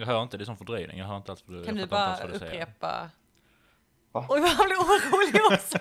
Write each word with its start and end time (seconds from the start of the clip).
Jag 0.00 0.06
hör 0.06 0.22
inte, 0.22 0.36
det 0.36 0.44
är 0.44 0.46
som 0.46 0.56
fördröjning. 0.56 0.98
Jag 0.98 1.06
hör 1.06 1.16
inte 1.16 1.32
alls 1.32 1.44
vad 1.46 1.56
du, 1.58 1.64
Kan 1.64 1.76
jag 1.76 1.86
du 1.88 1.90
bara 1.90 2.26
du 2.26 2.38
säger. 2.38 2.52
upprepa? 2.62 3.10
Va? 4.12 4.26
Oj, 4.28 4.40
vad 4.40 4.50
han 4.50 4.66
blir 4.66 4.76
orolig 4.76 5.52
också. 5.52 5.78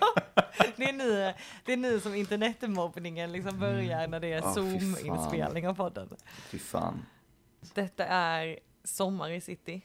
Det 0.75 0.83
är 0.89 0.93
nu, 0.93 1.33
det 1.65 1.73
är 1.73 1.77
nu 1.77 1.99
som 1.99 2.16
internetmobbningen 2.16 3.32
liksom 3.32 3.59
börjar 3.59 4.08
när 4.08 4.19
det 4.19 4.33
är 4.33 4.42
fy 4.42 4.47
Zoom-inspelning 4.47 5.67
av 5.67 5.74
podden. 5.74 6.09
Fy 6.50 6.59
fan. 6.59 7.05
Detta 7.74 8.05
är 8.05 8.59
Sommar 8.84 9.29
i 9.29 9.41
city. 9.41 9.82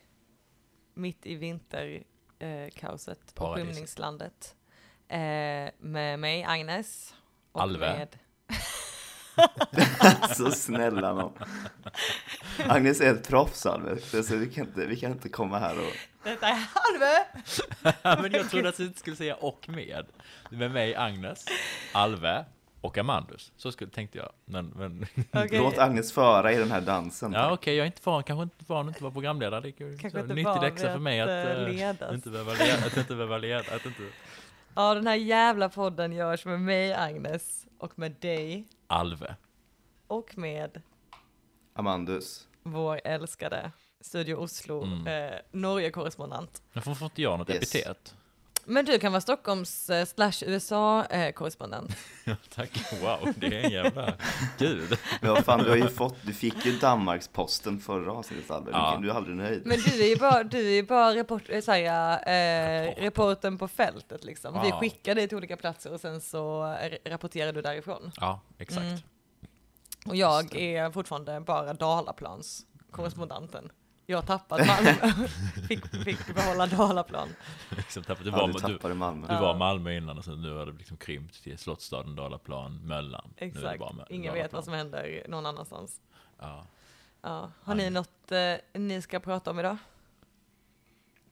Mitt 0.95 1.27
i 1.27 1.35
vinterkaoset 1.35 3.19
eh, 3.29 3.35
på 3.35 3.55
skymningslandet. 3.55 4.57
Eh, 5.09 5.19
med 5.79 6.19
mig, 6.19 6.45
Agnes. 6.45 7.15
Och 7.53 7.63
Alve. 7.63 7.97
med 7.97 8.19
Så 10.35 10.51
snälla 10.51 11.13
nån. 11.13 11.33
Agnes 12.69 13.01
är 13.01 13.15
ett 13.15 13.29
proffs 13.29 13.67
Alve, 13.67 14.01
så 14.01 14.37
vi 14.37 14.47
kan, 14.51 14.67
inte, 14.67 14.87
vi 14.87 14.97
kan 14.97 15.13
inte 15.13 15.29
komma 15.29 15.59
här 15.59 15.79
och... 15.79 15.93
Detta 16.25 16.49
är 16.49 16.67
Alve! 16.75 17.27
Men 18.23 18.33
jag 18.33 18.51
trodde 18.51 18.69
att 18.69 18.77
du 18.77 18.85
inte 18.85 18.99
skulle 18.99 19.17
säga 19.17 19.35
och 19.35 19.69
med. 19.69 20.07
Med 20.51 20.71
mig, 20.71 20.95
Agnes, 20.95 21.45
Alve 21.93 22.45
och 22.81 22.99
Amandus. 22.99 23.53
Så 23.57 23.73
skulle, 23.73 23.91
tänkte 23.91 24.19
jag. 24.19 24.31
Men, 24.45 24.67
men 24.67 25.07
Okej. 25.33 25.59
Låt 25.59 25.79
Agnes 25.79 26.13
föra 26.13 26.53
i 26.53 26.57
den 26.57 26.71
här 26.71 26.81
dansen. 26.81 27.33
ja, 27.33 27.53
okej, 27.53 27.77
jag 27.77 27.83
är 27.83 27.87
inte 27.87 28.01
van, 28.05 28.23
kanske 28.25 28.43
inte 28.43 28.65
van 28.67 28.81
att 28.81 28.89
inte 28.89 29.03
vara 29.03 29.13
programledare. 29.13 29.61
Det 29.61 29.69
är 29.69 29.99
Kanske 29.99 30.11
så 30.11 30.19
inte 30.19 30.35
nyttig 30.35 30.63
läxa 30.63 30.93
för 30.93 30.99
mig 30.99 31.21
att, 31.21 31.29
att, 31.29 31.47
eh, 31.47 32.09
eh, 32.09 32.15
inte 32.15 32.31
behöva 32.31 32.53
leda, 32.53 32.87
att 32.87 32.97
inte 32.97 33.15
behöva 33.15 33.39
leda, 33.39 33.75
att 33.75 33.87
inte... 33.87 34.03
Ja, 34.75 34.95
den 34.95 35.07
här 35.07 35.15
jävla 35.15 35.69
podden 35.69 36.13
görs 36.13 36.45
med 36.45 36.61
mig, 36.61 36.95
Agnes, 36.95 37.67
och 37.79 37.99
med 37.99 38.13
dig, 38.21 38.65
Alve. 38.95 39.37
och 40.07 40.39
med 40.39 40.83
Amandus. 41.73 42.49
vår 42.63 43.01
älskade 43.05 43.73
Studio 44.01 44.35
Oslo, 44.35 44.83
Mm. 44.85 45.07
eh, 45.07 45.39
Norge-korrespondent. 45.53 46.63
Men 46.73 46.83
får, 46.83 46.95
får 46.95 47.05
inte 47.07 47.23
jag 47.23 47.39
något 47.39 47.51
Yes. 47.51 47.75
epitet? 47.75 48.15
Men 48.67 48.85
du 48.85 48.99
kan 48.99 49.13
vara 49.13 49.21
Stockholms 49.21 49.91
eh, 49.91 50.05
slash 50.07 50.33
USA-korrespondent. 50.47 51.97
Ja, 52.27 52.37
tack. 52.55 52.71
Wow, 53.03 53.33
det 53.37 53.47
är 53.47 53.65
en 53.65 53.71
jävla... 53.71 54.13
Gud. 54.59 54.99
Vad 55.23 55.45
fan, 55.45 55.63
du 55.63 55.69
har 55.71 55.77
ju 55.77 55.89
fått, 55.89 56.17
du 56.23 56.33
fick 56.33 56.67
ju 56.67 56.79
Danmarksposten 56.79 57.81
förra 57.81 58.13
avsnittet 58.13 58.45
Ja. 58.49 58.99
du 59.03 59.11
är 59.11 59.15
aldrig 59.15 59.37
nöjd. 59.37 59.63
Men 59.67 59.79
du 59.81 60.03
är 60.05 60.09
ju 60.09 60.17
bara, 60.17 60.43
du 60.45 60.59
är 60.69 60.75
ju 60.75 60.83
bara 60.83 61.15
report, 61.15 61.43
eh, 61.49 61.61
så 61.61 61.73
här, 61.73 62.13
eh, 62.87 62.95
reporten 63.03 63.59
på 63.59 63.69
fältet 63.69 64.25
liksom. 64.25 64.61
Vi 64.63 64.69
Ja. 64.69 64.81
skickar 64.81 65.15
dig 65.15 65.29
till 65.29 65.37
olika 65.37 65.57
platser 65.57 65.93
och 65.93 66.01
sen 66.01 66.21
så 66.21 66.73
eh, 66.83 67.11
rapporterar 67.11 67.53
du 67.53 67.63
därifrån. 67.63 68.13
Ja, 68.17 68.41
exakt. 68.59 68.85
Mm. 68.87 68.99
Och 70.07 70.17
jag 70.17 70.57
är 70.57 70.91
fortfarande 70.91 71.41
bara 71.41 71.73
Dalaplans 71.75 72.63
korrespondenten. 72.91 73.71
Jag 74.07 74.27
tappat 74.27 74.67
Malmö, 74.67 74.91
fick, 75.69 75.87
fick 76.05 76.35
behålla 76.35 76.67
Dalaplan. 76.67 77.29
Liksom, 77.77 78.03
tappade- 78.03 78.31
du, 78.31 78.37
Ja, 78.37 78.41
var, 78.41 78.47
du 78.47 78.53
du, 78.53 78.59
tappade 78.59 78.95
Malmö. 78.95 79.27
du 79.29 79.35
var 79.35 79.55
Malmö 79.57 79.93
innan 79.97 80.19
och 80.19 80.25
sen 80.25 80.43
nu 80.43 80.53
har 80.55 80.67
det 80.67 80.73
liksom 80.73 80.97
krympt 80.97 81.43
till 81.43 81.59
Slottsstaden, 81.59 82.17
Dalaplan, 82.17 82.81
Möllan. 82.87 83.31
Nu 83.41 83.47
är 83.47 83.51
det 83.53 83.71
Exakt, 83.71 84.11
ingen 84.11 84.35
vet 84.35 84.53
vad 84.53 84.65
som 84.65 84.73
händer 84.75 85.25
någon 85.29 85.47
annanstans. 85.47 86.01
Ja. 86.39 86.67
Ja. 87.23 87.51
Har 87.63 87.75
ni 87.75 87.91
något 87.91 88.33
eh, 88.33 88.55
ni 88.81 89.03
ska 89.03 89.21
prata 89.21 89.51
om 89.51 89.59
idag? 89.59 89.77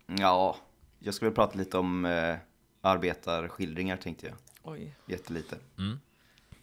Ja, 0.07 0.57
jag 0.98 1.14
skulle 1.14 1.31
prata 1.31 1.59
lite 1.59 1.79
om 1.79 2.05
eh, 2.05 2.36
arbetarskildringar 2.81 3.97
tänkte 3.97 4.27
jag. 4.27 4.36
Oj, 4.62 4.95
Jättelite. 5.07 5.57
Mm. 5.79 6.01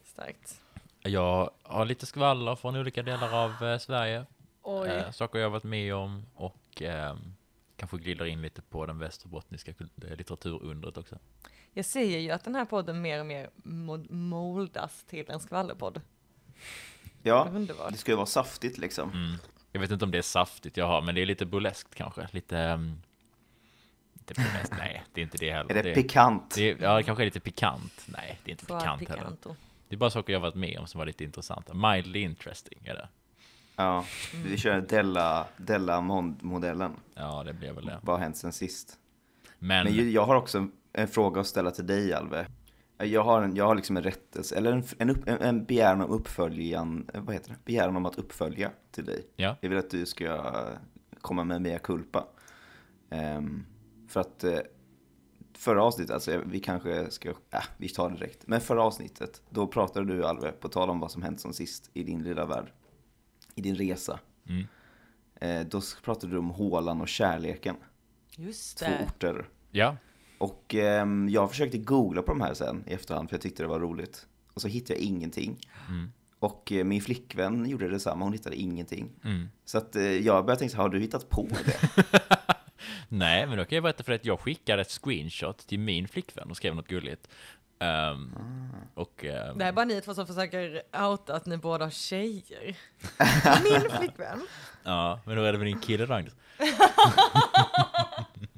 starkt. 0.03 0.61
Jag 1.01 1.49
har 1.63 1.85
lite 1.85 2.05
skvaller 2.05 2.55
från 2.55 2.75
olika 2.75 3.03
delar 3.03 3.33
av 3.45 3.63
eh, 3.67 3.77
Sverige. 3.77 4.25
Oj. 4.71 4.89
Eh, 4.89 5.11
saker 5.11 5.39
jag 5.39 5.45
har 5.45 5.51
varit 5.51 5.63
med 5.63 5.95
om 5.95 6.25
och 6.35 6.81
eh, 6.81 7.17
kanske 7.75 7.97
glider 7.97 8.25
in 8.25 8.41
lite 8.41 8.61
på 8.61 8.85
den 8.85 8.99
västerbottniska 8.99 9.71
eh, 9.71 10.15
litteraturundret 10.17 10.97
också. 10.97 11.19
Jag 11.73 11.85
säger 11.85 12.19
ju 12.19 12.31
att 12.31 12.43
den 12.43 12.55
här 12.55 12.65
podden 12.65 13.01
mer 13.01 13.19
och 13.19 13.25
mer 13.25 13.49
mo- 13.63 14.11
moldas 14.11 15.03
till 15.03 15.29
en 15.29 15.39
skvallerpodd. 15.39 16.01
Ja, 17.23 17.47
Underbart. 17.53 17.91
det 17.91 17.97
ska 17.97 18.11
ju 18.11 18.15
vara 18.15 18.25
saftigt 18.25 18.77
liksom. 18.77 19.11
Mm. 19.11 19.37
Jag 19.71 19.81
vet 19.81 19.91
inte 19.91 20.05
om 20.05 20.11
det 20.11 20.17
är 20.17 20.21
saftigt 20.21 20.77
jag 20.77 20.87
har, 20.87 21.01
men 21.01 21.15
det 21.15 21.21
är 21.21 21.25
lite 21.25 21.45
burleskt 21.45 21.95
kanske. 21.95 22.27
Lite... 22.31 22.57
Um, 22.57 23.01
inte 24.13 24.33
burleskt, 24.33 24.73
nej, 24.77 25.03
det 25.13 25.21
är 25.21 25.23
inte 25.23 25.37
det 25.37 25.51
heller. 25.51 25.75
Är 25.75 25.83
det, 25.83 25.93
pikant? 25.93 26.55
det 26.55 26.69
är, 26.69 26.77
ja, 26.81 26.97
det 26.97 27.03
kanske 27.03 27.23
är 27.23 27.25
lite 27.25 27.39
pikant. 27.39 28.05
Nej, 28.05 28.39
det 28.43 28.49
är 28.49 28.53
inte 28.53 28.65
För 28.65 28.79
pikant 28.79 29.09
heller. 29.09 29.37
Det 29.89 29.95
är 29.95 29.97
bara 29.97 30.09
saker 30.09 30.33
jag 30.33 30.39
har 30.39 30.47
varit 30.47 30.55
med 30.55 30.79
om 30.79 30.87
som 30.87 30.99
var 30.99 31.05
lite 31.05 31.23
intressanta. 31.23 31.73
Mildly 31.73 32.19
interesting 32.19 32.79
är 32.85 32.93
det. 32.93 33.09
Ja, 33.79 34.05
vi 34.45 34.57
kör 34.57 34.81
Della, 34.81 35.47
Della-modellen. 35.57 36.91
Ja, 37.15 37.43
det 37.43 37.53
blev 37.53 37.75
väl 37.75 37.85
det. 37.85 37.99
Vad 38.01 38.15
har 38.15 38.23
hänt 38.23 38.37
sen 38.37 38.53
sist? 38.53 38.99
Men, 39.59 39.85
Men 39.85 40.11
jag 40.11 40.25
har 40.25 40.35
också 40.35 40.67
en, 40.93 41.07
fråga 41.07 41.41
att 41.41 41.47
ställa 41.47 41.71
till 41.71 41.87
dig 41.87 42.13
Alve. 42.13 42.47
Jag 42.97 43.23
har, 43.23 43.41
en, 43.41 43.55
jag 43.55 43.65
har 43.65 43.75
liksom 43.75 43.97
en 43.97 44.03
rättelse, 44.03 44.55
eller 44.55 44.71
en, 44.71 44.83
en, 44.97 45.09
upp, 45.09 45.27
en, 45.27 45.41
en 45.41 45.65
begäran 45.65 46.01
om 46.01 46.11
uppföljan, 46.11 47.09
eh, 47.13 47.21
vad 47.21 47.35
heter 47.35 47.49
det? 47.49 47.55
Begäran 47.65 47.95
om 47.95 48.05
att 48.05 48.15
uppfölja 48.15 48.71
till 48.91 49.05
dig. 49.05 49.27
ja, 49.35 49.55
Jag 49.61 49.69
vill 49.69 49.77
att 49.77 49.89
du 49.89 50.05
ska 50.05 50.55
komma 51.21 51.43
med 51.43 51.61
mea 51.61 51.79
culpa. 51.79 52.27
Ehm, 53.09 53.65
för 54.07 54.19
att 54.19 54.43
eh, 54.43 54.59
förra 55.57 55.83
avsnittet, 55.83 56.13
alltså 56.13 56.41
vi 56.45 56.59
kanske 56.59 57.11
ska, 57.11 57.29
äh, 57.29 57.35
vi 57.77 57.89
tar 57.89 58.09
det 58.09 58.15
direkt. 58.15 58.47
Men 58.47 58.61
förra 58.61 58.83
avsnittet, 58.83 59.41
då 59.49 59.67
pratade 59.67 60.05
du 60.15 60.25
Alve, 60.25 60.51
på 60.51 60.67
tal 60.67 60.89
om 60.89 60.99
vad 60.99 61.11
som 61.11 61.21
hänt 61.23 61.39
som 61.39 61.53
sist 61.53 61.89
i 61.93 62.03
din 62.03 62.23
lilla 62.23 62.45
värld. 62.45 62.71
I 63.55 63.61
din 63.61 63.75
resa. 63.75 64.19
Mm. 64.49 64.67
Eh, 65.41 65.67
då 65.67 65.81
pratade 66.03 66.33
du 66.33 66.37
om 66.39 66.49
hålan 66.49 67.01
och 67.01 67.07
kärleken. 67.07 67.75
Just 68.35 68.77
Två 68.77 68.85
det. 68.85 69.05
orter. 69.05 69.45
ja, 69.71 69.97
Och 70.37 70.75
ehm, 70.75 71.29
jag 71.29 71.49
försökte 71.49 71.77
googla 71.77 72.21
på 72.21 72.31
de 72.31 72.41
här 72.41 72.53
sen 72.53 72.83
i 72.87 72.93
efterhand 72.93 73.29
för 73.29 73.35
jag 73.35 73.41
tyckte 73.41 73.63
det 73.63 73.67
var 73.67 73.79
roligt. 73.79 74.27
Och 74.53 74.61
så 74.61 74.67
hittade 74.67 74.99
jag 74.99 75.03
ingenting. 75.05 75.59
Mm. 75.89 76.11
Och 76.39 76.71
eh, 76.71 76.83
min 76.83 77.01
flickvän 77.01 77.69
gjorde 77.69 77.89
detsamma, 77.89 78.23
hon 78.25 78.33
hittade 78.33 78.55
ingenting. 78.55 79.09
Mm. 79.23 79.49
Så 79.65 79.77
att 79.77 79.95
eh, 79.95 80.03
jag 80.03 80.45
började 80.45 80.59
tänka 80.59 80.75
så 80.75 80.81
har 80.81 80.89
du 80.89 80.99
hittat 80.99 81.29
på 81.29 81.47
det? 81.65 82.05
Nej, 83.09 83.47
men 83.47 83.57
då 83.57 83.65
kan 83.65 83.75
jag 83.75 83.83
berätta 83.83 84.03
för 84.03 84.11
dig 84.11 84.19
att 84.19 84.25
jag 84.25 84.39
skickade 84.39 84.81
ett 84.81 84.91
screenshot 85.03 85.57
till 85.67 85.79
min 85.79 86.07
flickvän 86.07 86.49
och 86.49 86.57
skrev 86.57 86.75
något 86.75 86.87
gulligt. 86.87 87.27
Ehm, 87.79 88.35
och 88.93 89.25
ehm, 89.25 89.57
Det 89.57 89.63
här 89.63 89.71
är 89.71 89.75
bara 89.75 89.85
ni 89.85 90.01
två 90.01 90.13
som 90.13 90.27
försöker 90.27 90.81
outa 90.93 91.35
att 91.35 91.45
ni 91.45 91.57
båda 91.57 91.85
har 91.85 91.91
tjejer. 91.91 92.75
Min 93.63 93.89
flickvän. 93.97 94.47
ja, 94.83 95.19
men 95.25 95.35
då 95.35 95.43
är 95.43 95.51
det 95.51 95.57
väl 95.57 95.67
din 95.67 95.79
kille 95.79 96.13
Agnes? 96.15 96.33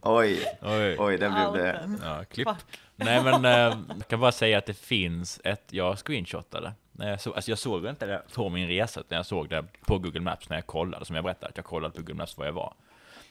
Oj, 0.03 0.45
Oj. 0.61 0.95
oj, 0.99 1.17
där 1.17 1.29
blev 1.29 1.63
det. 1.63 1.97
Ja, 2.03 2.23
klipp. 2.23 2.47
Fuck. 2.47 2.79
Nej, 2.95 3.23
men 3.23 3.45
eh, 3.45 3.51
jag 3.97 4.07
kan 4.07 4.19
bara 4.19 4.31
säga 4.31 4.57
att 4.57 4.65
det 4.65 4.73
finns 4.73 5.41
ett, 5.43 5.63
jag 5.69 5.97
screenshotade. 5.99 6.73
När 6.91 7.09
jag, 7.09 7.21
så, 7.21 7.33
alltså 7.33 7.51
jag 7.51 7.57
såg 7.57 7.85
inte 7.85 8.05
det 8.05 8.21
på 8.33 8.49
min 8.49 8.67
resa, 8.67 8.99
utan 8.99 9.15
jag 9.15 9.25
såg 9.25 9.49
det 9.49 9.65
på 9.85 9.97
Google 9.99 10.19
Maps 10.19 10.49
när 10.49 10.57
jag 10.57 10.67
kollade, 10.67 11.05
som 11.05 11.15
jag 11.15 11.25
berättade, 11.25 11.47
att 11.49 11.57
jag 11.57 11.65
kollade 11.65 11.93
på 11.93 11.99
Google 12.01 12.13
Maps 12.13 12.37
var 12.37 12.45
jag 12.45 12.53
var. 12.53 12.73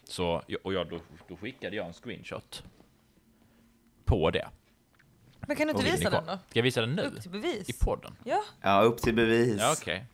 Så, 0.04 0.42
och 0.62 0.72
jag, 0.74 0.88
då, 0.90 0.98
då 1.28 1.36
skickade 1.36 1.76
jag 1.76 1.86
en 1.86 1.92
screenshot 1.92 2.62
på 4.04 4.30
det. 4.30 4.48
Men 5.46 5.56
kan 5.56 5.66
du 5.66 5.70
inte 5.72 5.84
visa 5.84 6.10
den 6.10 6.26
då? 6.26 6.32
Ska 6.48 6.58
jag 6.58 6.62
visa 6.62 6.80
den 6.80 6.94
nu? 6.94 7.02
Upp 7.02 7.22
till 7.22 7.30
bevis. 7.30 7.68
I 7.68 7.72
podden? 7.72 8.16
Ja. 8.24 8.42
Ja, 8.60 8.82
upp 8.82 8.98
till 8.98 9.14
bevis. 9.14 9.56
Ja, 9.60 9.74
okej. 9.80 10.06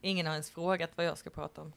Ingen 0.00 0.26
har 0.26 0.32
ens 0.32 0.50
frågat 0.50 0.90
vad 0.94 1.06
jag 1.06 1.18
ska 1.18 1.30
prata 1.30 1.60
om. 1.62 1.72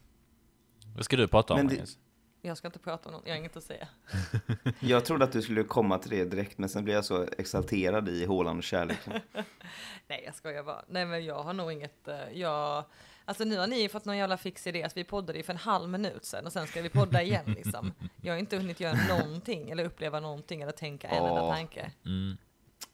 Vad 0.95 1.05
ska 1.05 1.15
du 1.17 1.27
prata 1.27 1.53
om, 1.53 1.59
Men 1.59 1.67
det- 1.67 1.73
Agnes? 1.73 1.97
Jag 2.41 2.57
ska 2.57 2.67
inte 2.67 2.79
prata 2.79 3.09
om 3.09 3.15
något, 3.15 3.21
jag 3.25 3.33
har 3.33 3.37
inget 3.39 3.57
att 3.57 3.63
säga. 3.63 3.87
Jag 4.79 5.05
trodde 5.05 5.25
att 5.25 5.31
du 5.31 5.41
skulle 5.41 5.63
komma 5.63 5.97
till 5.97 6.09
det 6.11 6.25
direkt, 6.25 6.57
men 6.57 6.69
sen 6.69 6.83
blev 6.83 6.95
jag 6.95 7.05
så 7.05 7.25
exalterad 7.37 8.09
i 8.09 8.25
hålan 8.25 8.57
och 8.57 8.63
kärleken. 8.63 9.13
Nej, 10.07 10.23
jag 10.25 10.35
skojar 10.35 10.63
bara. 10.63 10.85
Nej, 10.87 11.05
men 11.05 11.25
jag 11.25 11.43
har 11.43 11.53
nog 11.53 11.71
inget, 11.71 12.07
eh, 12.07 12.15
jag... 12.33 12.83
Alltså 13.25 13.43
nu 13.43 13.57
har 13.57 13.67
ni 13.67 13.89
fått 13.89 14.05
någon 14.05 14.17
jävla 14.17 14.37
fix 14.37 14.67
idé, 14.67 14.89
så 14.89 14.93
vi 14.95 15.03
poddade 15.03 15.37
ju 15.39 15.43
för 15.43 15.53
en 15.53 15.59
halv 15.59 15.89
minut 15.89 16.25
sedan 16.25 16.45
och 16.45 16.53
sen 16.53 16.67
ska 16.67 16.81
vi 16.81 16.89
podda 16.89 17.21
igen 17.21 17.55
liksom. 17.57 17.93
Jag 18.21 18.33
har 18.33 18.39
inte 18.39 18.57
hunnit 18.57 18.79
göra 18.79 18.97
någonting 19.09 19.69
eller 19.69 19.85
uppleva 19.85 20.19
någonting 20.19 20.61
eller 20.61 20.71
tänka 20.71 21.07
en 21.07 21.23
enda 21.25 21.51
tanke. 21.51 21.91
Mm. 22.05 22.37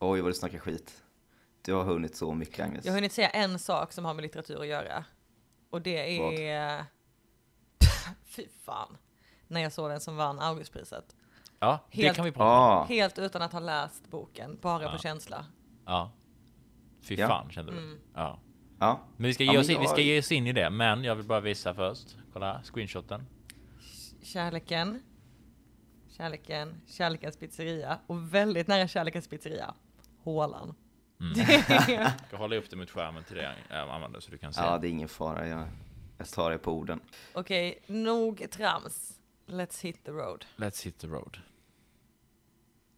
Oj, 0.06 0.22
vad 0.22 0.30
du 0.32 0.36
snackar 0.36 0.60
skit. 0.60 1.04
Du 1.62 1.74
har 1.74 1.84
hunnit 1.84 2.16
så 2.16 2.34
mycket, 2.34 2.66
Agnes. 2.66 2.86
Jag 2.86 2.92
har 2.92 2.98
hunnit 2.98 3.12
säga 3.12 3.30
en 3.30 3.60
sak 3.60 3.92
som 3.94 4.06
har 4.06 4.14
med 4.14 4.22
litteratur 4.22 4.62
att 4.62 4.68
göra. 4.68 5.06
Och 5.70 5.82
det 5.82 6.18
är... 6.20 6.86
Fy 8.26 8.48
fan. 8.64 8.98
När 9.48 9.62
jag 9.62 9.72
såg 9.72 9.90
den 9.90 10.00
som 10.00 10.16
vann 10.16 10.40
Augustpriset. 10.40 11.16
Ja, 11.60 11.80
det 11.92 12.02
Helt- 12.02 12.16
kan 12.16 12.26
vi 12.26 12.32
prata 12.32 12.44
om. 12.74 12.78
Ah, 12.78 12.84
Helt 12.86 13.20
utan 13.20 13.42
att 13.42 13.52
ha 13.54 13.60
läst 13.60 14.08
boken, 14.12 14.58
bara 14.62 14.84
Ja. 14.84 14.92
på 14.92 14.98
känsla. 14.98 15.46
Ja. 15.86 16.12
Fy 17.02 17.16
Ja. 17.16 17.28
fan, 17.28 17.52
kände 17.52 17.72
du? 17.72 17.78
Mm. 17.78 18.00
Ja. 18.14 18.40
ja. 18.80 19.00
Men 19.18 19.28
vi 19.28 19.34
ska, 19.34 19.44
ge 19.44 19.58
oss 19.58 19.70
in, 19.70 19.80
vi 19.82 19.88
ska 19.88 20.02
ge 20.02 20.20
oss 20.20 20.32
in 20.32 20.48
i 20.48 20.54
det, 20.54 20.70
men 20.70 21.04
jag 21.04 21.16
vill 21.16 21.26
bara 21.26 21.40
visa 21.40 21.74
först. 21.74 22.18
Kolla, 22.34 22.62
screenshoten. 22.64 23.26
Kärleken. 24.22 25.04
Kärleken. 26.10 26.82
Kärlekens 26.88 27.38
pizzeria. 27.38 28.00
Och 28.08 28.34
väldigt 28.34 28.68
nära 28.68 28.88
Kärlekens 28.88 29.28
pizzeria. 29.28 29.74
Hålan. 30.24 30.76
Mm. 31.20 31.34
Jag 31.88 32.12
ska 32.28 32.38
hålla 32.38 32.56
upp 32.56 32.70
det 32.70 32.76
mot 32.76 32.90
skärmen 32.90 33.24
till 33.24 33.36
dig, 33.36 33.56
Amanda, 33.70 34.22
så 34.22 34.32
du 34.32 34.38
kan 34.38 34.54
se. 34.54 34.62
ja, 34.62 34.78
det 34.78 34.88
är 34.88 34.90
ingen 34.90 35.10
fara. 35.10 35.48
Jag, 35.48 35.68
Jag 36.18 36.28
tar 36.30 36.52
det 36.52 36.58
på 36.58 36.72
orden. 36.72 37.00
Okej, 37.34 37.80
nog 37.88 38.46
trams. 38.52 39.20
Let's 39.48 39.84
hit 39.84 40.04
the 40.06 40.12
road. 40.12 40.46
Let's 40.56 40.86
hit 40.86 41.00
the 41.00 41.08
road. 41.08 41.38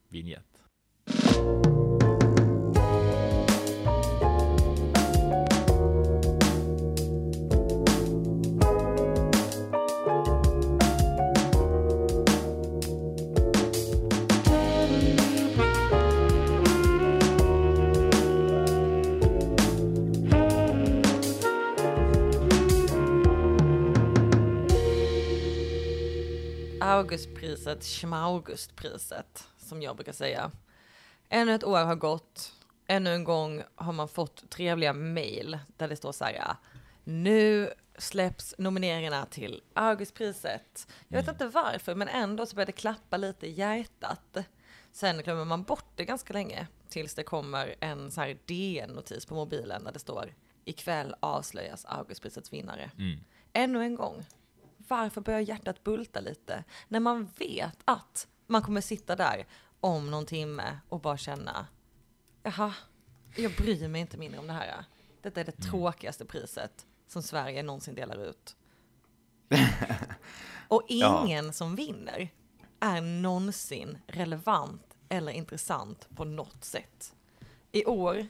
Vinjett. 0.09 0.61
Augustpriset, 26.95 27.83
Schmaugustpriset, 27.83 29.47
som 29.57 29.81
jag 29.81 29.95
brukar 29.95 30.13
säga. 30.13 30.51
Ännu 31.29 31.53
ett 31.53 31.63
år 31.63 31.85
har 31.85 31.95
gått. 31.95 32.53
Ännu 32.87 33.09
en 33.09 33.23
gång 33.23 33.63
har 33.75 33.93
man 33.93 34.07
fått 34.07 34.49
trevliga 34.49 34.93
mejl 34.93 35.59
där 35.77 35.87
det 35.87 35.95
står 35.95 36.11
så 36.11 36.25
här. 36.25 36.55
Nu 37.03 37.73
släpps 37.97 38.55
nomineringarna 38.57 39.25
till 39.25 39.61
Augustpriset. 39.73 40.87
Jag 41.07 41.17
vet 41.17 41.27
inte 41.27 41.47
varför, 41.47 41.95
men 41.95 42.07
ändå 42.07 42.45
så 42.45 42.55
börjar 42.55 42.65
det 42.65 42.71
klappa 42.71 43.17
lite 43.17 43.47
i 43.47 43.51
hjärtat. 43.51 44.37
Sen 44.91 45.17
glömmer 45.17 45.45
man 45.45 45.63
bort 45.63 45.91
det 45.95 46.05
ganska 46.05 46.33
länge 46.33 46.67
tills 46.89 47.15
det 47.15 47.23
kommer 47.23 47.75
en 47.79 48.11
så 48.11 48.21
här 48.21 48.37
DN-notis 48.45 49.25
på 49.25 49.35
mobilen 49.35 49.83
där 49.83 49.91
det 49.91 49.99
står 49.99 50.33
ikväll 50.65 51.15
avslöjas 51.19 51.85
Augustprisets 51.85 52.53
vinnare. 52.53 52.91
Mm. 52.97 53.19
Ännu 53.53 53.83
en 53.83 53.95
gång. 53.95 54.25
Varför 54.87 55.21
börjar 55.21 55.39
hjärtat 55.39 55.83
bulta 55.83 56.19
lite 56.19 56.63
när 56.87 56.99
man 56.99 57.29
vet 57.37 57.77
att 57.85 58.27
man 58.47 58.61
kommer 58.61 58.81
sitta 58.81 59.15
där 59.15 59.47
om 59.79 60.11
någon 60.11 60.25
timme 60.25 60.79
och 60.89 61.01
bara 61.01 61.17
känna 61.17 61.67
jaha, 62.43 62.73
jag 63.35 63.51
bryr 63.51 63.87
mig 63.87 64.01
inte 64.01 64.17
mindre 64.17 64.39
om 64.39 64.47
det 64.47 64.53
här. 64.53 64.85
Detta 65.21 65.39
är 65.41 65.45
det 65.45 65.51
tråkigaste 65.51 66.25
priset 66.25 66.85
som 67.07 67.23
Sverige 67.23 67.63
någonsin 67.63 67.95
delar 67.95 68.29
ut. 68.29 68.55
och 70.67 70.83
ingen 70.87 71.53
som 71.53 71.75
vinner 71.75 72.29
är 72.79 73.01
någonsin 73.01 73.97
relevant 74.07 74.95
eller 75.09 75.31
intressant 75.31 76.07
på 76.15 76.25
något 76.25 76.63
sätt. 76.63 77.15
I 77.71 77.85
år 77.85 78.27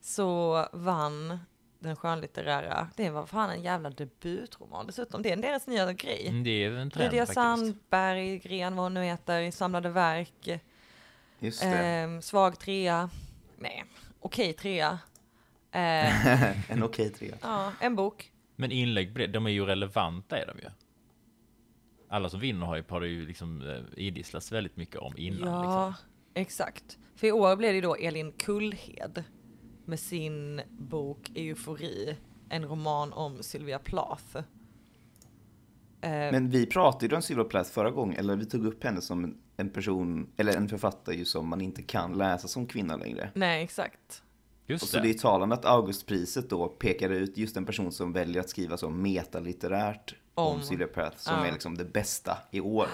så 0.00 0.68
vann 0.72 1.38
den 1.86 1.96
skönlitterära, 1.96 2.88
det 2.96 3.10
var 3.10 3.26
fan 3.26 3.50
en 3.50 3.62
jävla 3.62 3.90
debutroman 3.90 4.86
dessutom. 4.86 5.22
Det 5.22 5.30
är 5.30 5.36
deras 5.36 5.66
nya 5.66 5.92
grej. 5.92 6.26
Mm, 6.28 6.44
Det 6.44 6.50
är 6.64 6.70
en 6.70 6.90
trend 6.90 7.04
Lydia 7.12 7.22
faktiskt. 7.26 7.34
Sandberg, 7.34 8.38
Gren 8.38 8.76
vad 8.76 8.84
hon 8.84 8.94
nu 8.94 9.04
heter, 9.04 9.50
samlade 9.50 9.88
verk, 9.90 10.60
Just 11.38 11.60
det. 11.60 11.66
ehm, 11.66 12.22
svag 12.22 12.58
trea, 12.58 13.10
nej, 13.58 13.84
okej 14.20 14.52
trea. 14.52 14.98
Eh, 15.76 16.70
en 16.70 16.82
okej 16.82 17.10
trea. 17.10 17.34
ja, 17.42 17.72
en 17.80 17.96
bok. 17.96 18.32
Men 18.56 18.72
inlägg, 18.72 19.30
de 19.32 19.46
är 19.46 19.50
ju 19.50 19.66
relevanta 19.66 20.38
är 20.38 20.46
de 20.46 20.58
ju. 20.58 20.68
Alla 22.08 22.28
som 22.28 22.40
vinner 22.40 22.66
har 22.66 22.76
ju, 22.76 22.84
har 22.88 23.00
ju 23.02 23.26
liksom 23.26 23.70
eh, 23.70 24.04
idisslats 24.04 24.52
väldigt 24.52 24.76
mycket 24.76 24.96
om 24.96 25.14
innan. 25.16 25.40
ja, 25.48 25.86
Liksom. 25.88 25.94
exakt. 26.34 26.98
För 27.16 27.26
i 27.26 27.32
år 27.32 27.56
blev 27.56 27.72
det 27.74 27.80
då 27.80 27.94
Elin 27.96 28.32
Kullhed 28.32 29.24
med 29.84 30.00
sin 30.00 30.60
bok 30.78 31.30
Eufori, 31.34 32.16
en 32.48 32.64
roman 32.64 33.12
om 33.12 33.42
Sylvia 33.42 33.78
Plath. 33.78 34.36
Eh, 36.00 36.10
Men 36.10 36.50
vi 36.50 36.66
pratade 36.66 37.06
ju 37.06 37.16
om 37.16 37.22
Sylvia 37.22 37.44
Plath 37.44 37.70
förra 37.70 37.90
gången, 37.90 38.18
eller 38.18 38.36
vi 38.36 38.46
tog 38.46 38.66
upp 38.66 38.84
henne 38.84 39.00
som 39.00 39.36
en- 39.56 39.70
person, 39.70 40.30
eller 40.36 40.56
en 40.56 40.68
författare 40.68 41.16
ju 41.16 41.24
som 41.24 41.48
man 41.48 41.60
inte 41.60 41.82
kan 41.82 42.12
läsa 42.18 42.48
som 42.48 42.66
kvinna 42.66 42.96
längre. 42.96 43.30
nej, 43.34 43.64
exakt. 43.64 44.22
Och 44.64 44.70
Just 44.70 44.86
så 44.88 44.96
det. 44.96 45.02
det 45.02 45.10
är 45.10 45.14
talande 45.14 45.54
att 45.54 45.64
Augustpriset 45.64 46.50
då 46.50 46.68
pekar 46.68 47.10
ut 47.10 47.36
just 47.38 47.56
en 47.56 47.66
person 47.66 47.92
som 47.92 48.12
väljer 48.12 48.40
att 48.40 48.50
skriva 48.50 48.76
så 48.76 48.90
metalitterärt 48.90 50.14
om, 50.34 50.46
Om. 50.56 50.62
Sylvia 50.62 50.86
Plath, 50.86 51.16
som 51.16 51.36
Ja. 51.38 51.46
är 51.46 51.52
liksom 51.52 51.76
det 51.76 51.84
bästa 51.84 52.38
i 52.50 52.60
år. 52.60 52.86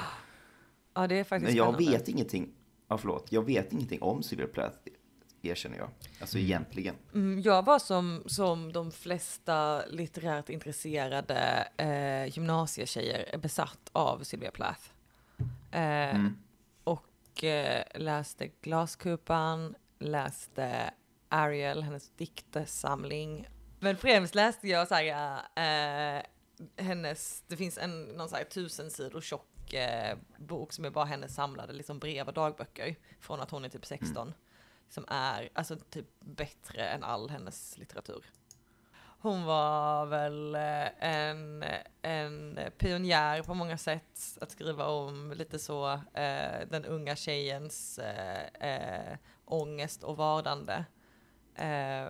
Ja, 0.95 1.07
det 1.07 1.15
är 1.19 1.25
faktiskt 1.25 1.49
Men 1.49 1.57
jag 1.57 1.75
spännande. 1.75 1.99
vet 1.99 2.09
ingenting, 2.09 2.49
ja 2.89 2.99
förlåt, 2.99 3.27
jag 3.33 3.47
vet 3.47 3.73
ingenting 3.73 4.03
om 4.03 4.23
Sylvia 4.23 4.47
Plath, 4.47 4.77
erkänner 5.43 5.79
jag. 5.79 5.91
Alltså 6.21 6.39
egentligen. 6.39 6.95
Mm, 7.15 7.41
Jag 7.43 7.65
var 7.65 7.79
som, 7.79 8.23
som 8.27 8.73
de 8.73 8.93
flesta 8.93 9.87
litterärt 9.87 10.49
intresserade 10.49 11.69
eh, 11.77 12.35
gymnasietjejer 12.35 13.39
besatt 13.39 13.91
av 13.93 14.23
Sylvia 14.23 14.51
Plath. 14.51 14.83
Eh, 15.73 15.81
Mm. 16.15 16.39
Och 16.85 17.45
eh, 17.45 17.83
läste 17.95 18.47
Glaskupan, 18.63 19.75
läste 19.99 20.91
Ariel, 21.29 21.83
hennes 21.83 22.11
diktesamling. 22.11 23.49
Men 23.81 23.97
främst 23.97 24.35
läste 24.35 24.69
jag 24.69 24.89
så 24.89 24.95
här, 24.95 25.37
eh, 26.19 26.23
hennes, 26.77 27.43
det 27.47 27.57
finns 27.57 27.79
en 27.79 28.05
någon 28.05 28.29
så 28.29 28.37
här 28.37 28.45
tusen 28.45 28.91
sidor 28.91 29.21
tjock 29.21 29.73
eh, 29.75 30.17
bok 30.39 30.73
som 30.73 30.85
är 30.85 30.91
bara 30.91 31.05
hennes 31.05 31.35
samlade 31.35 31.73
liksom 31.73 31.99
brev 31.99 32.29
och 32.29 32.35
dagböcker 32.35 32.97
från 33.21 33.41
att 33.41 33.51
hon 33.51 33.65
är 33.65 33.69
typ 33.69 33.87
16 33.87 34.35
som 34.91 35.05
är 35.09 35.49
alltså 35.55 35.77
typ 35.77 36.07
bättre 36.21 36.89
än 36.89 37.05
all 37.05 37.31
hennes 37.31 37.79
litteratur. 37.79 38.25
Hon 39.23 39.45
var 39.45 40.07
väl 40.07 40.55
eh, 40.55 41.05
en, 41.05 41.65
en 42.03 42.59
pionjär 42.79 43.43
på 43.43 43.55
många 43.55 43.79
sätt 43.79 44.39
att 44.41 44.51
skriva 44.51 44.87
om 44.87 45.33
lite 45.37 45.59
så 45.59 45.93
eh, 45.93 46.69
den 46.71 46.85
unga 46.85 47.17
tjejens 47.17 47.99
eh, 47.99 48.71
eh, 48.71 49.19
ångest 49.45 50.03
och 50.05 50.17
vardande. 50.17 50.85
Eh, 51.55 52.07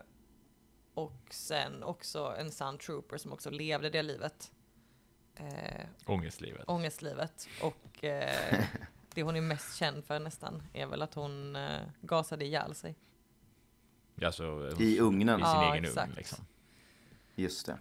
och 0.94 1.22
sen 1.30 1.82
också 1.82 2.34
en 2.38 2.50
sann 2.50 2.78
trooper 2.78 3.16
som 3.16 3.32
också 3.32 3.50
levde 3.50 3.90
det 3.90 4.02
livet. 4.02 4.52
Eh, 5.36 5.86
Ångestlivet. 6.06 6.64
ångestlivet. 6.68 7.48
Och 7.62 8.04
eh, 8.04 8.64
det 9.14 9.22
hon 9.22 9.36
är 9.36 9.40
mest 9.40 9.76
känd 9.76 10.04
för 10.04 10.18
nästan 10.20 10.62
är 10.72 10.86
väl 10.86 11.02
att 11.02 11.14
hon 11.14 11.56
eh, 11.56 11.80
gasade 12.00 12.44
ihjäl 12.44 12.74
sig. 12.74 12.94
Alltså, 14.24 14.70
I 14.78 15.00
ugnen, 15.00 15.40
I 15.40 15.44
sin 15.44 15.52
Ja, 15.52 15.72
egen 15.72 15.84
exakt. 15.84 16.06
ugn 16.08 16.16
liksom. 16.16 16.44
just 17.34 17.66
det. 17.66 17.78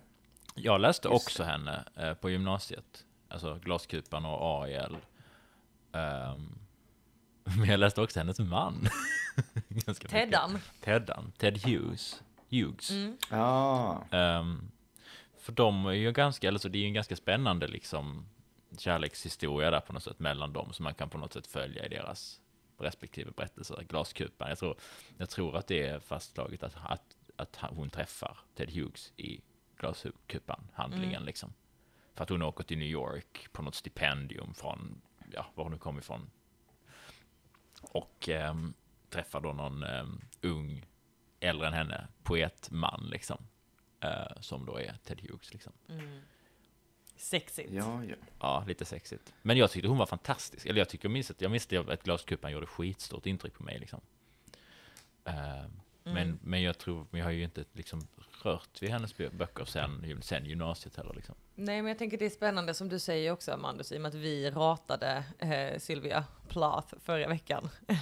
Jag 0.56 0.82
läste 0.82 1.08
Just 1.08 1.26
också 1.28 1.44
henne 1.44 1.84
eh, 1.96 2.14
på 2.14 2.30
gymnasiet. 2.30 3.06
Alltså 3.28 3.60
Glaskupan 3.64 4.26
och 4.26 4.64
AIL. 4.64 4.98
Ehm, 5.92 6.60
men 7.58 7.66
jag 7.70 7.80
läste 7.80 8.02
också 8.02 8.20
hennes 8.20 8.40
man. 8.40 8.88
Mycket. 9.68 10.10
Teddan. 10.10 10.60
Teddan. 10.82 11.32
Ted 11.38 11.58
Hughes. 11.66 12.22
Hughes. 12.50 12.92
Mm. 12.92 13.18
Ja, 13.32 14.04
Ehm, 14.12 14.72
för 15.40 15.52
de 15.52 15.86
är 15.86 15.92
ju 15.92 16.12
ganska, 16.12 16.48
eller 16.48 16.60
så 16.60 16.68
det 16.70 16.78
är 16.78 16.80
ju 16.82 16.88
en 16.88 16.94
ganska 16.94 17.16
spännande 17.16 17.68
liksom 17.68 18.26
kärlekshistoria 18.80 19.72
där 19.72 19.80
på 19.80 19.94
något 19.94 20.04
sätt 20.04 20.20
mellan 20.20 20.54
dem 20.54 20.74
som 20.74 20.84
man 20.84 20.94
kan 20.94 21.10
på 21.10 21.18
något 21.18 21.34
sätt 21.34 21.48
följa 21.48 21.86
i 21.86 21.90
deras 21.90 22.42
respektive 22.78 23.32
berättelser. 23.32 23.84
Glaskupan. 23.90 24.50
Jag 24.50 24.58
tror, 24.58 24.76
jag 25.18 25.30
tror 25.30 25.58
att 25.58 25.68
det 25.68 25.88
är 25.88 26.00
fastslaget 26.00 26.64
att, 26.64 26.76
att, 26.84 27.16
att 27.36 27.56
hon 27.56 27.90
träffar 27.90 28.38
Ted 28.56 28.70
Hughes 28.70 29.14
i 29.18 29.42
Glaskupan, 29.78 30.68
handlingen 30.74 31.16
Mm. 31.16 31.26
liksom. 31.26 31.54
För 32.16 32.24
att 32.24 32.30
hon 32.30 32.42
åker 32.42 32.64
till 32.64 32.78
New 32.78 32.88
York 32.88 33.48
på 33.52 33.62
något 33.62 33.76
stipendium 33.76 34.54
från, 34.54 35.02
ja, 35.34 35.46
var 35.56 35.64
hon 35.64 35.72
nu 35.72 35.78
kom 35.78 35.98
ifrån. 36.00 36.30
Och 37.82 38.30
ehm, 38.30 38.74
träffar 39.10 39.42
då 39.42 39.54
någon 39.54 39.84
ehm, 39.84 40.22
ung, 40.42 40.86
äldre 41.40 41.68
än 41.68 41.74
henne, 41.74 42.08
poetman 42.24 43.08
liksom. 43.12 43.48
Eh, 44.00 44.42
som 44.42 44.66
då 44.66 44.78
är 44.80 44.94
Ted 45.04 45.22
Hughes 45.22 45.54
liksom. 45.54 45.74
Mm. 45.90 46.20
Sexigt. 47.20 47.70
ja, 47.74 48.04
ja. 48.04 48.16
Ja, 48.40 48.64
lite 48.68 48.86
sexigt. 48.86 49.34
Men 49.42 49.58
jag 49.58 49.72
tyckte 49.72 49.88
hon 49.90 49.98
var 49.98 50.06
fantastisk. 50.06 50.66
Eller 50.66 50.80
jag 50.80 50.90
tycker 50.90 51.06
jag 51.06 51.12
minns 51.12 51.32
att, 51.32 51.42
jag 51.42 51.52
minns 51.52 51.68
att 51.88 52.04
Glaskupan 52.04 52.52
gjorde 52.52 52.66
skitstort 52.66 53.26
intryck 53.26 53.54
på 53.54 53.64
mig 53.64 53.80
liksom. 53.80 54.02
Men, 55.24 56.16
Mm. 56.16 56.40
men 56.44 56.62
jag 56.62 56.78
tror, 56.78 57.06
men 57.10 57.20
jag 57.20 57.26
har 57.26 57.32
ju 57.32 57.44
inte 57.44 57.66
liksom 57.74 58.08
rört 58.44 58.82
vid 58.82 58.90
hennes 58.90 59.16
bö- 59.16 59.36
böcker 59.36 59.66
sen, 59.66 60.20
sen 60.22 60.46
gymnasiet 60.46 60.96
heller 60.96 61.14
liksom. 61.14 61.36
Nej, 61.56 61.82
men 61.82 61.90
jag 61.90 61.98
tänker 61.98 62.18
det 62.18 62.26
är 62.26 62.30
spännande 62.30 62.74
som 62.74 62.90
du 62.90 63.00
säger 63.00 63.32
också, 63.32 63.52
Amandus, 63.52 63.92
i 63.92 63.98
och 63.98 64.02
med 64.02 64.10
att 64.10 64.16
vi 64.16 64.52
ratade 64.52 65.24
eh, 65.40 65.80
Sylvia 65.80 66.26
Plath 66.48 66.94
förra 67.00 67.28
veckan. 67.28 67.70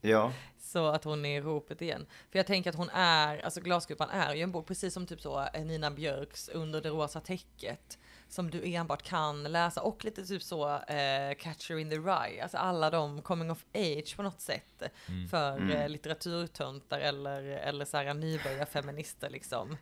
ja. 0.00 0.32
Så 0.58 0.86
att 0.86 1.04
hon 1.04 1.24
är 1.24 1.38
i 1.38 1.40
ropet 1.40 1.82
igen. 1.82 2.06
För 2.30 2.38
jag 2.38 2.46
tänker 2.46 2.70
att 2.70 2.76
hon 2.76 2.90
är, 2.92 3.38
alltså 3.44 3.60
Glaskupan 3.60 4.10
är 4.10 4.34
ju 4.34 4.42
en 4.42 4.52
bok, 4.52 4.66
precis 4.66 4.94
som 4.94 5.06
typ 5.06 5.20
så 5.20 5.40
eh, 5.54 5.64
Nina 5.64 5.90
Björks 5.90 6.48
Under 6.48 6.80
det 6.82 6.88
rosa 6.88 7.20
täcket. 7.20 7.98
Som 8.32 8.50
du 8.50 8.74
enbart 8.74 9.02
kan 9.02 9.42
läsa 9.42 9.82
och 9.82 10.04
lite 10.04 10.26
typ 10.26 10.42
så 10.42 10.68
eh, 10.78 11.34
Catcher 11.38 11.78
in 11.78 11.90
the 11.90 11.96
Rye. 11.96 12.42
Alltså 12.42 12.56
alla 12.58 12.90
de 12.90 13.22
coming 13.22 13.50
of 13.50 13.64
age 13.74 14.16
på 14.16 14.22
något 14.22 14.40
sätt. 14.40 14.82
Mm. 15.08 15.28
För 15.28 15.56
Mm. 15.56 15.70
eh, 15.70 15.88
litteraturtöntar 15.88 17.00
eller, 17.00 17.42
eller 17.42 17.84
så 17.84 17.96
här 17.96 18.14
nybörjarfeminister 18.14 19.30
liksom. 19.30 19.76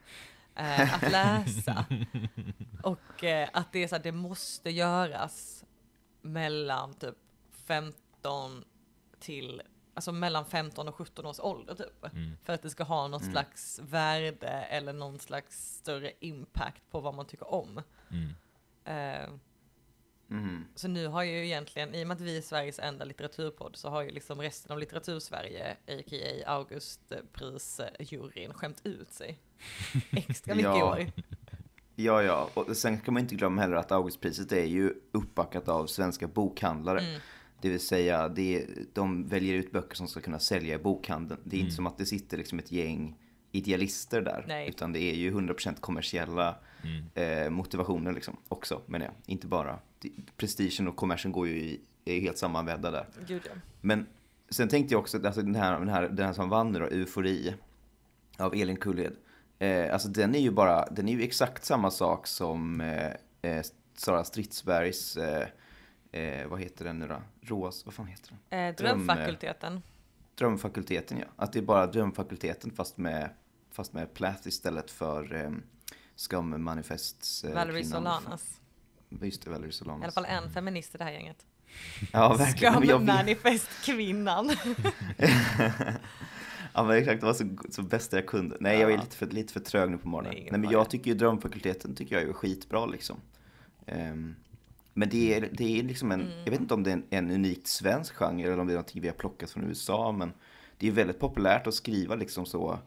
eh, 0.57 0.95
att 0.95 1.11
läsa. 1.13 1.85
Och 2.83 3.25
eh, 3.25 3.49
att 3.53 3.73
det 3.73 3.83
är 3.85 3.89
så 3.89 3.95
här, 3.97 4.03
det 4.03 4.13
måste 4.13 4.71
göras 4.71 5.65
mellan 6.23 6.95
typ 6.95 7.15
15 7.67 8.65
till, 9.21 9.63
alltså 10.01 10.13
mellan 10.13 10.45
15 10.45 10.89
och 10.89 10.95
17 10.95 11.27
års 11.27 11.41
ålder 11.41 11.75
typ. 11.75 12.05
Mm. 12.13 12.33
För 12.45 12.53
att 12.53 12.63
det 12.63 12.71
ska 12.71 12.85
ha 12.85 13.09
något 13.09 13.23
Mm. 13.23 13.33
slags 13.33 13.81
värde 13.83 14.49
eller 14.49 14.93
någon 14.93 15.19
slags 15.19 15.75
större 15.77 16.13
impact 16.21 16.83
på 16.91 17.01
vad 17.01 17.15
man 17.15 17.27
tycker 17.27 17.55
om. 17.55 17.83
Mm. 18.11 18.35
Eh, 18.85 19.29
Mhm. 20.27 20.67
så 20.75 20.89
nu 20.89 21.07
har 21.07 21.23
ju 21.23 21.47
egentligen, 21.47 21.95
i 21.95 22.05
och 22.05 22.09
med 22.09 22.15
att 22.15 22.21
vi 22.21 22.37
är 22.37 22.43
Sveriges 22.43 22.79
enda 22.79 23.05
litteraturpodd, 23.05 23.77
så 23.77 23.89
har 23.89 24.03
ju 24.03 24.11
liksom 24.11 24.41
resten 24.43 24.73
av 24.73 24.79
litteratursverige, 24.79 25.77
a.k.a. 25.87 26.51
Augustprisjuryn, 26.53 28.55
skämt 28.55 28.81
ut 28.85 29.13
sig 29.13 29.39
extra 30.11 30.55
mycket 30.55 30.75
i 30.75 30.79
Ja. 30.79 30.93
år. 30.93 31.07
Ja, 31.95 32.23
ja. 32.23 32.51
Och 32.55 32.77
sen 32.77 33.01
kan 33.01 33.15
man 33.15 33.23
inte 33.23 33.35
glömma 33.35 33.63
heller 33.63 33.77
att 33.77 33.93
Augustpriset 33.93 34.53
är 34.53 34.65
ju 34.65 34.95
uppbackat 35.13 35.69
av 35.69 35.87
svenska 35.87 36.27
bokhandlare. 36.29 37.01
Mm. 37.01 37.21
Det 37.63 37.69
vill 37.69 37.81
säga, 37.81 38.29
det, 38.29 38.67
de 38.93 39.29
väljer 39.29 39.55
ut 39.55 39.73
böcker 39.73 39.97
som 39.97 40.09
ska 40.09 40.21
kunna 40.21 40.39
sälja 40.39 40.75
i 40.75 40.79
bokhandeln. 40.79 41.41
Det 41.45 41.57
är 41.57 41.59
Mm. 41.59 41.65
inte 41.67 41.77
som 41.77 41.87
att 41.87 41.99
det 41.99 42.07
sitter 42.07 42.37
liksom 42.39 42.59
ett 42.59 42.73
gäng 42.73 43.17
idealister 43.53 44.21
där. 44.23 44.45
Nej. 44.49 44.69
Utan 44.69 44.93
det 44.93 45.01
är 45.01 45.15
ju 45.15 45.31
100% 45.31 45.81
kommersiella 45.81 46.57
Mm. 46.85 47.05
eh, 47.45 47.51
motivationer 47.51 48.13
liksom 48.13 48.37
också, 48.49 48.83
menar 48.87 49.07
jag. 49.07 49.15
Inte 49.27 49.47
bara. 49.47 49.79
Prestigen 50.37 50.89
och 50.89 50.97
kommersen 50.97 51.33
går 51.33 51.49
ju 51.49 51.55
i, 51.61 51.81
är 52.05 52.21
helt 52.21 52.39
sammanvävda 52.39 52.91
där. 52.91 53.07
Gud 53.29 53.43
ja. 53.45 53.51
Men 53.81 54.07
sen 54.51 54.69
tänkte 54.69 54.95
jag 54.95 55.01
också, 55.01 55.27
alltså 55.27 55.43
den 55.43 55.55
här, 55.55 55.79
den 55.79 55.89
här, 55.89 56.09
den 56.09 56.27
här 56.27 56.33
som 56.33 56.49
vann 56.49 56.73
nu 56.73 56.79
då, 56.79 56.87
Eufori, 56.87 57.55
av 58.39 58.55
Elin 58.55 58.77
Kulled. 58.77 59.13
Eh, 59.59 59.93
alltså 59.93 60.09
den 60.09 60.35
är 60.35 60.39
ju 60.41 60.51
bara, 60.51 60.87
den 60.91 61.09
är 61.09 61.13
ju 61.13 61.23
exakt 61.23 61.65
samma 61.65 61.91
sak 61.91 62.27
som 62.27 62.81
eh, 62.81 63.13
eh, 63.43 63.63
Sara 63.95 64.25
Stridsbergs, 64.25 65.17
eh, 65.17 65.47
eh, 66.13 66.47
vad 66.47 66.61
heter 66.61 66.85
den 66.85 66.99
nu 66.99 67.09
då? 67.09 67.23
Rås, 67.41 67.85
vad 67.87 67.95
fan 67.95 68.07
heter 68.07 68.31
den? 68.49 68.61
Eh, 68.61 68.75
Dröm- 68.75 68.77
drömfakulteten. 68.77 69.83
Drömfakulteten 70.35 71.19
ja. 71.19 71.25
Att 71.37 71.53
det 71.53 71.59
är 71.59 71.63
bara 71.63 71.87
Drömfakulteten 71.87 72.71
fast 72.71 72.97
med, 72.97 73.31
fast 73.71 73.93
med 73.93 74.15
Plath 74.15 74.49
istället 74.49 74.91
för 74.91 75.35
eh, 75.35 75.51
Skammanifests 76.15 77.45
eh, 77.45 77.55
Valerie. 77.55 77.85
Solanas. 77.85 78.61
Just 79.23 79.43
det, 79.45 79.51
Valerie 79.51 79.71
I 79.71 79.73
Solanas. 79.73 80.03
alla 80.03 80.13
fall 80.13 80.25
en 80.45 80.51
feminist 80.53 80.95
i 80.95 80.99
det 80.99 81.05
här 81.05 81.13
gänget. 81.13 81.47
Ja, 82.13 82.35
verkligen. 82.35 82.75
Men 82.75 82.89
jag. 82.89 83.01
Ja 86.75 86.85
men 86.85 86.97
exakt, 86.97 87.21
det 87.21 87.27
var 87.27 87.35
så, 87.35 87.45
så 87.71 87.83
bästa 87.83 88.17
jag 88.17 88.27
kunde. 88.27 88.57
Nej 88.61 88.79
jag 88.81 88.91
är 88.91 88.95
Ja. 88.95 89.01
lite 89.01 89.17
för, 89.17 89.27
lite 89.27 89.53
för 89.53 89.61
trög 89.61 89.91
nu 89.91 89.99
på 89.99 90.09
morgonen. 90.09 90.35
Nej, 90.51 90.61
men 90.61 90.71
jag 90.71 90.91
tycker 90.91 91.11
ju 91.11 91.17
Drömfakulteten 91.17 91.95
tycker 91.95 92.15
jag 92.21 92.29
är 92.29 92.33
skitbra 92.33 92.87
liksom. 92.87 93.17
Ehm, 93.87 94.37
men 94.95 95.09
det 95.09 95.35
är, 95.35 95.49
det 95.53 95.79
är 95.79 95.83
liksom 95.83 96.13
en, 96.13 96.21
Mm. 96.21 96.33
jag 96.45 96.51
vet 96.51 96.61
inte 96.61 96.75
om 96.75 96.83
det 96.83 96.91
är 96.91 96.95
en, 96.95 97.05
en 97.11 97.31
unikt 97.31 97.67
svensk 97.67 98.15
genre 98.15 98.45
eller 98.47 98.59
om 98.59 98.67
det 98.67 98.73
är 98.73 98.75
någonting 98.75 99.03
vi 99.03 99.09
har 99.09 99.15
plockat 99.15 99.51
från 99.51 99.65
USA. 99.65 100.13
Men 100.13 100.33
det 100.79 100.89
är 100.89 100.93
väldigt 100.93 101.19
populärt 101.19 101.67
att 101.67 101.75
skriva 101.75 102.15
liksom 102.15 102.47
så, 102.47 102.79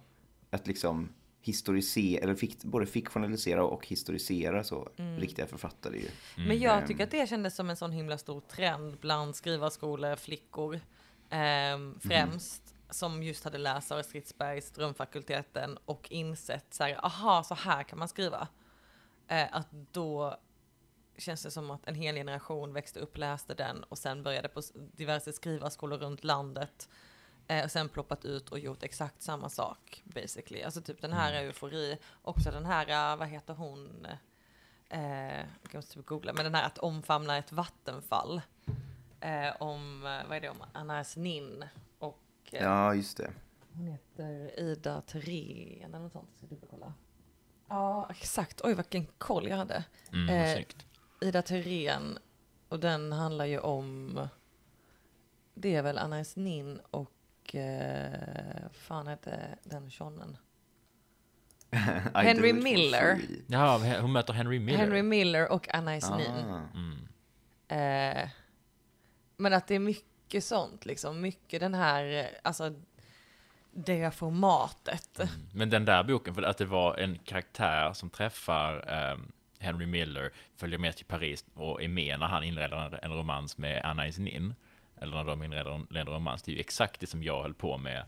att 0.50 0.68
liksom 0.68 1.10
historisera, 1.42 2.24
eller 2.24 2.36
fikt, 2.36 2.64
både 2.64 2.86
fiktionalisera 2.86 3.64
och 3.64 3.88
historisera 3.88 4.64
så 4.64 4.90
Mm. 4.98 5.20
riktiga 5.20 5.48
författare 5.48 5.98
ju. 6.00 6.08
Men 6.48 6.60
jag 6.60 6.78
Ehm. 6.82 6.88
tycker 6.88 7.04
att 7.04 7.12
det 7.12 7.30
kändes 7.30 7.56
som 7.56 7.70
en 7.70 7.76
sån 7.78 7.92
himla 7.92 8.18
stor 8.18 8.42
trend 8.42 8.98
bland 9.02 9.36
skrivarskoleflickor. 9.36 10.80
ehm, 11.30 12.00
främst 12.02 12.76
som 12.90 13.24
just 13.24 13.44
hade 13.44 13.58
läst 13.58 13.88
Sara 13.88 14.04
Stridsbergs 14.04 14.72
Drömfakulteten 14.72 15.78
och 15.86 16.08
insett 16.12 16.66
så 16.74 16.84
här, 16.84 17.06
aha, 17.06 17.44
så 17.44 17.56
här 17.56 17.84
kan 17.84 18.00
man 18.00 18.08
skriva. 18.08 18.48
Eh, 19.28 19.48
att 19.56 19.68
då 19.92 20.38
känns 21.18 21.44
det 21.44 21.52
som 21.52 21.72
att 21.72 21.88
en 21.88 21.96
hel 21.96 22.16
generation 22.16 22.74
växte 22.74 23.00
upp, 23.00 23.18
läste 23.18 23.54
den 23.54 23.84
och 23.84 23.98
sen 23.98 24.24
började 24.24 24.48
på 24.50 24.62
diverse 24.76 25.34
skrivarskolor 25.34 25.98
runt 25.98 26.24
landet. 26.24 26.90
Eh, 27.48 27.64
och 27.64 27.72
sen 27.72 27.90
ploppat 27.90 28.26
ut 28.26 28.50
och 28.50 28.60
gjort 28.60 28.84
exakt 28.84 29.22
samma 29.22 29.50
sak 29.50 30.02
basically. 30.06 30.62
Alltså 30.64 30.82
typ 30.82 31.02
den 31.02 31.14
här 31.14 31.34
eufori, 31.34 31.98
också 32.22 32.52
den 32.52 32.66
här, 32.66 33.12
eh, 33.14 33.18
vad 33.20 33.28
heter 33.28 33.54
hon? 33.54 34.08
Eh, 34.90 35.38
jag 35.38 35.74
måste 35.74 35.94
typ 35.94 36.06
googla, 36.06 36.34
men 36.34 36.44
den 36.46 36.56
här 36.56 36.66
att 36.66 36.78
omfamna 36.78 37.38
ett 37.38 37.52
vattenfall. 37.52 38.42
Eh, 39.20 39.62
om, 39.62 40.06
eh, 40.06 40.28
vad 40.28 40.38
är 40.38 40.42
det 40.42 40.50
om, 40.50 40.64
Anna 40.74 41.06
Nin 41.16 41.66
och 42.00 42.20
eh, 42.52 42.64
Ja, 42.64 42.96
just 42.96 43.18
det. 43.18 43.32
hon 43.74 43.88
heter 43.88 44.60
Ida 44.60 45.02
Thorén 45.02 45.84
eller 45.94 46.00
något 46.00 46.12
sånt. 46.12 46.30
Ska 46.36 46.46
jag 46.46 46.50
dubbelkolla? 46.50 46.94
Ja, 47.68 48.08
exakt. 48.10 48.62
Oj, 48.64 48.74
vilken 48.76 49.06
koll 49.06 49.48
jag 49.48 49.58
hade. 49.58 49.84
Mm, 50.12 50.30
Eh, 50.30 50.54
snyggt. 50.54 50.86
Ida 51.24 51.42
Thorén, 51.42 52.18
och 52.70 52.80
den 52.80 53.12
handlar 53.12 53.46
ju 53.46 53.60
om, 53.60 54.20
det 55.54 55.76
är 55.76 55.82
väl 55.82 55.98
Anna 55.98 56.24
Nin 56.36 56.80
och, 56.92 57.56
eh, 57.56 58.72
fan 58.72 59.08
heter 59.08 59.56
den 59.64 59.92
shonen? 59.92 60.38
Henry 62.14 62.54
Miller. 62.54 63.22
Ja, 63.48 63.82
hon 64.02 64.12
möter 64.12 64.34
Henry 64.34 64.60
Miller. 64.60 64.80
Henry 64.80 65.02
Miller 65.02 65.52
och 65.52 65.74
Anna 65.74 65.92
Nin. 65.92 66.32
Ah. 66.50 66.62
Mm. 66.74 67.08
Eh, 67.68 68.30
men 69.38 69.54
att 69.54 69.68
det 69.68 69.76
är 69.76 69.80
mycket 69.80 70.44
sånt, 70.44 70.86
liksom. 70.86 71.22
Mycket 71.22 71.60
den 71.60 71.74
här, 71.74 72.06
eh, 72.06 72.26
alltså, 72.42 72.74
det 73.72 74.12
formatet. 74.12 75.20
Mm. 75.20 75.30
Men 75.54 75.70
den 75.70 75.86
där 75.86 76.04
boken, 76.04 76.36
för 76.36 76.42
att 76.42 76.58
det 76.58 76.66
var 76.66 76.98
en 76.98 77.20
karaktär 77.20 77.94
som 77.94 78.10
träffar 78.10 78.90
ehm, 78.90 79.32
Henry 79.64 79.86
Miller, 79.86 80.32
följer 80.56 80.80
med 80.80 80.96
till 80.96 81.06
Paris 81.06 81.46
och 81.54 81.84
är 81.84 81.88
med 81.88 82.20
när 82.20 82.28
han 82.28 82.44
inleder 82.44 83.00
en, 83.02 83.12
romans 83.14 83.58
med 83.58 83.86
Anna 83.86 84.04
Nin. 84.04 84.56
Eller 85.02 85.16
när 85.16 85.24
de 85.24 85.44
inleder 85.44 85.98
en, 86.00 86.06
romans. 86.06 86.44
Det 86.44 86.52
är 86.52 86.54
ju 86.54 86.60
exakt 86.60 87.00
det 87.00 87.08
som 87.08 87.24
jag 87.24 87.42
höll 87.42 87.54
på 87.54 87.78
med 87.78 88.00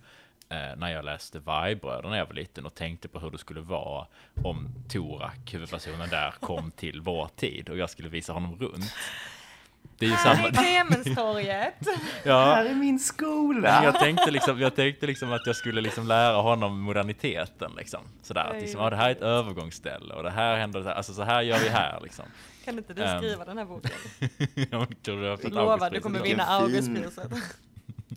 eh, 0.50 0.76
när 0.78 0.92
jag 0.92 1.06
läste 1.06 1.40
Vargbröder 1.40 2.10
när 2.10 2.18
jag 2.18 2.26
var 2.26 2.34
liten 2.34 2.66
och 2.66 2.76
tänkte 2.76 3.08
på 3.08 3.20
hur 3.20 3.32
det 3.32 3.38
skulle 3.38 3.62
vara 3.62 4.08
om 4.44 4.68
Torak, 4.90 5.54
huvudpersonen 5.54 6.10
där, 6.10 6.32
kom 6.32 6.72
till 6.76 7.02
vår 7.02 7.30
tid 7.36 7.70
och 7.70 7.78
jag 7.78 7.90
skulle 7.90 8.10
visa 8.10 8.34
honom 8.34 8.60
runt. 8.60 8.94
Det 9.98 10.06
är 10.06 10.10
ju 10.10 10.16
Här 10.16 10.36
samma. 10.36 10.48
är 10.48 10.52
Clemenstorget! 10.52 11.74
Ja, 12.24 12.46
Här 12.56 12.66
är 12.66 12.76
min 12.76 13.00
skola! 13.00 13.84
jag 13.84 14.00
tänkte 14.00 14.32
liksom, 14.32 14.60
jag 14.60 14.76
tänkte 14.76 15.06
liksom 15.08 15.34
att 15.34 15.48
jag 15.48 15.56
skulle 15.56 15.82
liksom 15.82 16.08
lära 16.08 16.36
honom 16.38 16.80
moderniteten 16.82 17.72
liksom. 17.78 18.00
Sådär, 18.22 18.42
att 18.46 18.62
liksom, 18.62 18.82
ja, 18.82 18.90
det 18.90 18.96
här 18.96 19.08
är 19.08 19.12
ett 19.12 19.22
övergångsställe 19.22 20.14
och 20.14 20.24
det 20.24 20.30
här 20.32 20.58
händer, 20.58 20.82
så 20.82 20.88
här, 20.88 20.96
alltså 20.96 21.14
så 21.14 21.24
här 21.24 21.42
gör 21.42 21.60
vi 21.60 21.70
här 21.70 22.00
liksom. 22.04 22.26
Kan 22.66 22.78
inte 22.78 22.94
du 22.94 23.04
Ehm. 23.04 23.18
skriva 23.22 23.46
den 23.46 23.58
här 23.58 23.66
boken? 23.66 23.92
Jag 24.72 25.04
tror 25.04 25.22
du 25.22 25.30
har 25.30 25.38
fått 25.38 25.52
Lova, 25.54 25.66
du 25.66 25.84
Augustpriset 25.84 26.04
kommer 26.04 26.20
vinna 26.24 26.44
Augustpriset. 26.44 27.32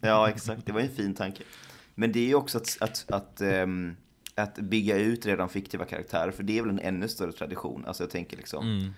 Ja, 0.03 0.29
exakt. 0.29 0.67
Det 0.67 0.73
var 0.73 0.81
en 0.81 0.89
fin 0.97 1.15
tanke. 1.15 1.43
Men 1.95 2.13
det 2.13 2.21
är 2.21 2.27
ju 2.27 2.35
också 2.35 2.59
att, 2.59 2.77
att, 2.81 3.05
att, 3.11 3.41
ehm, 3.41 3.97
att 4.35 4.55
bygga 4.55 4.97
ut 4.97 5.27
redan 5.27 5.49
fiktiva 5.49 5.85
karaktärer, 5.85 6.31
för 6.31 6.43
det 6.43 6.59
är 6.59 6.63
väl 6.63 6.71
en 6.71 6.79
ännu 6.81 7.09
större 7.09 7.33
tradition. 7.33 7.85
Alltså 7.87 8.03
jag 8.03 8.11
tänker 8.11 8.37
liksom, 8.37 8.65
Mm. 8.79 8.95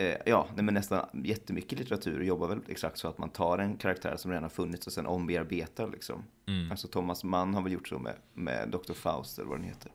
Eh, 0.00 0.16
ja, 0.26 0.46
nej, 0.54 0.64
men 0.64 0.74
nästan 0.74 1.06
jättemycket 1.24 1.78
litteratur 1.78 2.22
jobbar 2.22 2.48
väl 2.48 2.60
exakt 2.68 2.98
så 2.98 3.08
att 3.08 3.18
man 3.18 3.30
tar 3.30 3.58
en 3.58 3.76
karaktär 3.76 4.16
som 4.16 4.30
redan 4.30 4.42
har 4.42 4.50
funnits 4.50 4.86
och 4.86 4.92
sen 4.92 5.06
ombearbetar 5.06 5.90
liksom. 5.90 6.24
Mm. 6.46 6.70
Alltså 6.70 6.88
Thomas 6.88 7.24
Mann 7.24 7.54
har 7.54 7.62
väl 7.62 7.72
gjort 7.72 7.88
så 7.88 7.98
med, 7.98 8.14
med 8.34 8.68
Dr. 8.68 8.92
Faust 8.92 9.38
eller 9.38 9.48
vad 9.48 9.58
den 9.58 9.66
heter. 9.66 9.92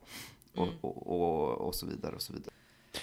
Och, 0.56 0.70
och, 0.82 1.08
och, 1.08 1.68
och 1.68 1.76
så 1.76 1.86
vidare 1.86 2.16
och 2.16 2.22
så 2.22 2.34
vidare. 2.34 2.54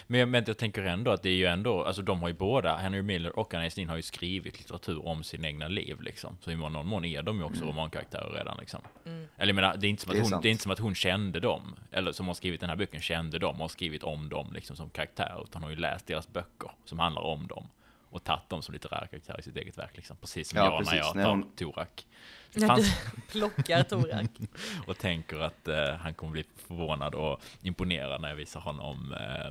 Men, 0.06 0.20
jag- 0.20 0.28
men 0.28 0.44
jag 0.46 0.58
tänker 0.58 0.82
ändå 0.82 1.10
att 1.10 1.22
det 1.22 1.28
är 1.28 1.34
ju 1.34 1.46
ändå, 1.46 1.84
alltså 1.84 2.02
de 2.02 2.20
har 2.20 2.28
ju 2.28 2.34
båda, 2.34 2.76
Henry 2.76 3.02
Miller 3.02 3.38
och 3.38 3.54
Anna 3.54 3.66
Estin 3.66 3.88
har 3.88 3.96
ju 3.96 4.02
skrivit 4.02 4.58
litteratur 4.58 5.06
om 5.06 5.24
sin 5.24 5.44
egna 5.44 5.68
liv 5.68 6.00
liksom. 6.00 6.36
Så 6.40 6.50
i 6.50 6.56
någon 6.56 6.86
mån 6.86 7.04
är 7.04 7.22
de 7.22 7.36
ju 7.38 7.44
också 7.44 7.64
romankaraktärer 7.64 8.30
redan 8.38 8.56
liksom. 8.60 8.80
Mm. 9.06 9.28
Eller 9.36 9.48
jag 9.52 9.54
menar, 9.54 9.76
det 9.76 9.86
är, 9.86 9.88
inte 9.88 10.02
som 10.02 10.10
att 10.10 10.16
Det 10.16 10.20
är 10.20 10.22
hon, 10.22 10.42
det 10.42 10.48
är 10.48 10.50
inte 10.50 10.62
som 10.62 10.72
att 10.72 10.78
hon 10.78 10.94
kände 10.94 11.40
dem, 11.40 11.74
eller 11.90 12.12
som 12.12 12.26
har 12.26 12.34
skrivit 12.34 12.60
den 12.60 12.68
här 12.68 12.76
boken 12.76 13.00
kände 13.00 13.38
dem 13.38 13.54
och 13.54 13.60
har 13.60 13.68
skrivit 13.68 14.02
om 14.02 14.28
dem 14.28 14.50
liksom 14.54 14.76
som 14.76 14.90
karaktär, 14.90 15.42
utan 15.44 15.62
hon 15.62 15.62
har 15.62 15.70
ju 15.70 15.76
läst 15.76 16.06
deras 16.06 16.28
böcker 16.32 16.70
som 16.84 16.98
handlar 16.98 17.22
om 17.22 17.46
dem. 17.46 17.68
Och 18.12 18.24
tagit 18.24 18.48
dem 18.48 18.62
som 18.62 18.72
litterära 18.72 19.06
karaktärer 19.06 19.38
i 19.40 19.42
sitt 19.42 19.56
eget 19.56 19.78
verk 19.78 19.90
liksom. 19.96 20.16
Precis 20.16 20.48
som 20.50 20.58
Ja, 20.58 20.64
jag 20.64 20.78
precis. 20.78 20.92
när 20.92 20.98
jag 20.98 21.12
tar 21.14 21.30
hon- 21.30 21.52
Torak. 21.56 22.06
När 22.54 22.66
Fanns- 22.68 23.00
du 23.14 23.20
plockar 23.32 23.82
Torak. 23.82 24.30
och 24.86 24.98
tänker 24.98 25.38
att 25.40 25.68
eh, 25.68 25.94
han 25.94 26.14
kommer 26.14 26.32
bli 26.32 26.44
förvånad 26.68 27.14
och 27.14 27.40
imponerad 27.62 28.20
när 28.20 28.28
jag 28.28 28.36
visar 28.36 28.60
honom 28.60 29.12
eh, 29.14 29.46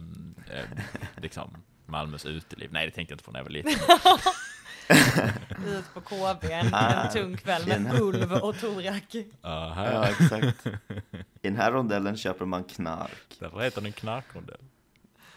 eh, 0.57 0.65
liksom 1.17 1.57
Malmös 1.85 2.25
uteliv. 2.25 2.69
Nej, 2.71 2.85
det 2.85 2.91
tänkte 2.91 3.11
jag 3.11 3.15
inte 3.15 3.23
på 3.23 3.31
när 3.31 3.39
jag 3.39 3.43
var 3.45 3.51
liten. 3.51 3.73
Ut 5.67 5.93
på 5.93 6.01
KB 6.01 6.51
en, 6.51 6.69
Ah, 6.73 7.03
en 7.03 7.11
tung 7.13 7.37
kväll 7.37 7.79
med 7.81 7.99
Ulv 8.01 8.33
och 8.33 8.59
Torak. 8.59 9.15
Ja, 9.41 10.07
exakt. 10.07 10.65
I 11.41 11.47
den 11.47 11.55
här 11.55 11.71
rondellen 11.71 12.17
köper 12.17 12.45
man 12.45 12.63
knark. 12.63 13.35
Därför 13.39 13.59
heter 13.59 13.81
den 13.81 13.91
knarkrondell. 13.91 14.57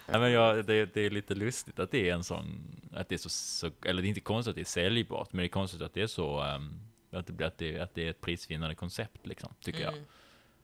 Nej, 0.06 0.20
men 0.20 0.32
jag, 0.32 0.64
det, 0.66 0.94
det 0.94 1.00
är 1.00 1.10
lite 1.10 1.34
lustigt 1.34 1.78
att 1.78 1.90
det 1.90 2.10
är 2.10 2.14
en 2.14 2.24
sån, 2.24 2.80
att 2.94 3.08
det 3.08 3.14
är 3.14 3.18
så, 3.18 3.28
så, 3.28 3.70
eller 3.84 4.02
det 4.02 4.06
är 4.06 4.08
inte 4.08 4.20
konstigt 4.20 4.50
att 4.50 4.54
det 4.56 4.62
är 4.62 4.64
säljbart, 4.64 5.32
men 5.32 5.38
det 5.38 5.46
är 5.46 5.48
konstigt 5.48 5.82
att 5.82 5.94
det 5.94 6.02
är 6.02 6.06
så, 6.06 6.40
ehm, 6.40 6.80
att, 7.12 7.26
det, 7.26 7.32
blir- 7.32 7.46
att, 7.46 7.58
det, 7.58 7.80
att 7.80 7.94
det 7.94 8.06
är 8.06 8.10
ett 8.10 8.20
prisvinnande 8.20 8.74
koncept 8.74 9.26
liksom, 9.26 9.54
tycker 9.60 9.80
jag. 9.80 9.92
Mm. 9.92 10.04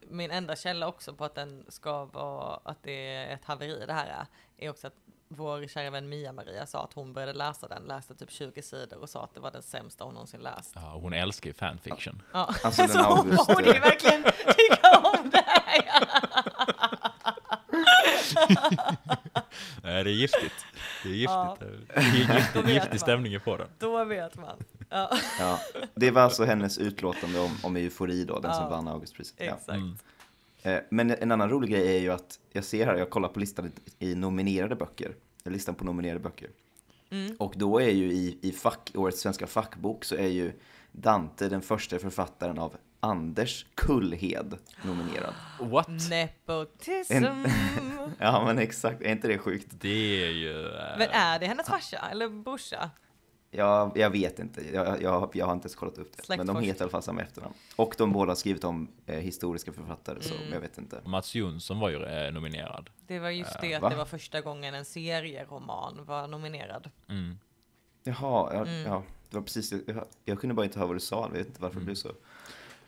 min 0.08 0.30
enda 0.30 0.56
källa 0.56 0.88
också 0.88 1.14
på 1.14 1.24
att 1.24 1.34
den 1.34 1.64
ska 1.68 2.04
vara, 2.04 2.60
att 2.64 2.82
det 2.82 3.06
är 3.14 3.34
ett 3.34 3.44
haveri 3.44 3.86
det 3.86 3.92
här 3.92 4.06
är, 4.06 4.26
är 4.66 4.70
också 4.70 4.86
att 4.86 4.94
vår 5.32 5.66
kära 5.66 5.90
vän 5.90 6.08
Mia-Maria 6.08 6.66
sa 6.66 6.84
att 6.84 6.92
hon 6.92 7.12
började 7.12 7.32
läsa 7.32 7.68
den, 7.68 7.82
läste 7.82 8.14
typ 8.14 8.30
20 8.30 8.62
sidor 8.62 8.98
och 8.98 9.10
sa 9.10 9.24
att 9.24 9.34
det 9.34 9.40
var 9.40 9.50
den 9.50 9.62
sämsta 9.62 10.04
hon 10.04 10.14
någonsin 10.14 10.40
läst. 10.40 10.72
Ja, 10.74 10.98
hon 11.02 11.12
älskar 11.12 11.50
ju 11.50 11.54
fanfiction. 11.54 12.22
Ja, 12.32 12.54
Alltså, 12.64 12.88
så 12.88 12.98
hon 13.02 13.36
borde 13.48 13.72
ju 13.74 13.80
verkligen 13.80 14.22
tycka 14.56 14.98
om 14.98 15.30
det 15.30 15.44
här. 15.46 16.08
Nej, 19.82 20.04
det 20.04 20.10
är 20.10 20.14
giftigt. 20.14 20.54
Det 21.02 21.08
är 21.08 21.14
Ja. 21.14 21.56
giftigt. 21.60 22.52
Det 22.52 22.58
är 22.60 22.74
giftig, 22.74 23.00
stämning 23.00 23.40
på 23.40 23.56
den. 23.56 23.68
Då 23.78 24.04
vet 24.04 24.36
man. 24.36 24.56
Ja, 24.88 25.10
Ja, 25.38 25.58
det 25.94 26.10
var 26.10 26.22
alltså 26.22 26.44
hennes 26.44 26.78
utlåtande 26.78 27.40
om, 27.40 27.50
om 27.62 27.76
eufori 27.76 28.24
då, 28.24 28.38
den 28.40 28.54
som 28.54 28.62
Ja. 28.64 28.68
vann 28.70 28.88
Augustpriset. 28.88 29.34
Ja. 29.38 29.44
exakt. 29.44 29.68
Mm. 29.70 29.96
Eh, 30.62 30.80
Men 30.90 31.10
en 31.10 31.32
annan 31.32 31.50
rolig 31.50 31.70
grej 31.70 31.96
är 31.96 32.00
ju 32.00 32.10
att 32.12 32.38
jag 32.52 32.64
ser 32.64 32.86
här, 32.86 32.96
jag 32.96 33.10
kollar 33.10 33.28
på 33.28 33.40
listan 33.40 33.72
i 33.98 34.14
nominerade 34.14 34.76
böcker, 34.76 35.14
listan 35.44 35.74
på 35.74 35.84
nominerade 35.84 36.20
böcker. 36.20 36.50
Mm. 37.10 37.36
Och 37.38 37.52
då 37.56 37.78
är 37.80 37.90
ju 37.90 38.12
i, 38.12 38.38
i 38.42 38.52
fack, 38.52 38.90
årets 38.94 39.20
svenska 39.20 39.46
fackbok 39.46 40.04
så 40.04 40.14
är 40.16 40.26
ju 40.28 40.52
Dante 40.92 41.48
den 41.48 41.62
första 41.62 41.98
författaren 41.98 42.58
av 42.58 42.76
Anders 43.00 43.66
Kullhed 43.74 44.58
nominerad. 44.84 45.34
What? 45.60 45.88
Nepotism. 46.10 47.12
En- 47.12 47.46
Ja 48.18 48.44
men 48.46 48.58
exakt, 48.58 49.02
är 49.02 49.12
inte 49.12 49.28
det 49.28 49.38
sjukt? 49.38 49.66
Det 49.70 50.24
är 50.26 50.30
ju... 50.30 50.66
eh, 50.66 50.98
Men 50.98 51.08
är 51.10 51.38
det 51.38 51.46
hennes 51.46 51.66
farsa 51.68 51.98
eller 52.10 52.28
brorsa? 52.28 52.90
Jag, 53.50 53.92
jag 53.98 54.10
vet 54.10 54.38
inte, 54.38 54.74
jag, 54.74 55.02
jag, 55.02 55.30
jag 55.34 55.46
har 55.46 55.52
inte 55.52 55.64
ens 55.66 55.74
kollat 55.74 55.98
upp 55.98 56.16
det. 56.16 56.36
Men 56.36 56.46
de 56.46 56.56
heter 56.60 56.80
i 56.80 56.82
alla 56.82 56.90
fall 56.90 57.02
samma 57.02 57.22
efternamn. 57.22 57.54
Och 57.76 57.94
de 57.98 58.12
båda 58.12 58.30
har 58.30 58.36
skrivit 58.36 58.64
om 58.64 58.88
eh, 59.06 59.16
historiska 59.18 59.72
författare, 59.72 60.22
så 60.22 60.34
Mm. 60.34 60.52
jag 60.52 60.60
vet 60.60 60.78
inte. 60.78 61.00
Mats 61.04 61.34
Jonsson 61.34 61.78
var 61.80 61.90
ju 61.90 62.04
eh, 62.04 62.32
nominerad. 62.32 62.90
Det 63.06 63.18
var 63.18 63.30
just 63.30 63.60
det 63.60 63.74
att 63.74 63.82
va? 63.82 63.88
det 63.88 63.96
var 63.96 64.04
första 64.04 64.40
gången 64.40 64.74
en 64.74 64.84
serieroman 64.84 66.04
var 66.04 66.26
nominerad. 66.28 66.90
Mm. 67.08 67.38
Jaha, 68.04 68.50
ja, 68.54 68.60
Mm. 68.66 68.82
ja 68.82 69.02
det 69.30 69.36
var 69.36 69.42
precis. 69.42 69.72
Jag, 69.86 70.04
jag 70.24 70.40
kunde 70.40 70.54
bara 70.54 70.64
inte 70.66 70.78
höra 70.78 70.86
vad 70.86 70.96
du 70.96 71.00
sa, 71.00 71.22
jag 71.22 71.38
vet 71.38 71.46
inte 71.46 71.62
varför 71.62 71.76
Mm. 71.76 71.82
det 71.82 71.86
blev 71.86 71.94
så. 71.94 72.12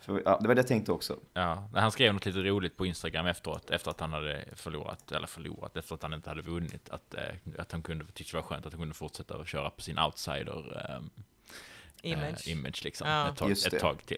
För, 0.05 0.21
ja, 0.25 0.37
det 0.41 0.47
var 0.47 0.55
det 0.55 0.59
jag 0.59 0.67
tänkte 0.67 0.91
också. 0.91 1.19
Ja, 1.33 1.69
han 1.73 1.91
skrev 1.91 2.13
något 2.13 2.25
lite 2.25 2.39
roligt 2.39 2.77
på 2.77 2.85
Instagram 2.85 3.25
efteråt, 3.25 3.69
efter 3.71 3.91
att 3.91 3.99
han 3.99 4.13
hade 4.13 4.45
förlorat, 4.55 5.11
eller 5.11 5.27
förlorat, 5.27 5.77
efter 5.77 5.95
att 5.95 6.03
han 6.03 6.13
inte 6.13 6.29
hade 6.29 6.41
vunnit, 6.41 6.89
att, 6.89 7.13
eh, 7.13 7.21
att 7.59 7.71
han 7.71 7.81
kunde, 7.81 8.05
tyckte 8.05 8.37
det 8.37 8.41
var 8.41 8.47
skönt 8.49 8.65
att 8.65 8.73
han 8.73 8.79
kunde 8.81 8.95
fortsätta 8.95 9.37
att 9.37 9.47
köra 9.47 9.69
på 9.69 9.81
sin 9.81 9.99
outsider 9.99 10.85
eh, 10.89 11.01
Image. 12.11 12.47
Eh, 12.47 12.51
image 12.51 12.83
liksom, 12.83 13.07
Ja. 13.07 13.29
ett, 13.29 13.35
tag, 13.37 13.51
ett 13.51 13.79
tag 13.79 14.05
till. 14.05 14.17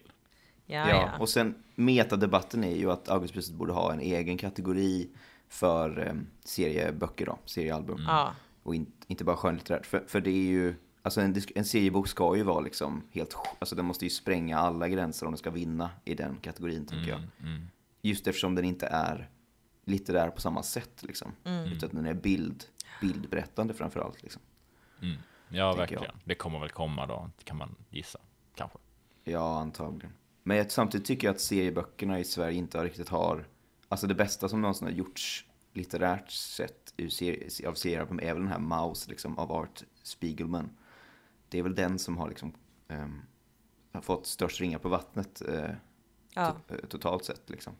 Ja, 0.65 0.89
Ja, 0.89 0.95
ja. 1.13 1.19
och 1.19 1.29
sen 1.29 1.63
metadebatten 1.75 2.63
är 2.63 2.75
ju 2.75 2.91
att 2.91 3.09
Augustpriset 3.09 3.53
borde 3.53 3.73
ha 3.73 3.93
en 3.93 3.99
egen 3.99 4.37
kategori 4.37 5.09
för 5.49 6.07
eh, 6.07 6.13
serieböcker 6.45 7.25
då, 7.25 7.39
seriealbum. 7.45 8.03
ja. 8.07 8.31
Och 8.63 8.75
in, 8.75 8.91
inte 9.07 9.23
bara 9.23 9.37
skönlitterärt. 9.37 9.85
För, 9.85 10.03
för 10.07 10.21
det 10.21 10.29
är 10.29 10.47
ju, 10.47 10.75
alltså 11.05 11.21
en, 11.21 11.35
en 11.55 11.65
seriebok 11.65 12.07
ska 12.07 12.35
ju 12.35 12.43
vara 12.43 12.59
liksom 12.59 13.03
helt, 13.11 13.35
alltså 13.59 13.75
den 13.75 13.85
måste 13.85 14.05
ju 14.05 14.09
spränga 14.09 14.57
alla 14.57 14.87
gränser 14.87 15.25
om 15.25 15.31
den 15.31 15.37
ska 15.37 15.49
vinna 15.51 15.89
i 16.05 16.15
den 16.15 16.37
kategorin 16.41 16.85
tänker 16.85 17.09
jag. 17.09 17.17
Mm, 17.19 17.31
mm, 17.55 17.67
Just 18.01 18.27
eftersom 18.27 18.55
den 18.55 18.65
inte 18.65 18.87
är 18.87 19.29
litterär 19.85 20.29
på 20.29 20.41
samma 20.41 20.63
sätt 20.63 21.03
liksom. 21.03 21.31
Mm. 21.43 21.71
Utan 21.71 21.89
den 21.93 22.05
är 22.05 22.13
bild, 22.13 22.63
bildberättande 23.01 23.73
framförallt 23.73 24.23
liksom. 24.23 24.41
mm. 25.01 25.17
Ja, 25.49 25.73
Tänker 25.75 25.93
jag. 25.93 26.01
verkligen. 26.01 26.21
Det 26.23 26.35
kommer 26.35 26.59
väl 26.59 26.69
komma 26.69 27.05
då, 27.05 27.29
kan 27.43 27.57
man 27.57 27.75
gissa. 27.89 28.19
Kanske. 28.55 28.77
Ja, 29.23 29.59
antagligen. 29.59 30.13
Men 30.43 30.57
jag, 30.57 30.71
samtidigt 30.71 31.07
tycker 31.07 31.27
jag 31.27 31.33
att 31.33 31.41
serieböckerna 31.41 32.19
i 32.19 32.23
Sverige 32.23 32.57
inte 32.57 32.83
riktigt 32.83 33.09
har, 33.09 33.47
alltså 33.87 34.07
det 34.07 34.15
bästa 34.15 34.49
som 34.49 34.61
någonsin 34.61 34.87
har 34.87 34.93
gjorts 34.93 35.45
litterärt 35.73 36.31
sett 36.31 36.93
ur 36.97 37.09
av 37.67 37.73
seriealbum 37.73 38.19
är 38.19 38.33
väl 38.33 38.41
den 38.41 38.51
här 38.51 38.59
Maus 38.59 39.07
liksom, 39.07 39.37
av 39.39 39.51
Art 39.51 39.83
Spiegelman. 40.03 40.69
Det 41.49 41.59
är 41.59 41.63
väl 41.63 41.75
den 41.75 41.99
som 41.99 42.17
har 42.17 42.29
liksom 42.29 42.53
ehm, 42.87 43.21
har 43.91 44.01
fått 44.01 44.25
störst 44.25 44.61
ringar 44.61 44.79
på 44.79 44.89
vattnet 44.89 45.41
eh, 45.49 45.71
ja 46.33 46.55
eh, 46.67 46.77
totalt 46.77 47.25
sett 47.25 47.49
liksom. 47.49 47.73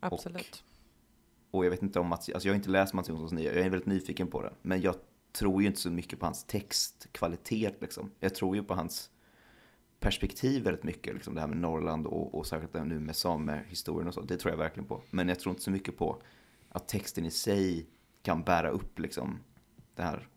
absolut. 0.00 0.64
Och 1.50 1.64
jag 1.64 1.70
vet 1.70 1.82
inte 1.82 2.00
om 2.00 2.06
Mats, 2.06 2.28
alltså 2.28 2.48
jag 2.48 2.52
har 2.52 2.56
inte 2.56 2.70
läst 2.70 2.94
Mats 2.94 3.08
Jonssons 3.08 3.32
nya, 3.32 3.54
jag 3.54 3.66
är 3.66 3.70
väldigt 3.70 3.86
nyfiken 3.86 4.26
på 4.26 4.42
den. 4.42 4.54
Men 4.62 4.80
jag 4.80 4.94
tror 5.32 5.62
ju 5.62 5.68
inte 5.68 5.80
så 5.80 5.90
mycket 5.90 6.20
på 6.20 6.26
hans 6.26 6.44
textkvalitet 6.44 7.80
liksom. 7.80 8.10
Jag 8.20 8.34
tror 8.34 8.56
ju 8.56 8.62
på 8.62 8.74
hans 8.74 9.10
perspektiv 10.00 10.64
väldigt 10.64 10.84
mycket, 10.84 11.14
liksom 11.14 11.34
det 11.34 11.40
här 11.40 11.48
med 11.48 11.58
Norrland 11.58 12.06
och, 12.06 12.34
och 12.34 12.46
särskilt 12.46 12.74
nu 12.74 13.00
med 13.00 13.16
samehistorien 13.16 14.08
och 14.08 14.14
så. 14.14 14.20
Det 14.20 14.36
tror 14.36 14.52
jag 14.52 14.58
verkligen 14.58 14.88
på. 14.88 15.02
Men 15.10 15.28
jag 15.28 15.40
tror 15.40 15.50
inte 15.50 15.62
så 15.62 15.70
mycket 15.70 15.96
på 15.96 16.22
att 16.68 16.88
texten 16.88 17.26
i 17.26 17.30
sig 17.30 17.86
kan 18.22 18.42
bära 18.42 18.70
upp 18.70 18.98
liksom 18.98 19.38
det 19.94 20.02
här 20.02 20.28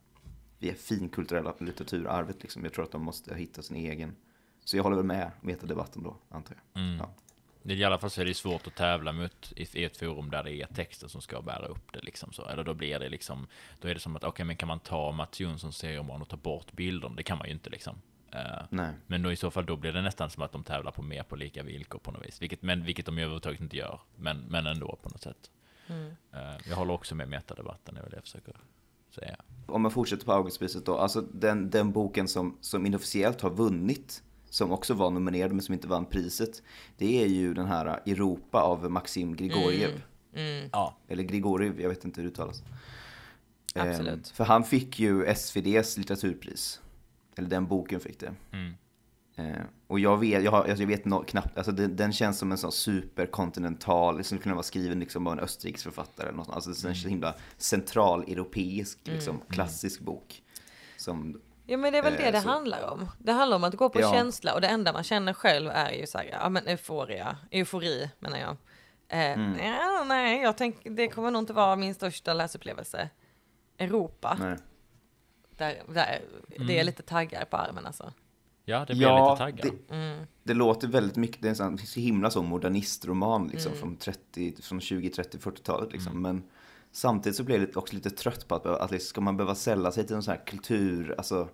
det 0.59 0.81
finkulturella 0.81 1.53
litteraturarvet 1.59 2.41
liksom. 2.41 2.63
Jag 2.63 2.73
tror 2.73 2.85
att 2.85 2.91
de 2.91 3.01
måste 3.01 3.35
hitta 3.35 3.61
sin 3.61 3.75
egen. 3.75 4.15
Så 4.65 4.77
jag 4.77 4.83
håller 4.83 4.97
väl 4.97 5.05
med 5.05 5.31
metadebatten 5.41 6.03
då, 6.03 6.17
antar 6.29 6.55
jag. 6.55 6.83
Mm. 6.83 6.97
Ja. 6.97 7.13
I 7.63 7.83
alla 7.83 7.97
fall 7.97 8.09
så 8.09 8.21
är 8.21 8.25
det 8.25 8.33
svårt 8.33 8.67
att 8.67 8.75
tävla 8.75 9.11
mot 9.11 9.53
i, 9.55 9.85
ett 9.85 9.97
forum 9.97 10.29
där 10.29 10.43
det 10.43 10.53
är 10.53 10.65
texten 10.65 11.09
som 11.09 11.21
ska 11.21 11.41
bära 11.41 11.65
upp 11.65 11.93
det 11.93 11.99
liksom 11.99 12.33
så. 12.33 12.45
Eller 12.45 12.63
då 12.63 12.73
blir 12.73 12.99
det 12.99 13.09
liksom, 13.09 13.47
då 13.79 13.87
är 13.87 13.93
det 13.93 13.99
som 13.99 14.15
att 14.15 14.23
okej, 14.23 14.45
men 14.45 14.55
kan 14.55 14.67
man 14.67 14.79
ta 14.79 15.11
Mats 15.11 15.39
Jonssons 15.39 15.77
serieroman 15.77 16.21
och 16.21 16.29
ta 16.29 16.37
bort 16.37 16.71
bilden? 16.71 17.15
Det 17.15 17.23
kan 17.23 17.37
man 17.37 17.47
ju 17.47 17.53
inte 17.53 17.69
liksom. 17.69 18.01
Nej. 18.69 18.93
men 19.07 19.21
då 19.21 19.31
i 19.31 19.35
så 19.35 19.51
fall 19.51 19.65
då 19.65 19.75
blir 19.75 19.91
det 19.91 20.01
nästan 20.01 20.29
som 20.29 20.43
att 20.43 20.51
de 20.51 20.63
tävlar 20.63 20.91
på 20.91 21.01
mer 21.01 21.23
på 21.23 21.35
lika 21.35 21.63
villkor 21.63 21.99
på 21.99 22.11
något 22.11 22.25
vis. 22.25 22.41
Vilket, 22.41 22.61
men, 22.61 22.83
vilket 22.83 23.05
de 23.05 23.17
överhuvudtaget 23.17 23.61
inte 23.61 23.77
gör. 23.77 23.99
Men, 24.15 24.39
men 24.39 24.65
ändå 24.65 24.99
på 25.01 25.09
något 25.09 25.21
sätt. 25.21 25.51
Mm. 25.87 26.15
Eh, 26.33 26.57
jag 26.69 26.75
håller 26.75 26.93
också 26.93 27.15
med 27.15 27.29
metadebatten, 27.29 27.93
det 27.95 27.99
är 27.99 28.03
väl 28.03 28.11
det 28.11 28.17
jag 28.17 28.23
försöker 28.23 28.55
säga. 29.09 29.35
Om 29.69 29.81
man 29.81 29.91
fortsätter 29.91 30.25
på 30.25 30.31
Augustpriset 30.33 30.85
då, 30.85 30.97
alltså 30.97 31.21
den, 31.21 31.69
den 31.69 31.91
boken 31.91 32.27
som, 32.27 32.57
som 32.61 32.85
inofficiellt 32.85 33.41
har 33.41 33.49
vunnit, 33.49 34.23
som 34.49 34.71
också 34.71 34.93
var 34.93 35.09
nominerad 35.09 35.51
men 35.51 35.61
som 35.61 35.73
inte 35.73 35.87
vann 35.87 36.05
priset, 36.05 36.61
det 36.97 37.23
är 37.23 37.27
ju 37.27 37.53
den 37.53 37.67
här 37.67 37.85
Europa 37.85 38.61
av 38.61 38.91
Maxim 38.91 39.35
Grigoriev. 39.35 40.01
Mm. 40.35 40.69
Ja. 40.71 40.97
Eller 41.07 41.23
Grigoriev, 41.23 41.81
jag 41.81 41.89
vet 41.89 42.05
inte 42.05 42.21
hur 42.21 42.27
det 42.27 42.33
uttalas. 42.33 42.63
Absolut. 43.75 44.13
Ehm, 44.13 44.23
för 44.23 44.43
han 44.43 44.63
fick 44.63 44.99
ju 44.99 45.25
SVDs 45.25 45.97
litteraturpris. 45.97 46.81
Eller 47.35 47.49
den 47.49 47.67
boken 47.67 47.99
fick 47.99 48.19
det. 48.19 48.33
Mm. 48.51 48.73
Eh, 49.39 49.61
och 49.87 49.99
jag 49.99 50.17
vet, 50.17 50.43
jag, 50.43 50.51
har, 50.51 50.57
alltså 50.63 50.83
jag 50.83 50.87
vet 50.87 51.05
nå- 51.05 51.23
knappt, 51.23 51.57
alltså 51.57 51.71
den, 51.71 51.95
den 51.95 52.13
känns 52.13 52.39
som 52.39 52.51
en 52.51 52.57
sån 52.57 52.71
superkontinental, 52.71 54.17
det 54.17 54.23
skulle 54.23 54.41
kunna 54.41 54.55
vara 54.55 54.63
skriven 54.63 54.99
liksom 54.99 55.27
av 55.27 55.33
en 55.33 55.39
österrikisk 55.39 55.83
författare 55.83 56.27
eller 56.27 56.37
något. 56.37 56.49
Alltså 56.49 56.69
det 56.69 56.83
är 56.85 56.89
en 56.89 56.95
så 56.95 57.07
himla 57.07 57.35
centraleuropeisk, 57.57 58.99
liksom, 59.03 59.41
klassisk 59.49 59.99
bok. 60.01 60.43
Som, 60.97 61.41
Ja 61.65 61.77
men 61.77 61.91
det 61.93 61.99
är 61.99 62.03
väl 62.03 62.13
Eh, 62.13 62.19
det 62.19 62.31
det 62.31 62.41
så- 62.41 62.49
handlar 62.49 62.89
om. 62.91 63.09
Det 63.19 63.31
handlar 63.31 63.57
om 63.57 63.63
att 63.63 63.75
gå 63.75 63.89
på 63.89 64.01
Ja. 64.01 64.11
känsla 64.13 64.53
och 64.53 64.61
det 64.61 64.67
enda 64.67 64.93
man 64.93 65.03
känner 65.03 65.33
själv 65.33 65.69
är 65.73 65.91
ju 65.91 66.07
så 66.07 66.17
här, 66.17 66.25
ja 66.31 66.49
men 66.49 66.67
euforia, 66.67 67.37
eufori 67.51 68.09
menar 68.19 68.37
jag. 68.37 68.57
Eh, 69.07 69.31
Mm. 69.31 69.57
ja, 69.67 70.03
nej, 70.07 70.41
jag 70.41 70.57
tänker 70.57 70.89
det 70.89 71.07
kommer 71.07 71.31
nog 71.31 71.41
inte 71.41 71.53
vara 71.53 71.75
min 71.75 71.95
största 71.95 72.33
läsupplevelse. 72.33 73.09
Europa, 73.77 74.37
nej. 74.39 74.57
där, 75.57 75.81
där 75.93 76.21
det 76.67 76.79
är 76.79 76.83
lite 76.83 77.03
taggar 77.03 77.45
på 77.45 77.57
armen 77.57 77.85
alltså. 77.85 78.13
Ja, 78.69 78.85
det 78.87 78.95
blir 78.95 79.29
lite 79.29 79.37
taggad. 79.37 79.71
Det, 79.89 79.95
Mm. 79.95 80.25
det 80.43 80.53
låter 80.53 80.87
väldigt 80.87 81.15
mycket, 81.17 81.41
det 81.41 81.47
är 81.47 81.49
en 81.49 81.55
sån, 81.55 81.77
så 81.77 81.99
himla 81.99 82.29
så 82.31 82.41
modernistroman 82.43 83.47
liksom 83.47 83.73
från 83.75 83.95
30, 83.97 84.61
från 84.61 84.81
20, 84.81 85.09
30, 85.09 85.37
40-talet 85.37 85.91
liksom. 85.91 86.21
Men 86.21 86.43
samtidigt 86.91 87.35
så 87.37 87.43
blir 87.43 87.59
jag 87.59 87.77
också 87.77 87.95
lite 87.95 88.09
trött 88.09 88.47
på 88.47 88.55
att, 88.55 88.65
att 88.65 88.91
liksom, 88.91 89.07
ska 89.09 89.21
man 89.21 89.37
behöva 89.37 89.55
sälla 89.55 89.91
sig 89.91 90.07
till 90.07 90.15
en 90.15 90.23
sån 90.23 90.31
här 90.31 90.45
kultur, 90.45 91.15
alltså 91.17 91.49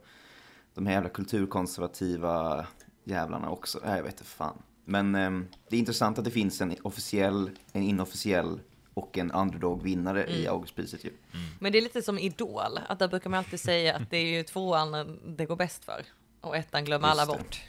de 0.74 0.86
här 0.86 0.94
jävla 0.94 1.10
kulturkonservativa 1.10 2.66
jävlarna 3.04 3.50
också. 3.50 3.80
Nej, 3.86 3.96
jag 3.96 4.04
vet 4.04 4.14
inte 4.14 4.24
fan. 4.24 4.58
Men 4.86 5.16
ehm, 5.16 5.48
det 5.70 5.76
är 5.76 5.80
intressant 5.80 6.20
att 6.20 6.26
det 6.26 6.32
finns 6.32 6.62
en 6.62 6.76
officiell, 6.82 7.52
en 7.74 7.84
inofficiell 7.84 8.60
och 8.94 9.18
en 9.18 9.32
underdog-vinnare 9.32 10.28
i 10.30 10.48
Augustpriset 10.48 11.04
ju. 11.06 11.12
Men 11.60 11.72
det 11.72 11.78
är 11.78 11.82
lite 11.82 12.02
som 12.02 12.20
Idol, 12.20 12.80
att 12.88 13.00
där 13.00 13.08
brukar 13.08 13.30
man 13.30 13.38
alltid 13.38 13.60
säga 13.60 13.96
att 13.96 14.10
det 14.10 14.18
är 14.18 14.38
ju 14.38 14.44
tvåan 14.44 15.20
det 15.38 15.46
går 15.46 15.56
bäst 15.56 15.86
för. 15.86 16.06
Och 16.46 16.56
ettan 16.58 16.86
glömmer 16.86 17.08
alla 17.08 17.26
bort. 17.26 17.62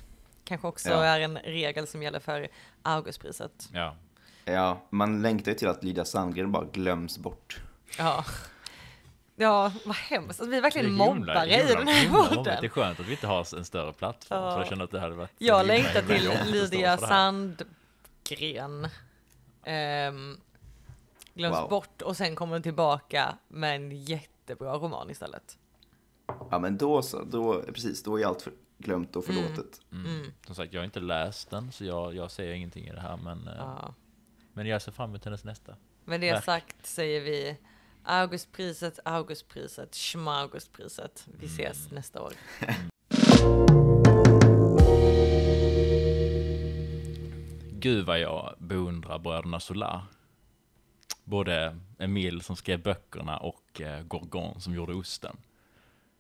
Kanske 0.45 0.67
också 0.69 0.89
Ja. 0.91 1.05
är 1.05 1.21
en 1.21 1.39
regel 1.39 1.87
som 1.87 2.03
gäller 2.03 2.21
för 2.21 2.49
Augustpriset. 2.83 3.69
Ja. 3.73 3.97
Ja, 4.45 4.81
man 4.91 5.23
längtar 5.23 5.51
ju 5.53 5.59
till 5.59 5.69
att 5.69 5.85
Lydia 5.85 6.05
Sandgren 6.05 6.53
bara 6.53 6.65
glöms 6.65 7.19
bort. 7.19 7.61
Ja. 7.99 8.25
Ja, 9.37 9.73
vad 9.85 9.97
hemskt. 9.97 10.29
Alltså, 10.29 10.47
vi 10.51 10.57
är 10.57 10.61
verkligen 10.63 10.93
mobbare 10.93 11.63
i 11.63 11.67
den 11.67 11.89
här 11.89 12.09
mobbigt. 12.11 12.45
Det 12.45 12.51
är 12.51 12.55
podden. 12.57 12.71
skönt 12.71 13.01
att 13.01 13.07
vi 13.07 13.13
inte 13.13 13.27
har 13.27 13.57
en 13.57 13.65
större 13.65 13.93
plattform. 13.93 14.43
Ja. 14.43 14.59
Jag 14.59 14.67
känner 14.69 14.85
att 14.85 14.91
det 14.91 15.01
hade 15.01 15.15
varit... 15.15 15.31
Jag 15.39 15.67
längtar 15.67 16.03
till 16.03 16.31
Lydia. 16.53 16.97
Sandgren. 16.99 18.89
Um, 19.67 20.41
glöms 21.35 21.57
Wow. 21.57 21.69
bort 21.69 22.03
och 22.03 22.17
sen 22.17 22.37
kommer 22.37 22.53
hon 22.53 22.63
tillbaka 22.63 23.35
med 23.49 23.77
en 23.77 23.91
jättebra 24.05 24.73
roman 24.75 25.11
istället. 25.11 25.59
Ja, 26.51 26.59
men 26.59 26.77
då 26.79 27.03
så, 27.03 27.23
då, 27.25 27.63
precis, 27.63 28.03
då 28.03 28.21
är 28.21 28.27
allt 28.27 28.43
för, 28.43 28.53
glömt 28.79 29.17
och 29.17 29.25
förlåtet. 29.25 29.81
Mm. 29.93 30.33
Som 30.47 30.55
sagt, 30.55 30.73
jag 30.73 30.81
har 30.81 30.85
inte 30.85 31.01
läst 31.01 31.51
den, 31.51 31.73
så 31.73 31.85
jag, 31.85 32.15
jag 32.15 32.31
säger 32.31 32.55
ingenting 32.55 32.87
i 32.87 32.93
det 32.93 33.01
här, 33.01 33.17
men... 33.17 33.49
eh, 33.49 33.55
Ja. 33.57 33.95
men 34.53 34.67
jag 34.67 34.83
ser 34.83 34.93
fram 34.93 35.11
emot 35.11 35.25
hennes 35.25 35.45
nästa. 35.45 35.77
Med 36.05 36.21
det 36.21 36.33
Verk. 36.33 36.45
sagt 36.45 36.87
säger 36.87 37.21
vi 37.21 37.59
Augustpriset, 38.03 38.99
Augustpriset, 39.05 39.95
Schmaugustpriset. 39.95 41.27
Vi 41.39 41.47
Mm. 41.47 41.55
ses 41.71 41.91
nästa 41.91 42.23
år. 42.23 42.33
Gud 47.79 48.07
vad 48.07 48.21
jag 48.21 48.55
beundrar 48.59 49.19
bröderna 49.19 49.61
Solar. 49.61 50.05
Både 51.25 51.79
Emil 51.99 52.41
som 52.43 52.57
skrev 52.57 52.83
böckerna 52.83 53.37
och 53.39 53.81
eh, 53.81 54.03
Gorgon 54.03 54.61
som 54.61 54.75
gjorde 54.75 54.95
osten. 54.95 55.37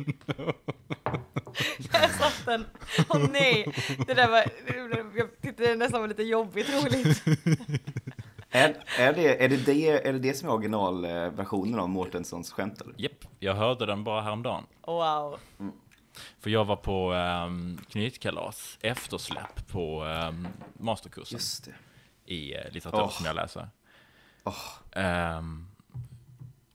Där 1.92 2.08
satt 2.08 2.46
den. 2.46 2.66
Åh 3.10 3.30
nej, 3.32 3.74
det 4.08 4.14
där 4.14 4.30
var, 4.30 4.44
jag 5.18 5.42
tyckte 5.42 5.64
det 5.64 5.76
nästan 5.76 6.02
var 6.02 6.08
lite 6.08 6.24
jobbigt 6.24 6.70
roligt. 6.70 7.24
Är, 8.50 8.84
är, 9.00 9.14
det, 9.14 9.44
är, 9.44 9.50
det 9.50 9.58
det, 9.58 10.08
är 10.08 10.14
det 10.14 10.20
det 10.20 10.34
som 10.34 10.50
är 10.50 10.54
originalversionen 10.54 11.80
av 11.80 11.90
Mårtenssons 11.90 12.52
skämt? 12.52 12.82
Japp, 12.98 13.26
jag 13.40 13.56
hörde 13.56 13.86
den 13.86 14.04
bara 14.04 14.22
häromdagen. 14.22 14.64
Wow. 14.86 15.40
För 16.40 16.50
jag 16.50 16.66
var 16.66 16.76
på 16.76 17.14
um, 17.14 17.80
knytkalas, 17.90 18.78
eftersläpp 18.82 19.68
på 19.68 20.04
um, 20.04 20.48
masterkursen 20.74 21.36
Just 21.36 21.66
det. 21.66 22.34
i 22.34 22.58
uh, 22.58 22.72
litteratur 22.72 23.02
Åh. 23.02 23.10
som 23.10 23.26
jag 23.26 23.36
läser. 23.36 23.70
Åh. 24.44 25.02
Ehm, 25.02 25.68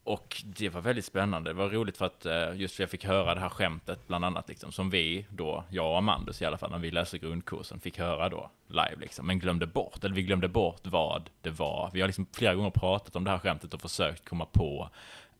och 0.04 0.42
det 0.44 0.68
var 0.68 0.80
väldigt 0.80 1.04
spännande. 1.04 1.50
Det 1.50 1.54
var 1.54 1.68
roligt 1.68 1.96
för 1.96 2.06
att 2.06 2.26
eh, 2.26 2.54
just 2.54 2.76
för 2.76 2.82
jag 2.82 2.90
fick 2.90 3.04
höra 3.04 3.34
det 3.34 3.40
här 3.40 3.48
skämtet 3.48 4.06
bland 4.06 4.24
annat, 4.24 4.48
liksom, 4.48 4.72
som 4.72 4.90
vi 4.90 5.26
då, 5.30 5.64
jag 5.70 5.90
och 5.90 5.98
Amandus 5.98 6.42
i 6.42 6.44
alla 6.44 6.58
fall, 6.58 6.70
när 6.70 6.78
vi 6.78 6.90
läste 6.90 7.18
grundkursen, 7.18 7.80
fick 7.80 7.98
höra 7.98 8.28
då 8.28 8.50
live 8.66 8.96
liksom, 9.00 9.26
men 9.26 9.38
glömde 9.38 9.66
bort, 9.66 10.04
eller 10.04 10.14
vi 10.14 10.22
glömde 10.22 10.48
bort 10.48 10.80
vad 10.84 11.30
det 11.40 11.50
var. 11.50 11.90
Vi 11.92 12.00
har 12.00 12.08
liksom 12.08 12.26
flera 12.32 12.54
gånger 12.54 12.70
pratat 12.70 13.16
om 13.16 13.24
det 13.24 13.30
här 13.30 13.38
skämtet 13.38 13.74
och 13.74 13.80
försökt 13.80 14.28
komma 14.28 14.46
på 14.46 14.88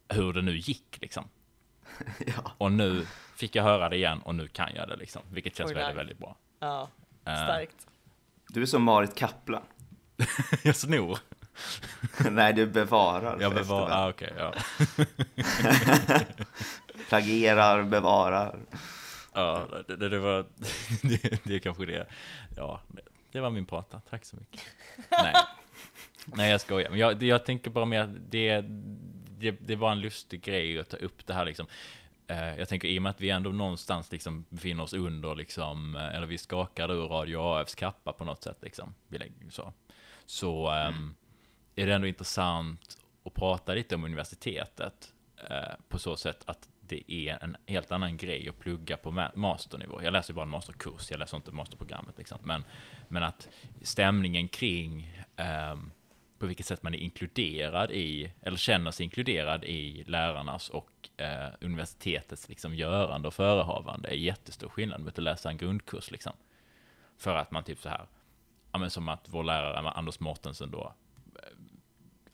hur 0.09 0.33
det 0.33 0.43
nu 0.43 0.57
gick 0.57 0.99
liksom. 1.01 1.25
Ja. 2.27 2.53
Och 2.59 2.73
nu 2.73 3.07
fick 3.37 3.57
jag 3.57 3.63
höra 3.63 3.89
det 3.89 3.97
igen 3.97 4.21
och 4.25 4.35
nu 4.35 4.49
kan 4.49 4.71
jag 4.75 4.89
det 4.89 4.97
liksom, 4.97 5.23
vilket 5.31 5.57
känns 5.57 5.71
Oj, 5.71 5.77
väldigt, 5.77 5.97
väldigt 5.97 6.19
bra. 6.19 6.37
Ja, 6.61 6.89
Eh, 7.25 7.35
starkt. 7.35 7.87
Du 8.49 8.63
är 8.63 8.67
som 8.67 8.83
Marit 8.83 9.15
Kapla. 9.15 9.63
jag 10.63 10.77
snor. 10.77 11.19
Nej, 12.31 12.53
du 12.53 12.67
bevarar. 12.67 13.41
Jag 13.41 13.55
bevarar, 13.55 14.07
ah, 14.07 14.09
okej, 14.09 14.33
ja. 14.39 14.55
Plagierar, 17.09 17.83
bevarar. 17.83 18.59
Ja, 19.35 19.69
det, 19.87 19.97
det, 19.97 20.09
det 20.09 20.19
var, 20.19 20.47
det, 21.03 21.45
det 21.45 21.55
är 21.55 21.59
kanske 21.59 21.87
det. 21.87 22.07
Ja, 22.57 22.81
det, 23.33 23.41
var 23.41 23.51
min 23.51 23.67
prata. 23.67 24.01
Tack 24.11 24.25
så 24.25 24.37
mycket. 24.37 24.61
Nej, 25.11 25.35
Nej 26.25 26.51
jag 26.51 26.61
skojar. 26.61 26.91
Men 26.91 26.99
jag, 26.99 27.23
jag 27.23 27.45
tänker 27.45 27.71
bara 27.71 27.85
mer 27.85 28.01
att 28.01 28.31
det, 28.31 28.61
det, 29.39 29.51
det 29.51 29.77
var 29.77 29.93
en 29.93 30.01
lustig 30.01 30.43
grej 30.43 30.79
att 30.79 30.89
ta 30.89 30.97
upp 30.97 31.27
det 31.27 31.35
här 31.35 31.45
liksom. 31.45 31.67
Eh, 32.27 32.59
Jag 32.59 32.69
tänker 32.69 32.89
i 32.89 32.99
och 32.99 33.03
med 33.03 33.11
att 33.11 33.21
vi 33.21 33.31
ändå 33.31 33.51
någonstans 33.51 34.13
liksom 34.13 34.45
befinner 34.49 34.83
oss 34.83 34.93
under 34.93 35.35
liksom, 35.35 35.97
eh, 35.97 36.15
eller 36.15 36.27
vi 36.27 36.39
skakar 36.39 36.93
ur 36.93 37.09
Radio 37.09 37.39
AFs 37.39 37.75
kappa 37.75 38.13
på 38.13 38.25
något 38.25 38.43
sätt 38.43 38.59
liksom. 38.63 38.95
Så. 39.51 39.73
Så 40.27 40.71
ehm, 40.71 41.15
är 41.77 41.87
det 41.87 41.95
ändå 41.95 42.07
intressant 42.07 42.99
att 43.25 43.35
prata 43.35 43.75
lite 43.75 43.95
om 43.95 44.05
universitetet 44.05 45.13
eh, 45.51 45.75
på 45.89 45.99
så 45.99 46.17
sätt 46.17 46.43
att 46.47 46.69
det 46.81 47.13
är 47.13 47.45
en 47.45 47.57
helt 47.67 47.93
annan 47.93 48.17
grej 48.17 48.49
att 48.49 48.59
plugga 48.59 48.97
på 48.97 49.11
ma- 49.11 49.37
masternivå. 49.37 50.03
Jag 50.03 50.13
läser 50.13 50.33
ju 50.33 50.35
bara 50.35 50.43
en 50.43 50.49
masterkurs, 50.49 51.11
jag 51.11 51.19
läser 51.19 51.37
inte 51.37 51.51
masterprogrammet. 51.51 52.19
Liksom. 52.19 52.39
Men, 52.43 52.65
men 53.09 53.23
att 53.23 53.49
stämningen 53.83 54.49
kring 54.49 55.19
eh, 55.37 55.77
på 56.39 56.47
vilket 56.47 56.67
sätt 56.67 56.83
man 56.83 56.95
är 56.95 56.99
inkluderad 56.99 57.91
i, 57.91 58.33
eller 58.43 58.57
känner 58.57 58.91
sig 58.91 59.05
inkluderad 59.05 59.65
i 59.65 60.05
lärarnas 60.05 60.69
och 60.69 61.09
eh, 61.17 61.49
universitetets 61.61 62.49
liksom, 62.49 62.75
görande 62.75 63.29
och 63.29 63.35
förehavande 63.35 64.09
är 64.09 64.15
jättestor 64.15 64.69
skillnad 64.69 65.01
mot 65.01 65.19
att 65.19 65.25
läsa 65.25 65.51
en 65.51 65.57
grundkurs. 65.57 66.11
Liksom. 66.11 66.33
För 67.19 67.37
att 67.37 67.51
man 67.51 67.65
typ 67.65 67.79
så 67.79 67.89
här, 67.89 68.07
ja, 68.73 68.79
men 68.79 68.91
som 68.91 69.09
att 69.09 69.29
vår 69.29 69.45
lärare 69.45 69.91
Anders 69.91 70.21
Mortensen 70.21 70.71
då 70.71 70.95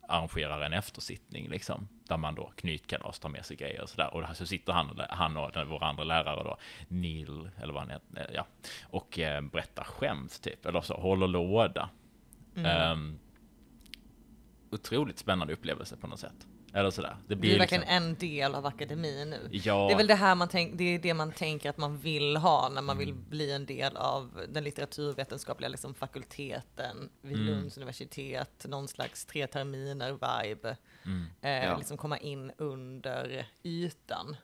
arrangerar 0.09 0.61
en 0.61 0.73
eftersittning 0.73 1.49
liksom, 1.49 1.88
där 2.09 2.16
man 2.16 2.35
då 2.35 2.53
knytkalas, 2.57 3.18
tar 3.18 3.29
med 3.29 3.47
sig 3.47 3.57
grejer 3.57 3.83
och 3.83 3.88
sådär. 3.88 4.14
Och 4.14 4.37
så 4.37 4.47
sitter 4.47 4.73
han 4.73 4.90
och, 4.90 5.05
han 5.11 5.37
och 5.37 5.53
den, 5.53 5.68
vår 5.68 5.85
andra 5.85 6.05
lärare 6.05 6.44
då, 6.44 6.57
Neil, 6.88 7.51
eller 7.62 7.73
vad 7.73 7.83
han 7.83 7.90
heter, 7.90 8.31
ja, 8.35 8.47
och 8.83 9.18
eh, 9.18 9.40
berättar 9.40 9.85
skämt 9.85 10.42
typ, 10.42 10.66
eller 10.66 10.81
så, 10.81 10.94
håller 10.94 11.27
låda. 11.27 11.90
Ehm, 12.57 13.18
otroligt 14.71 15.18
spännande 15.18 15.53
upplevelse 15.53 15.97
på 15.97 16.07
något 16.07 16.21
sätt. 16.21 16.47
Eller 16.72 16.90
sådär. 16.90 17.16
Det 17.26 17.35
Det 17.35 17.37
blir 17.40 17.54
är 17.54 17.59
verkligen 17.59 17.81
liksom, 17.81 17.96
en 17.96 18.14
del 18.14 18.54
av 18.54 18.66
akademin 18.66 19.31
nu. 19.31 19.48
ja, 19.52 19.87
Det 19.87 19.92
är 19.92 19.96
väl 19.96 20.07
det 20.07 20.14
här 20.14 20.35
man 20.35 20.48
tänker, 20.48 20.76
det 20.78 20.85
är 20.85 20.98
det 20.98 21.14
man 21.14 21.33
tänker 21.33 21.70
att 21.70 21.76
man 21.78 21.98
vill 21.98 22.37
ha 22.37 22.68
när 22.68 22.83
man 22.83 22.96
Mm. 22.96 23.07
vill 23.07 23.14
bli 23.14 23.52
en 23.52 23.66
del 23.66 23.96
av 23.96 24.46
den 24.48 24.64
litteraturvetenskapliga 24.64 25.68
liksom, 25.68 25.94
fakulteten 25.94 27.09
vid 27.22 27.37
Mm. 27.37 27.46
Lunds 27.46 27.76
universitet, 27.76 28.66
någon 28.68 28.88
slags 28.88 29.24
tre 29.24 29.46
terminer 29.46 30.12
vibe. 30.12 30.76
Mm. 31.04 31.26
Eh, 31.40 31.64
Ja. 31.64 31.78
Liksom 31.78 31.96
komma 31.96 32.18
in 32.18 32.52
under 32.59 33.46
ytan. 33.62 34.37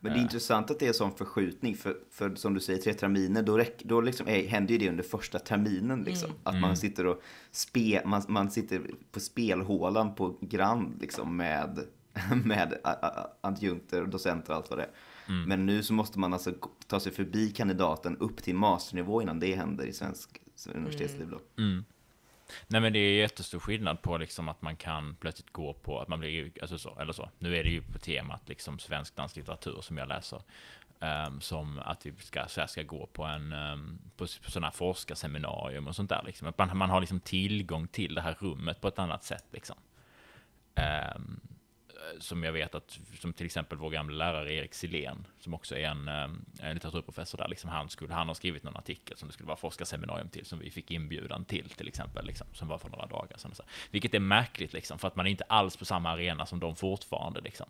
Mm, 0.00 0.12
Men 0.12 0.12
det 0.12 0.18
är 0.18 0.22
intressant 0.22 0.70
att 0.70 0.78
det 0.78 0.86
är 0.86 0.92
sån 0.92 1.12
förskjutning, 1.12 1.76
för, 1.76 1.96
för 2.10 2.34
som 2.34 2.54
du 2.54 2.60
säger, 2.60 2.80
tre 2.82 2.94
terminer, 2.94 3.42
då, 3.42 3.58
räck, 3.58 3.82
då 3.84 4.00
liksom 4.00 4.28
är, 4.28 4.46
händer 4.46 4.72
ju 4.72 4.78
det 4.78 4.88
under 4.88 5.04
första 5.04 5.38
terminen. 5.38 6.02
Liksom. 6.02 6.30
Att 6.42 6.60
man 6.60 6.76
sitter 6.76 7.06
och 7.06 7.22
spe, 7.50 8.02
man, 8.04 8.22
man 8.28 8.50
sitter 8.50 8.82
på 9.12 9.20
spelhålan 9.20 10.14
på 10.14 10.38
Grand 10.40 11.00
liksom, 11.00 11.36
med, 11.36 11.84
med 12.44 12.78
adjunkter 13.40 14.02
och 14.02 14.08
docenter 14.08 14.50
och 14.52 14.56
allt 14.56 14.70
vad 14.70 14.78
det 14.78 14.82
är. 14.82 14.90
Men 15.46 15.66
nu 15.66 15.82
så 15.82 15.92
måste 15.92 16.18
man 16.18 16.32
alltså 16.32 16.52
ta 16.86 17.00
sig 17.00 17.12
förbi 17.12 17.50
kandidaten 17.50 18.16
upp 18.16 18.42
till 18.42 18.54
masternivå 18.54 19.22
innan 19.22 19.40
det 19.40 19.54
händer 19.54 19.84
i 19.86 19.92
svensk 19.92 20.40
universitetsliv. 20.74 21.30
Då. 21.30 21.40
Nej 22.66 22.80
men 22.80 22.92
det 22.92 22.98
är 22.98 23.18
jättestor 23.18 23.58
skillnad 23.58 24.02
på 24.02 24.18
liksom 24.18 24.48
att 24.48 24.62
man 24.62 24.76
kan 24.76 25.16
plötsligt 25.20 25.52
gå 25.52 25.72
på, 25.72 26.00
att 26.00 26.08
man 26.08 26.20
blir, 26.20 26.50
alltså 26.60 26.78
så, 26.78 26.98
eller 27.00 27.12
så. 27.12 27.30
Nu 27.38 27.56
är 27.56 27.64
det 27.64 27.70
ju 27.70 27.82
på 27.82 27.98
temat 27.98 28.48
liksom 28.48 28.78
svensk 28.78 29.16
danslitteratur 29.16 29.80
som 29.80 29.98
jag 29.98 30.08
läser. 30.08 30.42
Um, 31.00 31.40
som 31.40 31.78
att 31.78 32.06
vi 32.06 32.12
ska, 32.18 32.46
så 32.48 32.60
här, 32.60 32.66
ska 32.66 32.82
gå 32.82 33.06
på 33.06 33.24
en, 33.24 33.52
um, 33.52 33.98
på, 34.16 34.26
på 34.44 34.50
sådana 34.50 34.70
forskarseminarium 34.70 35.86
och 35.86 35.96
sånt 35.96 36.10
där 36.10 36.22
liksom. 36.26 36.48
Att 36.48 36.58
man, 36.58 36.76
man 36.76 36.90
har 36.90 37.00
liksom 37.00 37.20
tillgång 37.20 37.88
till 37.88 38.14
det 38.14 38.20
här 38.20 38.36
rummet 38.40 38.80
på 38.80 38.88
ett 38.88 38.98
annat 38.98 39.24
sätt 39.24 39.44
liksom. 39.50 39.76
Um, 41.16 41.40
som 42.20 42.44
jag 42.44 42.52
vet 42.52 42.74
att, 42.74 42.98
som 43.20 43.32
till 43.32 43.46
exempel 43.46 43.78
vår 43.78 43.90
gamla 43.90 44.16
lärare 44.16 44.54
Erik 44.54 44.74
Silén, 44.74 45.26
som 45.40 45.54
också 45.54 45.76
är 45.76 45.88
en, 45.88 46.08
eh, 46.08 46.28
en 46.60 46.74
litteraturprofessor 46.74 47.38
där, 47.38 47.48
liksom 47.48 47.70
han, 47.70 47.88
skulle, 47.88 48.14
han 48.14 48.28
har 48.28 48.34
skrivit 48.34 48.62
någon 48.62 48.76
artikel 48.76 49.16
som 49.16 49.28
det 49.28 49.32
skulle 49.34 49.46
vara 49.46 49.56
forskarseminarium 49.56 50.28
till, 50.28 50.46
som 50.46 50.58
vi 50.58 50.70
fick 50.70 50.90
inbjudan 50.90 51.44
till, 51.44 51.70
till 51.70 51.88
exempel, 51.88 52.26
liksom, 52.26 52.46
som 52.52 52.68
var 52.68 52.78
för 52.78 52.88
några 52.88 53.06
dagar 53.06 53.36
sedan. 53.36 53.54
Så. 53.54 53.62
Vilket 53.90 54.14
är 54.14 54.20
märkligt, 54.20 54.72
liksom, 54.72 54.98
för 54.98 55.08
att 55.08 55.16
man 55.16 55.26
är 55.26 55.30
inte 55.30 55.44
alls 55.44 55.76
på 55.76 55.84
samma 55.84 56.10
arena 56.10 56.46
som 56.46 56.60
de 56.60 56.76
fortfarande. 56.76 57.40
Liksom. 57.40 57.66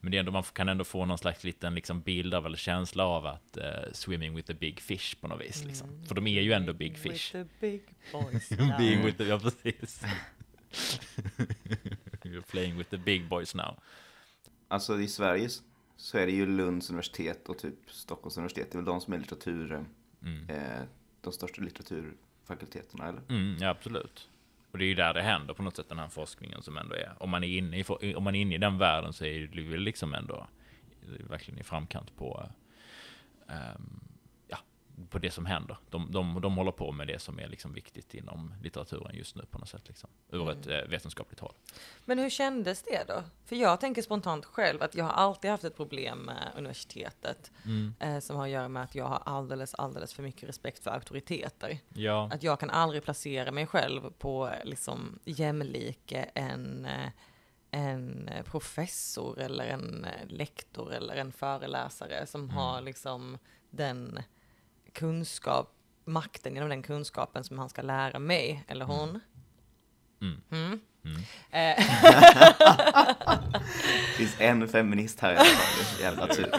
Men 0.00 0.10
det 0.10 0.16
är 0.16 0.20
ändå, 0.20 0.32
man 0.32 0.42
kan 0.42 0.68
ändå 0.68 0.84
få 0.84 1.04
någon 1.04 1.18
slags 1.18 1.44
liten 1.44 1.74
liksom, 1.74 2.00
bild 2.00 2.34
av, 2.34 2.46
eller 2.46 2.56
känsla 2.56 3.04
av 3.04 3.26
att 3.26 3.56
eh, 3.56 3.64
swimming 3.92 4.34
with 4.34 4.46
the 4.46 4.54
big 4.54 4.80
fish 4.80 5.14
på 5.20 5.28
något 5.28 5.40
vis. 5.40 5.64
Liksom. 5.64 6.06
För 6.06 6.14
de 6.14 6.26
är 6.26 6.40
ju 6.40 6.52
ändå 6.52 6.72
big 6.72 6.98
fish. 6.98 7.10
With 7.10 7.32
the 7.32 7.44
big 7.60 7.82
boys 8.12 8.48
Being 8.78 9.04
with 9.04 9.18
the, 9.18 9.24
ja, 9.24 9.38
precis. 9.38 10.02
You're 12.30 12.50
playing 12.50 12.78
with 12.78 12.90
the 12.90 12.98
big 12.98 13.28
boys 13.28 13.54
now. 13.54 13.76
Alltså 14.68 15.00
i 15.00 15.08
Sverige 15.08 15.48
så 15.96 16.18
är 16.18 16.26
det 16.26 16.32
ju 16.32 16.46
Lunds 16.46 16.90
universitet 16.90 17.48
och 17.48 17.58
typ 17.58 17.90
Stockholms 17.90 18.36
universitet. 18.36 18.72
Det 18.72 18.76
är 18.76 18.78
väl 18.78 18.84
de 18.84 19.00
som 19.00 19.12
är 19.12 19.18
litteratur, 19.18 19.84
eh, 20.48 20.82
de 21.20 21.32
största 21.32 21.62
litteraturfakulteterna, 21.62 23.08
eller? 23.08 23.22
Mm, 23.28 23.56
ja, 23.60 23.68
absolut. 23.68 24.28
Och 24.70 24.78
det 24.78 24.84
är 24.84 24.88
ju 24.88 24.94
där 24.94 25.14
det 25.14 25.22
händer 25.22 25.54
på 25.54 25.62
något 25.62 25.76
sätt, 25.76 25.88
den 25.88 25.98
här 25.98 26.08
forskningen 26.08 26.62
som 26.62 26.76
ändå 26.76 26.94
är. 26.94 27.14
Om 27.18 27.30
man 27.30 27.44
är 27.44 27.58
inne 27.58 27.78
i, 27.78 28.14
om 28.14 28.24
man 28.24 28.34
är 28.34 28.40
inne 28.40 28.54
i 28.54 28.58
den 28.58 28.78
världen 28.78 29.12
så 29.12 29.24
är 29.24 29.46
det 29.46 29.62
väl 29.62 29.80
liksom 29.80 30.14
ändå 30.14 30.46
verkligen 31.30 31.60
i 31.60 31.62
framkant 31.62 32.16
på, 32.16 32.50
ja, 33.46 33.54
på 35.10 35.18
det 35.18 35.30
som 35.30 35.46
händer. 35.46 35.76
De, 35.90 36.12
de, 36.12 36.40
de 36.40 36.56
håller 36.56 36.72
på 36.72 36.92
med 36.92 37.06
det 37.06 37.18
som 37.18 37.38
är 37.40 37.48
liksom 37.48 37.72
viktigt 37.72 38.14
inom 38.14 38.54
litteraturen 38.62 39.14
just 39.16 39.36
nu 39.36 39.44
på 39.50 39.58
något 39.58 39.68
sätt, 39.68 39.88
liksom, 39.88 40.10
ur 40.30 40.50
ett 40.50 40.66
eh, 40.66 40.78
vetenskapligt 40.88 41.40
håll. 41.40 41.54
Men 42.04 42.18
hur 42.18 42.30
kändes 42.30 42.82
det 42.82 43.04
då? 43.08 43.22
För 43.44 43.56
jag 43.56 43.80
tänker 43.80 44.02
spontant 44.02 44.44
själv 44.44 44.82
att 44.82 44.94
jag 44.94 45.04
har 45.04 45.12
alltid 45.12 45.50
haft 45.50 45.64
ett 45.64 45.76
problem 45.76 46.18
med 46.18 46.52
universitetet 46.56 47.50
eh, 48.00 48.18
som 48.18 48.36
har 48.36 48.44
att 48.44 48.50
göra 48.50 48.68
med 48.68 48.82
att 48.82 48.94
jag 48.94 49.04
har 49.04 49.22
alldeles, 49.24 49.74
alldeles 49.74 50.14
för 50.14 50.22
mycket 50.22 50.48
respekt 50.48 50.84
för 50.84 50.90
auktoriteter. 50.90 51.78
Ja, 51.88 52.30
Att 52.32 52.42
jag 52.42 52.60
kan 52.60 52.70
aldrig 52.70 53.02
placera 53.02 53.52
mig 53.52 53.66
själv 53.66 54.10
på 54.18 54.50
liksom 54.64 55.18
jämlike 55.24 56.30
en, 56.34 56.84
eh, 56.84 57.08
en 57.70 58.30
professor 58.44 59.38
eller 59.40 59.64
en 59.66 60.04
eh, 60.04 60.26
lektor 60.28 60.92
eller 60.92 61.14
en 61.16 61.32
föreläsare 61.32 62.26
som 62.26 62.40
Mm. 62.40 62.56
har 62.56 62.80
liksom 62.80 63.38
den 63.70 64.18
kunskap, 64.92 65.72
makten 66.04 66.54
genom 66.54 66.68
den 66.68 66.82
kunskapen 66.82 67.44
som 67.44 67.58
han 67.58 67.68
ska 67.68 67.82
lära 67.82 68.18
mig 68.18 68.64
eller 68.68 68.84
hon. 68.84 69.20
Mm. 70.20 70.40
Mm. 70.50 70.80
Mm. 71.04 71.20
Eh, 71.50 71.84
Det 73.52 74.16
finns 74.16 74.36
en 74.40 74.68
feminist 74.68 75.20
här 75.20 75.32
i 75.32 75.36
alla 75.36 75.44
fall. 75.44 76.00
Jävla 76.00 76.26
tur. 76.26 76.54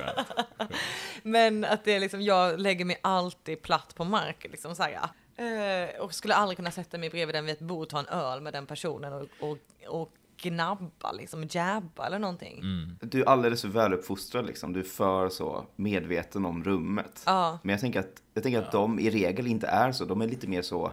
Men 1.24 1.66
att 1.66 1.84
det 1.84 1.92
är 1.96 2.00
liksom, 2.00 2.22
jag 2.22 2.60
lägger 2.60 2.86
mig 2.86 3.00
alltid 3.04 3.62
platt 3.62 3.96
på 3.96 4.04
marken 4.04 4.52
liksom 4.52 4.76
så 4.76 4.84
här, 4.84 4.92
ja. 4.92 5.10
Eh, 5.44 6.02
och 6.02 6.14
skulle 6.14 6.36
aldrig 6.36 6.58
kunna 6.58 6.72
sätta 6.72 6.98
mig 6.98 7.10
bredvid 7.10 7.36
den 7.36 7.46
vid 7.46 7.54
ett 7.54 7.60
bord 7.62 7.82
och 7.84 7.90
ta 7.90 8.00
en 8.00 8.08
öl 8.08 8.42
med 8.42 8.54
den 8.54 8.66
personen 8.66 9.14
och, 9.14 9.28
och, 9.40 9.58
och 9.88 10.12
gnabba 10.42 11.12
liksom, 11.12 11.48
jabba 11.50 12.06
eller 12.06 12.20
någonting. 12.20 12.60
Mm. 12.60 12.98
Du 13.02 13.22
är 13.22 13.26
alldeles 13.26 13.62
för 13.62 13.68
väluppfostrad 13.68 14.46
liksom. 14.46 14.74
Du 14.74 14.80
är 14.80 14.84
för 14.84 15.30
så 15.30 15.66
medveten 15.76 16.46
om 16.46 16.64
rummet. 16.64 17.24
Ja. 17.26 17.60
Men 17.64 17.74
jag 17.74 17.80
tänker 17.80 18.00
att, 18.00 18.22
jag 18.34 18.44
tänker 18.44 18.62
att 18.62 18.72
de 18.72 19.00
i 19.00 19.10
regel 19.10 19.48
inte 19.48 19.68
är 19.68 19.92
så. 19.92 20.06
De 20.06 20.22
är 20.22 20.28
lite 20.28 20.48
mer 20.48 20.62
så, 20.62 20.92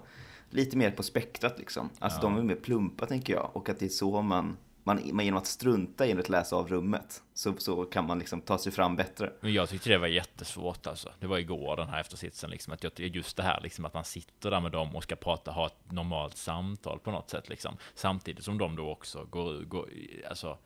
lite 0.50 0.76
mer 0.76 0.90
på 0.90 1.02
spektrat 1.02 1.58
liksom. 1.58 1.90
Alltså 1.98 2.20
de 2.20 2.36
är 2.36 2.42
mer 2.42 2.54
plumpa 2.54 3.06
tänker 3.06 3.32
jag. 3.32 3.50
Och 3.52 3.68
att 3.68 3.78
det 3.78 3.86
är 3.86 3.90
så 3.90 4.22
man, 4.22 4.56
man, 4.88 5.10
man 5.12 5.24
genom 5.24 5.38
att 5.38 5.46
strunta 5.46 6.06
i 6.06 6.12
att 6.12 6.28
läsa 6.28 6.56
av 6.56 6.68
rummet 6.68 7.22
så, 7.34 7.54
så 7.58 7.84
kan 7.84 8.06
man 8.06 8.18
liksom 8.18 8.40
ta 8.40 8.58
sig 8.58 8.72
fram 8.72 8.96
bättre. 8.96 9.32
Men 9.40 9.52
jag 9.52 9.68
tyckte 9.68 9.88
det 9.88 9.98
var 9.98 10.06
jättesvårt 10.06 10.86
alltså. 10.86 11.12
Det 11.20 11.26
var 11.26 11.38
igår 11.38 11.76
den 11.76 11.88
här 11.88 12.00
eftersitsen 12.00 12.50
liksom. 12.50 12.72
Att 12.72 12.84
jag, 12.84 12.92
just 12.98 13.36
det 13.36 13.42
här 13.42 13.60
liksom 13.60 13.84
att 13.84 13.94
man 13.94 14.04
sitter 14.04 14.50
där 14.50 14.60
med 14.60 14.72
dem 14.72 14.96
och 14.96 15.02
ska 15.02 15.16
prata, 15.16 15.50
ha 15.50 15.66
ett 15.66 15.92
normalt 15.92 16.36
samtal 16.36 16.98
på 16.98 17.10
något 17.10 17.30
sätt 17.30 17.48
liksom. 17.48 17.76
Samtidigt 17.94 18.44
som 18.44 18.58
de 18.58 18.76
då 18.76 18.90
också 18.90 19.26
går, 19.30 19.62
går 19.62 19.88
alltså, 20.28 20.58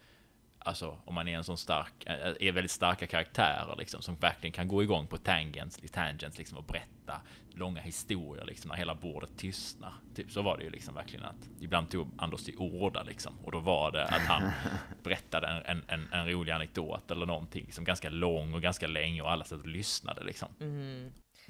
alltså 0.64 0.98
om 1.04 1.14
man 1.14 1.28
är 1.28 1.36
en 1.36 1.44
sån 1.44 1.58
stark, 1.58 1.92
är 2.40 2.52
väldigt 2.52 2.70
starka 2.70 3.06
karaktärer 3.06 3.74
liksom. 3.78 4.02
Som 4.02 4.16
verkligen 4.16 4.52
kan 4.52 4.68
gå 4.68 4.82
igång 4.82 5.06
på 5.06 5.16
tangents, 5.16 5.80
tangents 5.92 6.38
liksom 6.38 6.58
och 6.58 6.64
berätta 6.64 7.20
långa 7.54 7.80
historier 7.80 8.44
liksom 8.44 8.68
när 8.68 8.76
hela 8.76 8.94
bordet 8.94 9.30
tystnar. 9.36 9.92
Typ 10.14 10.30
så 10.30 10.42
var 10.42 10.58
det 10.58 10.64
ju 10.64 10.70
liksom 10.70 10.94
verkligen 10.94 11.24
att 11.24 11.48
ibland 11.60 11.90
tog 11.90 12.08
Anders 12.16 12.44
till 12.44 12.56
orda 12.56 13.02
liksom. 13.02 13.38
Och 13.44 13.52
då 13.52 13.58
var 13.58 13.92
det 13.92 14.04
att 14.04 14.22
han 14.22 14.50
berättade 15.02 15.46
en, 15.46 15.62
en, 15.64 15.82
en, 15.86 16.12
en 16.12 16.28
rolig 16.28 16.52
anekdot 16.52 17.10
eller 17.10 17.26
någonting 17.26 17.72
som 17.72 17.84
ganska 17.84 18.10
lång 18.10 18.54
och 18.54 18.62
ganska 18.62 18.86
länge 18.86 19.22
och 19.22 19.30
alla 19.30 19.44
satt 19.44 19.60
och 19.60 19.66
lyssnade 19.66 20.24
liksom. 20.24 20.48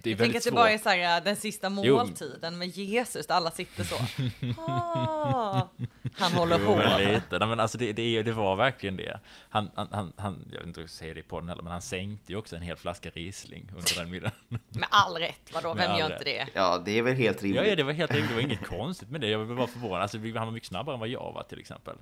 Det 0.02 0.10
är. 0.10 0.12
Jag 0.12 0.18
tänker 0.18 0.38
att 0.38 0.44
det 0.44 0.50
svårt. 0.50 0.54
bara 0.56 0.70
är 0.70 0.78
så 0.78 0.88
här, 0.88 1.20
den 1.20 1.36
sista 1.36 1.66
Jo. 1.82 1.96
måltiden 1.96 2.58
med 2.58 2.68
Jesus, 2.68 3.26
där 3.26 3.34
alla 3.34 3.50
sitter 3.50 3.84
så. 3.84 3.96
Ah, 4.66 5.68
han 6.14 6.32
håller 6.32 6.58
Jo, 6.58 6.66
på. 6.66 6.76
men 6.76 6.98
lite. 7.14 7.38
Nej, 7.38 7.48
men 7.48 7.60
alltså 7.60 7.78
det, 7.78 7.92
det, 7.92 8.22
det 8.22 8.32
var 8.32 8.56
verkligen 8.56 8.96
det. 8.96 9.20
Han, 9.48 9.70
han, 9.74 9.88
han, 9.92 10.12
han, 10.16 10.44
jag 10.52 10.58
vet 10.58 10.66
inte 10.66 10.80
hur 10.80 10.84
jag 10.84 10.90
säga 10.90 11.14
det 11.14 11.22
på 11.22 11.40
den 11.40 11.48
heller, 11.48 11.62
men 11.62 11.72
han 11.72 11.82
sänkte 11.82 12.32
ju 12.32 12.38
också 12.38 12.56
en 12.56 12.62
hel 12.62 12.76
flaska 12.76 13.10
Riesling 13.10 13.70
under 13.76 13.94
den 14.00 14.10
middagen. 14.10 14.32
Med 14.68 14.88
all 14.90 15.14
rätt, 15.16 15.50
vadå, 15.54 15.74
Med 15.74 15.88
vem 15.88 15.98
gör 15.98 16.08
rätt. 16.08 16.20
inte 16.20 16.30
det? 16.30 16.46
Ja, 16.54 16.82
det 16.84 16.98
är 16.98 17.02
väl 17.02 17.14
helt 17.14 17.42
Ja, 17.42 17.48
rimligt. 17.48 17.68
ja, 17.68 17.76
det 17.76 17.82
var 17.82 17.92
helt 17.92 18.10
enkelt, 18.10 18.28
det 18.28 18.34
var 18.34 18.42
inget 18.42 18.66
konstigt 18.68 19.10
med 19.10 19.20
det. 19.20 19.28
Jag 19.28 19.38
var 19.38 19.54
bara 19.54 19.66
förvånad. 19.66 20.02
Alltså, 20.02 20.18
han 20.18 20.32
var 20.34 20.50
mycket 20.50 20.68
snabbare 20.68 20.94
än 20.94 21.00
vad 21.00 21.08
jag 21.08 21.32
var 21.32 21.42
till 21.42 21.60
exempel. 21.60 21.96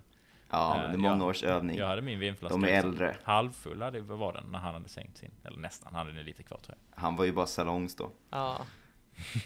Ja, 0.50 0.76
men 0.82 0.90
det 0.90 0.96
är 0.96 1.10
många 1.10 1.24
Ja. 1.24 1.30
års 1.30 1.42
övning. 1.42 1.76
Jag 1.78 1.86
hade 1.86 2.02
min 2.02 2.18
vinflaska. 2.18 2.56
De 2.58 2.64
är 2.64 2.68
äldre. 2.68 3.16
Halvfull 3.22 3.82
hade, 3.82 4.00
vad 4.00 4.18
var 4.18 4.32
den 4.32 4.44
när 4.50 4.58
han 4.58 4.74
hade 4.74 4.88
sänkt 4.88 5.18
sin? 5.18 5.30
Eller 5.44 5.58
nästan, 5.58 5.88
han 5.94 6.06
hade 6.06 6.16
den 6.18 6.26
lite 6.26 6.42
kvar 6.42 6.58
tror 6.58 6.76
jag. 6.94 7.00
Han 7.02 7.16
var 7.16 7.24
ju 7.24 7.32
bara 7.32 7.46
salongs 7.46 7.96
då. 7.96 8.10
Ja. 8.30 8.58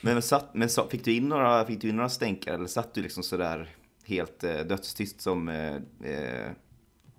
Men, 0.03 0.23
satt, 0.23 0.55
men 0.55 0.69
sa- 0.69 0.89
fick, 0.89 1.05
du 1.05 1.13
in 1.17 1.29
några, 1.29 1.65
fick 1.65 1.81
du 1.81 1.89
in 1.89 1.97
några 1.97 2.09
stänkare 2.09 2.55
eller 2.55 2.67
satt 2.67 2.95
du 2.95 3.03
liksom 3.03 3.23
sådär 3.23 3.69
helt 4.07 4.45
eh, 4.45 4.57
dödstyst 4.59 5.21
som... 5.21 5.49
Eh, 5.49 5.75
eh, 6.11 6.51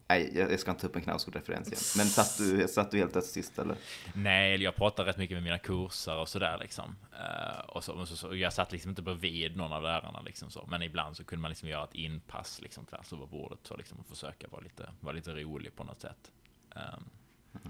nej, 0.08 0.38
jag, 0.38 0.60
ska 0.60 0.72
inte 0.72 0.82
ta 0.82 0.88
upp 0.88 0.96
en 0.96 1.02
knausgård-referens 1.02 1.68
igen. 1.68 1.82
Men 1.98 2.06
satt 2.06 2.38
du, 2.38 2.68
satt 2.68 2.91
du 2.91 2.98
helt 2.98 3.13
dödstyst 3.13 3.60
eller? 3.60 3.78
Nej, 4.15 4.54
eller 4.54 4.63
jag 4.65 4.76
pratade 4.76 5.10
rätt 5.10 5.18
mycket 5.18 5.36
med 5.36 5.44
mina 5.44 5.58
kursare 5.60 6.20
och 6.22 6.30
sådär 6.30 6.58
liksom. 6.62 6.96
Eh, 7.20 7.60
och 7.60 7.84
så, 7.84 7.94
och 7.94 8.08
så, 8.08 8.15
så, 8.18 8.36
jag 8.36 8.54
satt 8.54 8.72
liksom 8.72 8.89
inte 8.89 9.02
bredvid 9.02 9.56
någon 9.58 9.74
av 9.74 9.84
lärarna 9.84 10.22
liksom 10.22 10.52
så. 10.52 10.65
Men 10.68 10.82
ibland 10.82 11.18
så 11.18 11.24
kunde 11.24 11.41
man 11.41 11.50
liksom 11.52 11.70
göra 11.70 11.84
ett 11.84 11.96
inpass 11.96 12.62
liksom 12.62 12.86
tvärs 12.86 13.13
över 13.13 13.26
bordet 13.26 13.60
så 13.63 13.76
liksom 13.78 14.00
och 14.00 14.08
försöka 14.08 14.48
vara 14.48 14.62
lite, 14.62 14.89
vara 15.00 15.13
lite 15.15 15.32
rolig 15.36 15.76
på 15.76 15.84
något 15.84 16.02
sätt. 16.02 16.32
Ehm, 16.76 17.10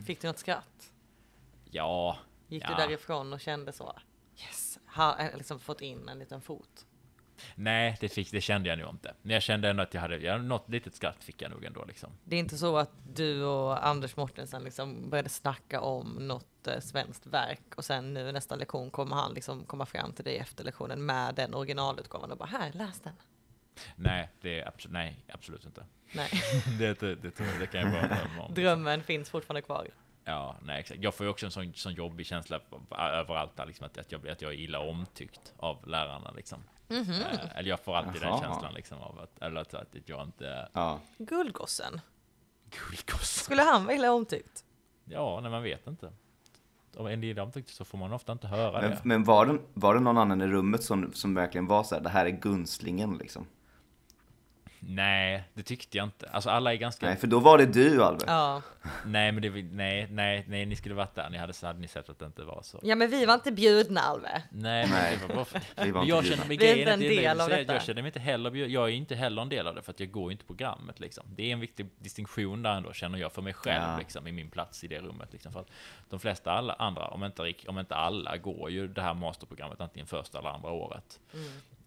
Fick 0.06 0.22
du 0.22 0.28
något 0.28 0.40
skratt? 0.40 0.92
ja, 1.72 2.18
Gick 2.48 2.64
Ja. 2.64 2.68
du 2.70 2.76
därifrån 2.76 3.34
och 3.34 3.40
kände 3.42 3.72
så? 3.72 3.96
Yes, 4.40 4.80
har 4.86 5.20
eh, 5.20 5.38
liksom 5.38 5.60
fått 5.60 5.82
in 5.82 6.10
en 6.10 6.20
liten 6.20 6.42
fot. 6.42 6.86
Nej, 7.56 7.98
det, 8.00 8.10
fick, 8.10 8.32
det 8.32 8.42
kände 8.42 8.70
jag 8.70 8.80
nog 8.80 8.90
inte. 8.90 9.14
Men 9.22 9.34
jag 9.34 9.44
kände 9.44 9.70
ändå 9.70 9.84
att 9.84 9.94
jag 9.94 10.02
hade, 10.02 10.18
jag, 10.18 10.44
något 10.46 10.70
litet 10.70 10.96
skratt 10.96 11.24
fick 11.24 11.42
jag 11.42 11.52
nog 11.52 11.64
ändå 11.64 11.86
liksom. 11.86 12.10
Det 12.24 12.36
är 12.36 12.40
inte 12.40 12.58
så 12.58 12.78
att 12.78 12.92
du 13.14 13.44
och 13.44 13.88
Anders 13.88 14.16
Mortensen 14.16 14.64
liksom 14.64 15.10
började 15.10 15.30
snacka 15.30 15.82
om 15.82 16.10
något 16.10 16.68
eh, 16.68 16.80
svenskt 16.80 17.28
verk 17.28 17.76
och 17.76 17.86
sen 17.86 18.14
nu 18.14 18.32
nästa 18.32 18.56
lektion 18.56 18.92
kommer 18.92 19.16
han 19.16 19.34
liksom 19.34 19.66
komma 19.66 19.86
fram 19.86 20.14
till 20.14 20.26
dig 20.26 20.38
efter 20.38 20.64
lektionen 20.64 21.06
med 21.06 21.36
den 21.36 21.54
originalutgåvan 21.54 22.32
och 22.32 22.38
bara 22.38 22.50
här, 22.50 22.72
läs 22.74 23.00
den. 23.00 23.14
Nej, 23.96 24.30
det 24.42 24.60
är 24.60 24.68
absolut, 24.68 24.94
nej, 24.94 25.24
absolut 25.28 25.66
inte. 25.66 25.86
Nej, 26.12 26.30
det, 26.80 27.00
det, 27.00 27.16
det, 27.16 27.32
det 27.60 27.68
kan 27.68 27.82
jag 27.82 27.92
bara 27.92 28.08
drömma 28.08 28.44
om. 28.44 28.54
drömmen 28.54 29.04
finns 29.04 29.30
fortfarande 29.30 29.62
kvar. 29.62 29.88
Ja, 30.28 30.56
nej 30.64 30.80
exakt. 30.80 31.04
Jag 31.04 31.14
får 31.16 31.26
ju 31.26 31.30
också 31.30 31.46
en 31.46 31.52
sån, 31.52 31.74
sån 31.74 31.94
jobbig 31.94 32.26
känsla 32.26 32.60
på- 32.60 32.96
överallt 32.96 33.56
där, 33.56 33.66
liksom, 33.66 33.86
att, 33.86 33.98
att, 33.98 34.12
jag, 34.12 34.28
att 34.30 34.42
jag 34.42 34.54
är 34.54 34.58
illa 34.58 34.80
omtyckt 34.80 35.54
av 35.58 35.88
lärarna. 35.88 36.32
Liksom. 36.32 36.64
Eh, 36.90 37.58
eller 37.58 37.70
jag 37.70 37.80
får 37.80 37.96
alltid 37.96 38.22
Jaha. 38.22 38.32
den 38.32 38.40
känslan 38.42 38.74
liksom, 38.74 38.98
av 39.02 39.20
att, 39.20 39.42
eller 39.42 39.62
att, 39.62 39.74
att 39.74 39.96
jag 40.06 40.24
inte... 40.24 40.70
Ja. 40.74 41.00
Guldgossen, 41.18 42.02
Guldgosse. 42.70 43.44
skulle 43.44 43.62
han 43.62 43.86
vara 43.86 43.96
illa 43.96 44.12
omtyckt? 44.12 44.64
Ja, 45.06 45.40
nej 45.42 45.52
man 45.52 45.64
vet 45.64 45.88
inte. 45.88 46.12
Om 46.98 47.08
en 47.08 47.24
är 47.24 47.28
illa 47.28 47.44
omtyckt 47.44 47.70
så 47.70 47.86
får 47.86 47.98
man 47.98 48.14
ofta 48.14 48.32
inte 48.32 48.48
höra 48.48 48.82
Men, 48.82 48.92
det. 48.92 49.00
men 49.04 49.24
var, 49.24 49.46
det, 49.46 49.60
var 49.74 49.94
det 49.94 50.00
någon 50.00 50.18
annan 50.18 50.42
i 50.42 50.48
rummet 50.48 50.84
som, 50.84 51.14
som 51.14 51.34
verkligen 51.36 51.68
var 51.68 51.84
så 51.84 51.96
här, 51.96 52.02
det 52.02 52.10
här 52.10 52.26
är 52.26 52.30
gunslingen 52.30 53.18
liksom? 53.18 53.48
Nej, 54.88 55.44
det 55.54 55.64
tyckte 55.64 55.98
jag 55.98 56.04
inte. 56.06 56.30
Alltså 56.30 56.50
alla 56.50 56.74
är 56.74 56.78
ganska... 56.78 57.06
Nej, 57.06 57.16
för 57.16 57.28
då 57.28 57.40
var 57.40 57.58
det 57.58 57.66
du 57.66 58.04
Albert. 58.04 58.24
Ja. 58.28 58.62
Nej, 59.06 59.32
men 59.32 59.42
det, 59.42 59.50
nej, 59.50 60.08
nej, 60.12 60.46
nej, 60.48 60.66
ni 60.66 60.76
skulle 60.76 60.96
varit 60.96 61.16
där. 61.16 61.30
Ni 61.30 61.38
hade, 61.38 61.54
så 61.54 61.68
hade 61.68 61.80
ni 61.80 61.88
sett 61.88 62.10
att 62.10 62.20
det 62.20 62.26
inte 62.26 62.44
var 62.44 62.62
så. 62.64 62.80
ja, 62.84 62.96
men 62.96 63.10
vi 63.10 63.26
var 63.26 63.34
inte 63.34 63.52
bjudna 63.52 64.02
Alve. 64.02 64.42
Nej, 64.50 64.88
men 64.88 64.90
Nej. 65.00 65.18
det 65.22 65.28
var 65.28 65.36
bara 65.36 65.46
för... 65.46 65.62
Vi 65.84 65.92
var 65.92 66.02
inte 66.02 66.10
jag 66.10 66.24
bjudna. 66.24 66.36
känner 66.38 66.48
mig 66.48 66.58
Vi 66.58 66.66
är 66.70 66.74
grejen 66.76 66.90
en 66.90 67.00
del 67.00 67.42
av 67.42 67.50
jag- 67.50 67.60
detta. 67.60 67.74
Jag 67.74 67.84
känner 67.84 68.02
mig 68.02 68.10
inte 68.10 68.20
heller, 68.20 68.52
bjud- 68.52 68.70
jag 68.72 68.84
är 68.90 68.94
inte 68.94 69.16
heller 69.16 69.42
en 69.42 69.50
del 69.50 69.68
av 69.68 69.76
det 69.76 69.82
för 69.82 69.92
att 69.92 70.00
jag 70.00 70.12
går 70.12 70.32
inte 70.32 70.46
programmet 70.46 71.00
liksom. 71.00 71.24
Det 71.36 71.44
är 71.44 71.54
en 71.54 71.60
viktig 71.60 71.86
distinktion 72.00 72.64
där 72.64 72.72
ändå 72.74 72.94
känner 72.94 73.18
jag 73.20 73.32
för 73.32 73.42
mig 73.42 73.54
själv 73.54 73.84
Ja. 73.88 73.98
liksom 73.98 74.28
i 74.28 74.32
min 74.32 74.50
plats 74.50 74.84
i 74.84 74.88
det 74.88 75.00
rummet 75.00 75.30
liksom. 75.34 75.54
För 75.54 75.60
att 75.60 75.70
de 76.10 76.20
flesta 76.20 76.52
alla 76.52 76.74
andra, 76.74 77.08
om 77.08 77.24
inte, 77.24 77.54
om 77.68 77.80
inte 77.80 77.96
alla, 77.96 78.38
går 78.38 78.70
ju 78.70 78.88
det 78.88 79.02
här 79.02 79.14
masterprogrammet 79.14 79.82
antingen 79.82 80.08
första 80.08 80.40
eller 80.40 80.50
andra 80.50 80.70
året. 80.72 81.20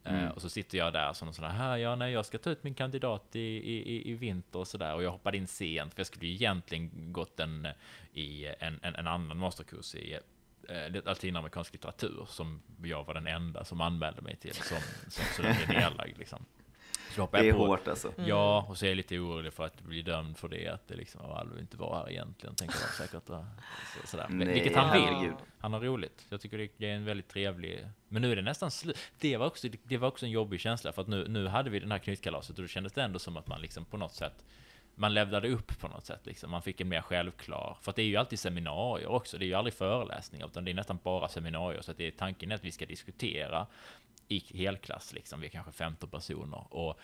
Eh, 0.08 0.28
och 0.28 0.42
så 0.42 0.48
sitter 0.50 0.78
jag 0.78 0.92
där 0.92 1.12
som 1.12 1.28
en 1.28 1.34
sån 1.34 1.44
här, 1.44 1.76
ja 1.76 1.96
nej 1.96 2.12
jag 2.12 2.26
ska 2.26 2.38
ta 2.38 2.50
ut 2.50 2.64
min 2.64 2.74
kandidat 2.74 3.36
i, 3.36 3.40
i, 3.40 4.10
i- 4.10 4.14
vinter 4.14 4.58
och 4.58 4.68
sådär 4.68 4.94
och 4.94 5.02
jag 5.02 5.10
hoppade 5.10 5.36
in 5.36 5.46
sent 5.46 5.94
för 5.94 6.00
jag 6.00 6.06
skulle 6.06 6.26
ju 6.26 6.32
egentligen 6.34 7.12
gått 7.12 7.40
en, 7.40 7.68
i 8.12 8.46
en, 8.46 8.78
en, 8.82 8.94
en 8.94 9.06
annan 9.06 9.38
masterkurs 9.38 9.94
i 9.94 10.18
eh, 10.68 11.02
latinamerikansk 11.04 11.72
litteratur 11.72 12.26
som 12.28 12.62
jag 12.82 13.04
var 13.04 13.14
den 13.14 13.26
enda 13.26 13.64
som 13.64 13.80
anmälde 13.80 14.22
mig 14.22 14.36
till 14.36 14.54
som, 14.54 14.78
som 15.08 15.24
student 15.24 15.58
är 15.68 15.68
nedlagd 15.80 16.18
liksom. 16.18 16.44
Så 17.18 17.22
hoppade 17.22 17.42
Det 17.42 17.46
är 17.46 17.48
jag 17.48 17.58
på, 17.58 17.66
hårt 17.66 17.88
alltså. 17.88 18.12
Ja, 18.16 18.66
och 18.68 18.78
så 18.78 18.84
är 18.84 18.88
jag 18.88 18.96
lite 18.96 19.18
orolig 19.18 19.52
för 19.52 19.64
att 19.66 19.80
bli 19.80 20.02
dömd 20.02 20.38
för 20.38 20.48
det, 20.48 20.68
att 20.68 20.88
det 20.88 20.94
liksom 20.94 21.20
av 21.20 21.32
Alve 21.32 21.60
inte 21.60 21.76
var 21.76 21.96
här 21.96 22.10
egentligen, 22.10 22.54
tänker 22.54 22.76
jag 22.80 22.90
säkert. 23.08 23.26
Så, 23.26 23.44
sådär. 24.06 24.26
Nej, 24.30 24.54
Vilket 24.54 24.76
han 24.76 24.92
vill. 24.92 25.02
herregud. 25.14 25.34
Han 25.58 25.72
har 25.72 25.80
roligt. 25.80 26.26
Jag 26.28 26.40
tycker 26.40 26.58
det- 26.58 26.72
det 26.76 26.90
är 26.90 26.94
en 26.94 27.04
väldigt 27.04 27.28
trevlig... 27.28 27.86
Men 28.08 28.22
nu 28.22 28.32
är 28.32 28.36
det 28.36 28.42
nästan 28.42 28.70
slut. 28.70 28.98
Det 29.18 29.36
var 29.36 29.46
också, 29.46 29.68
det 29.84 29.96
var 29.96 30.08
också 30.08 30.26
en 30.26 30.32
jobbig 30.32 30.60
känsla, 30.60 30.92
för 30.92 31.02
att 31.02 31.08
nu, 31.08 31.28
nu 31.28 31.46
hade 31.46 31.70
vi 31.70 31.80
den 31.80 31.90
här 31.92 31.98
knytkalaset 31.98 32.56
och 32.58 32.62
då 32.62 32.68
kändes 32.68 32.92
det 32.92 33.02
ändå 33.02 33.18
som 33.18 33.36
att 33.36 33.46
man 33.46 33.60
liksom 33.60 33.84
på 33.84 33.96
något 33.96 34.14
sätt 34.14 34.44
man 34.94 35.14
levlade 35.14 35.48
upp 35.48 35.80
på 35.80 35.88
något 35.88 36.06
sätt 36.06 36.26
liksom. 36.26 36.50
Man 36.50 36.62
fick 36.62 36.80
en 36.80 36.88
mer 36.88 37.00
självklar, 37.00 37.76
för 37.82 37.90
att 37.90 37.96
det 37.96 38.02
är 38.02 38.06
ju 38.06 38.16
alltid 38.16 38.38
seminarier 38.38 39.08
också. 39.08 39.38
Det 39.38 39.44
är 39.44 39.46
ju 39.46 39.54
aldrig 39.54 39.74
föreläsningar, 39.74 40.46
utan 40.46 40.64
det 40.64 40.70
är 40.70 40.74
nästan 40.74 40.98
bara 41.02 41.28
seminarier. 41.28 41.82
Så 41.82 41.90
att 41.90 41.96
det 41.96 42.06
är 42.06 42.10
tanken 42.10 42.50
är 42.50 42.54
att 42.54 42.64
vi 42.64 42.72
ska 42.72 42.86
diskutera 42.86 43.66
i 44.28 44.58
helklass 44.58 45.12
liksom. 45.12 45.40
Vi 45.40 45.46
är 45.46 45.50
kanske 45.50 45.72
15 45.72 46.10
personer 46.10 46.74
och 46.74 47.00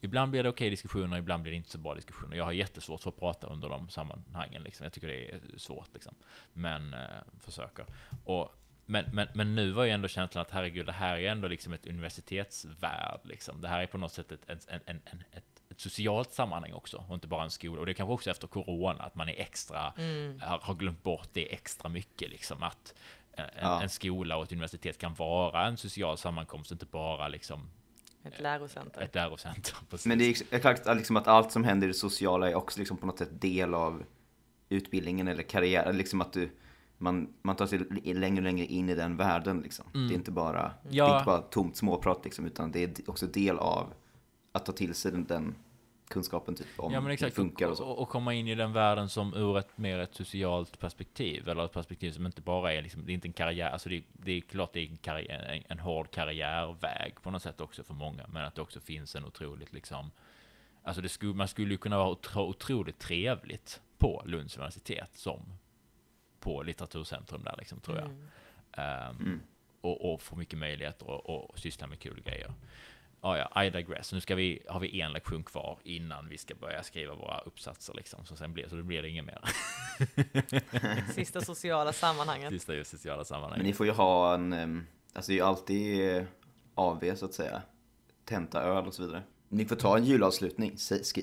Ibland 0.00 0.30
blir 0.30 0.42
det 0.42 0.48
okej 0.48 0.70
diskussioner, 0.70 1.18
ibland 1.18 1.42
blir 1.42 1.52
det 1.52 1.56
inte 1.56 1.70
så 1.70 1.78
bra 1.78 1.94
diskussioner. 1.94 2.36
Jag 2.36 2.44
har 2.44 2.52
jättesvårt 2.52 3.02
för 3.02 3.10
att 3.10 3.18
prata 3.18 3.46
under 3.46 3.68
de 3.68 3.88
sammanhangen. 3.88 4.62
Liksom. 4.62 4.84
Jag 4.84 4.92
tycker 4.92 5.08
det 5.08 5.30
är 5.30 5.40
svårt. 5.56 5.88
Liksom. 5.94 6.14
Men 6.52 6.94
eh, 6.94 7.00
försöker. 7.40 7.86
Och, 8.24 8.54
men, 8.86 9.04
men, 9.12 9.28
men 9.34 9.54
nu 9.54 9.70
var 9.70 9.84
ju 9.84 9.90
ändå 9.90 10.08
känslan 10.08 10.42
att 10.42 10.50
herregud, 10.50 10.86
det 10.86 10.92
här 10.92 11.16
är 11.16 11.30
ändå 11.30 11.48
liksom 11.48 11.72
ett 11.72 11.86
universitetsvärld. 11.86 13.20
Liksom. 13.24 13.60
Det 13.60 13.68
här 13.68 13.82
är 13.82 13.86
på 13.86 13.98
något 13.98 14.12
sätt 14.12 14.32
ett, 14.32 14.44
en, 14.46 14.58
en, 14.66 14.80
en, 14.86 15.24
ett, 15.32 15.62
ett 15.70 15.80
socialt 15.80 16.32
sammanhang 16.32 16.72
också, 16.72 17.04
och 17.08 17.14
inte 17.14 17.26
bara 17.26 17.44
en 17.44 17.50
skola. 17.50 17.80
Och 17.80 17.86
det 17.86 17.92
är 17.92 17.94
kanske 17.94 18.12
också 18.12 18.30
efter 18.30 18.46
corona, 18.46 19.04
att 19.04 19.14
man 19.14 19.28
är 19.28 19.40
extra, 19.40 19.92
har, 20.40 20.58
har 20.62 20.74
glömt 20.74 21.02
bort 21.02 21.28
det 21.32 21.52
extra 21.52 21.88
mycket. 21.88 22.30
Liksom, 22.30 22.62
att 22.62 22.94
en, 23.36 23.48
Ja. 23.62 23.82
en 23.82 23.88
skola 23.88 24.36
och 24.36 24.44
ett 24.44 24.52
universitet 24.52 24.98
kan 24.98 25.14
vara 25.14 25.66
en 25.66 25.76
social 25.76 26.18
sammankomst, 26.18 26.70
inte 26.72 26.86
bara 26.86 27.28
liksom 27.28 27.60
Ett 28.24 28.40
lärocenter. 28.40 29.00
ett 29.00 29.14
lärocenter. 29.14 29.74
Precis. 29.90 30.06
Men 30.06 30.18
det 30.18 30.24
är 30.24 30.44
exakt 30.50 30.86
liksom 30.96 31.16
att 31.16 31.26
allt 31.28 31.52
som 31.52 31.64
händer 31.64 31.86
i 31.86 31.88
det 31.90 31.94
sociala 31.94 32.50
är 32.50 32.54
också 32.54 32.78
liksom 32.78 32.96
på 32.96 33.06
något 33.06 33.18
sätt 33.18 33.40
del 33.40 33.74
av 33.74 34.02
utbildningen 34.68 35.28
eller 35.28 35.42
karriären. 35.42 35.96
Liksom 35.96 36.20
att 36.20 36.32
du, 36.32 36.50
man, 36.98 37.34
man 37.42 37.56
tar 37.56 37.66
sig 37.66 37.78
längre 38.14 38.36
och 38.36 38.42
längre 38.44 38.66
in 38.66 38.88
i 38.88 38.94
den 38.94 39.16
världen 39.16 39.60
liksom. 39.60 39.86
Det 39.92 39.98
är 39.98 40.12
inte 40.16 40.30
bara, 40.30 40.72
det 40.82 40.88
är 40.88 40.94
Ja. 40.94 41.14
inte 41.16 41.24
bara 41.26 41.38
tomt 41.40 41.76
småprat 41.76 42.24
liksom, 42.24 42.46
utan 42.46 42.72
det 42.72 42.82
är 42.84 43.10
också 43.10 43.26
del 43.26 43.58
av 43.58 43.92
att 44.52 44.66
ta 44.66 44.72
till 44.72 44.94
sig 44.94 45.12
den, 45.12 45.24
den 45.26 45.54
kunskapen 46.08 46.54
typ 46.54 46.66
om 46.76 46.92
Ja 46.92 47.00
men 47.00 47.02
hur 47.02 47.08
det 47.08 47.14
exakt, 47.14 47.36
funkar 47.36 47.66
och 47.66 47.70
och, 47.70 47.76
så. 47.78 47.84
och, 47.84 47.98
och 47.98 48.08
komma 48.08 48.34
in 48.34 48.48
i 48.48 48.54
den 48.54 48.72
världen 48.72 49.08
som 49.08 49.34
ur 49.34 49.58
ett 49.58 49.78
mer 49.78 49.98
ett 49.98 50.14
socialt 50.14 50.78
perspektiv, 50.78 51.48
eller 51.48 51.64
ett 51.64 51.72
perspektiv 51.72 52.12
som 52.12 52.26
inte 52.26 52.40
bara 52.40 52.72
är 52.72 52.82
liksom, 52.82 53.06
det 53.06 53.12
är 53.12 53.14
inte 53.14 53.28
en 53.28 53.32
karriär, 53.32 53.70
alltså 53.70 53.88
det, 53.88 54.02
det 54.12 54.32
är 54.32 54.40
klart 54.40 54.72
det 54.72 54.80
är 54.80 54.90
en, 54.90 54.96
karriär, 54.96 55.42
en, 55.42 55.62
en 55.68 55.78
hård 55.78 56.10
karriärväg 56.10 57.14
på 57.22 57.30
något 57.30 57.42
sätt 57.42 57.60
också 57.60 57.84
för 57.84 57.94
många, 57.94 58.26
men 58.28 58.44
att 58.44 58.54
det 58.54 58.62
också 58.62 58.80
finns 58.80 59.16
en 59.16 59.24
otroligt 59.24 59.72
liksom, 59.72 60.10
alltså 60.82 61.02
det 61.02 61.08
skulle, 61.08 61.34
man 61.34 61.48
skulle 61.48 61.70
ju 61.70 61.78
kunna 61.78 61.98
vara 61.98 62.08
otro, 62.08 62.40
otroligt 62.40 62.98
trevligt 62.98 63.80
på 63.98 64.22
Lunds 64.26 64.56
universitet 64.56 65.10
som 65.14 65.40
på 66.40 66.62
litteraturcentrum 66.62 67.44
där 67.44 67.54
liksom, 67.58 67.80
tror 67.80 67.96
jag. 67.98 68.10
Ehm, 68.72 69.16
Mm. 69.20 69.40
och, 69.80 70.12
och 70.14 70.22
få 70.22 70.36
mycket 70.36 70.58
möjligheter 70.58 71.10
och, 71.10 71.50
och 71.50 71.58
syssla 71.58 71.86
med 71.86 71.98
kul 72.00 72.22
grejer. 72.22 72.52
Ja, 73.26 73.48
ja, 73.54 73.64
I 73.64 73.70
digress. 73.70 74.12
Nu 74.12 74.20
ska 74.20 74.34
vi, 74.34 74.62
har 74.68 74.80
vi 74.80 75.00
en 75.00 75.12
lektion 75.12 75.44
kvar 75.44 75.78
innan 75.84 76.28
vi 76.28 76.38
ska 76.38 76.54
börja 76.54 76.82
skriva 76.82 77.14
våra 77.14 77.38
uppsatser 77.38 77.94
liksom. 77.94 78.26
Så 78.26 78.36
sen 78.36 78.52
blir, 78.52 78.68
så 78.68 78.76
det 78.76 78.82
blir 78.82 79.02
det 79.02 79.08
inget 79.08 79.24
mer. 79.24 79.40
Sista 81.14 81.40
sociala 81.40 81.92
sammanhanget. 81.92 82.50
Sista 82.52 82.84
sociala 82.84 83.24
sammanhang. 83.24 83.58
Men 83.58 83.66
ni 83.66 83.72
får 83.72 83.86
ju 83.86 83.92
ha 83.92 84.34
en, 84.34 84.86
alltså 85.12 85.30
det 85.30 85.34
är 85.34 85.38
ju 85.38 85.42
alltid 85.44 86.16
eh, 86.16 86.22
AV 86.74 87.14
så 87.16 87.24
att 87.24 87.34
säga. 87.34 87.62
Tenta 88.24 88.62
öl 88.62 88.86
och 88.86 88.94
så 88.94 89.02
vidare. 89.06 89.22
Ni 89.48 89.64
får 89.64 89.76
ta 89.76 89.96
en 89.96 90.04
julavslutning, 90.04 90.76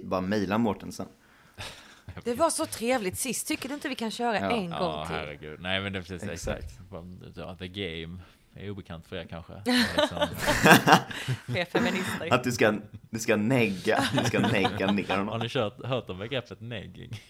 bara 0.03 0.21
mejla 0.21 0.57
Mårtensen. 0.57 1.07
Det 2.23 2.33
var 2.33 2.49
så 2.49 2.65
trevligt 2.65 3.17
sist. 3.17 3.47
Tycker 3.47 3.69
du 3.69 3.75
inte 3.75 3.89
vi 3.89 3.95
kan 3.95 4.11
köra 4.11 4.39
Ja. 4.39 4.51
en 4.51 4.69
Ja, 4.69 4.79
gång 4.79 5.05
till? 5.07 5.15
herregud. 5.15 5.59
Nej, 5.61 5.81
men 5.81 5.93
det 5.93 5.99
precis 6.01 6.23
Exakt. 6.29 6.63
exakt. 6.63 7.37
Ja, 7.37 7.55
The 7.55 7.67
game 7.67 8.19
är 8.55 8.69
obekant 8.69 9.07
för 9.07 9.15
er 9.15 9.25
kanske. 9.29 9.53
Är 9.53 9.63
Liksom, 11.53 11.65
feminister. 11.71 12.33
Att 12.33 12.43
du 12.43 12.51
ska, 12.51 12.73
du 13.09 13.19
ska 13.19 13.35
negga, 13.35 14.03
du 14.13 14.23
ska 14.23 14.39
negga 14.39 14.91
ner 14.91 15.07
har 15.07 15.17
honom. 15.17 15.39
ni 15.39 15.49
kört, 15.49 15.85
hört 15.85 16.09
om 16.09 16.17
begreppet 16.19 16.61
negging? 16.61 17.21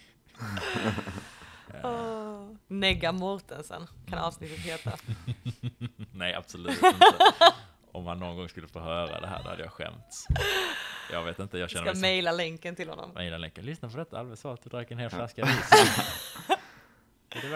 Åh. 1.82 2.48
Negga 2.66 3.12
Mortensen 3.12 3.86
kan 4.08 4.18
avsnittet 4.18 4.58
heta. 4.58 4.92
Nej, 6.12 6.34
absolut 6.34 6.82
inte. 6.82 7.14
Om 7.92 8.04
man 8.04 8.18
någon 8.18 8.36
gång 8.36 8.48
skulle 8.48 8.68
få 8.68 8.80
höra 8.80 9.20
det 9.20 9.26
här, 9.26 9.42
då 9.42 9.48
hade 9.48 9.62
jag 9.62 9.72
skämts. 9.72 10.26
Jag 11.12 11.24
vet 11.24 11.38
inte, 11.38 11.58
jag 11.58 11.70
känner 11.70 11.82
Ska 11.82 11.90
mig 11.90 11.94
som... 11.94 12.00
mejla 12.00 12.32
länken 12.32 12.76
till 12.76 12.88
honom. 12.88 13.10
Mejla 13.14 13.38
länken. 13.38 13.64
Lyssna 13.64 13.88
på 13.88 13.96
detta, 13.96 14.18
Alve 14.18 14.36
sa 14.36 14.54
att 14.54 14.62
du 14.62 14.70
drack 14.70 14.90
en 14.90 14.98
hel 14.98 15.10
flaska 15.10 15.42
ris. 15.42 15.70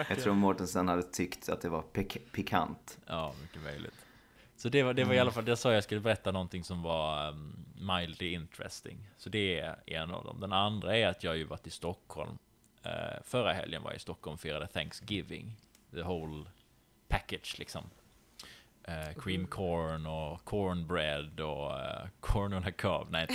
Jag 0.09 0.19
tror 0.19 0.33
Mårtensen 0.33 0.87
hade 0.87 1.03
tyckt 1.03 1.49
att 1.49 1.61
det 1.61 1.69
var 1.69 1.81
pik- 1.81 2.31
pikant. 2.31 2.97
Ja, 3.05 3.33
mycket 3.41 3.61
möjligt. 3.61 4.05
Så 4.55 4.69
det 4.69 4.83
var, 4.83 4.93
det 4.93 5.03
var 5.03 5.13
i 5.13 5.19
alla 5.19 5.31
fall, 5.31 5.45
det 5.45 5.57
sa 5.57 5.73
jag 5.73 5.83
skulle 5.83 6.01
berätta 6.01 6.31
någonting 6.31 6.63
som 6.63 6.81
var 6.83 7.29
um, 7.29 7.65
mildly 7.75 8.33
interesting. 8.33 8.97
Så 9.17 9.29
det 9.29 9.59
är 9.59 9.75
en 9.85 10.11
av 10.11 10.23
dem. 10.25 10.39
Den 10.39 10.53
andra 10.53 10.97
är 10.97 11.07
att 11.07 11.23
jag 11.23 11.37
ju 11.37 11.43
varit 11.43 11.67
i 11.67 11.69
Stockholm. 11.69 12.37
Uh, 12.85 12.91
förra 13.23 13.53
helgen 13.53 13.83
var 13.83 13.89
jag 13.91 13.95
i 13.97 13.99
Stockholm 13.99 14.33
och 14.33 14.39
firade 14.39 14.67
Thanksgiving. 14.67 15.55
The 15.91 16.01
whole 16.01 16.45
package 17.07 17.55
liksom. 17.59 17.83
Uh, 18.89 19.21
cream 19.21 19.47
corn 19.47 20.05
och 20.05 20.43
cornbread 20.45 21.39
och 21.39 21.69
uh, 21.71 22.07
corn 22.19 22.53
on 22.53 22.63
a 22.63 22.71
cob. 22.81 23.07
Nej, 23.11 23.27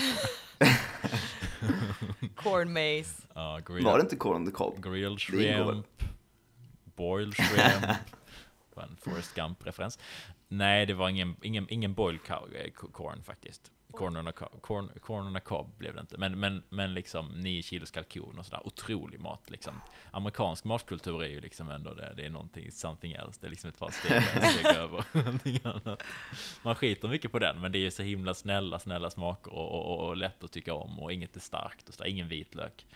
inte 2.20 2.28
Corn 2.35 2.72
maze. 2.72 3.22
uh, 3.37 3.59
grilled, 3.66 3.85
Var 3.85 3.98
det 3.98 4.02
inte 4.02 4.16
Corn 4.16 4.37
on 4.37 4.46
the 4.46 4.52
Cob? 4.52 4.83
grilled 4.85 5.20
shrimp. 5.20 5.87
Boiled 6.96 7.35
shrimp. 7.35 7.98
var 8.74 8.83
en 8.83 8.96
Forrest 8.96 9.35
Gump-referens. 9.35 9.98
Nej, 10.48 10.87
det 10.87 10.94
var 10.94 11.09
ingen, 11.09 11.37
ingen, 11.42 11.66
ingen 11.70 11.94
boiled 11.94 12.20
eh, 12.30 12.70
corn 12.72 13.22
faktiskt. 13.22 13.70
Corn 13.92 14.16
on, 14.16 14.28
a 14.28 14.33
cob, 14.33 14.62
corn, 14.62 14.90
corn 15.00 15.26
on 15.26 15.37
a 15.37 15.40
cob 15.40 15.78
blev 15.78 15.94
det 15.94 16.00
inte. 16.00 16.18
Men, 16.18 16.40
men, 16.40 16.62
men 16.68 16.94
liksom 16.94 17.26
nio 17.28 17.62
kilos 17.62 17.90
kalkon 17.90 18.38
och 18.38 18.46
sådär. 18.46 18.66
Otrolig 18.66 19.20
mat 19.20 19.50
liksom. 19.50 19.80
Amerikansk 20.11 20.64
matkultur 20.64 21.22
är 21.22 21.28
ju 21.28 21.40
liksom 21.40 21.70
ändå 21.70 21.94
det. 21.94 22.12
Det 22.16 22.26
är 22.26 22.30
någonting, 22.30 22.72
something 22.72 23.12
else. 23.12 23.38
Det 23.40 23.46
är 23.46 23.50
liksom 23.50 23.70
ett 23.70 23.78
par 23.78 23.90
steg, 23.90 24.22
steg 24.22 24.76
över 24.76 25.04
någonting 25.12 25.61
annat. 25.64 26.02
Man 26.62 26.74
skiter 26.74 27.09
mycket 27.09 27.33
på 27.33 27.38
den, 27.38 27.61
men 27.61 27.72
det 27.72 27.78
är 27.78 27.80
ju 27.80 27.90
så 27.90 28.02
himla 28.02 28.35
snälla, 28.35 28.78
snälla 28.78 29.11
smaker 29.11 29.52
och, 29.52 29.72
och, 29.72 29.87
och, 29.87 30.09
och 30.09 30.16
lätt 30.16 30.44
att 30.44 30.52
tycka 30.52 30.74
om. 30.74 31.00
Och 31.00 31.12
inget 31.12 31.37
är 31.37 31.40
starkt 31.40 31.88
och 31.88 31.94
sådär. 31.94 32.11
Ingen 32.11 32.28
vitlök 32.28 32.87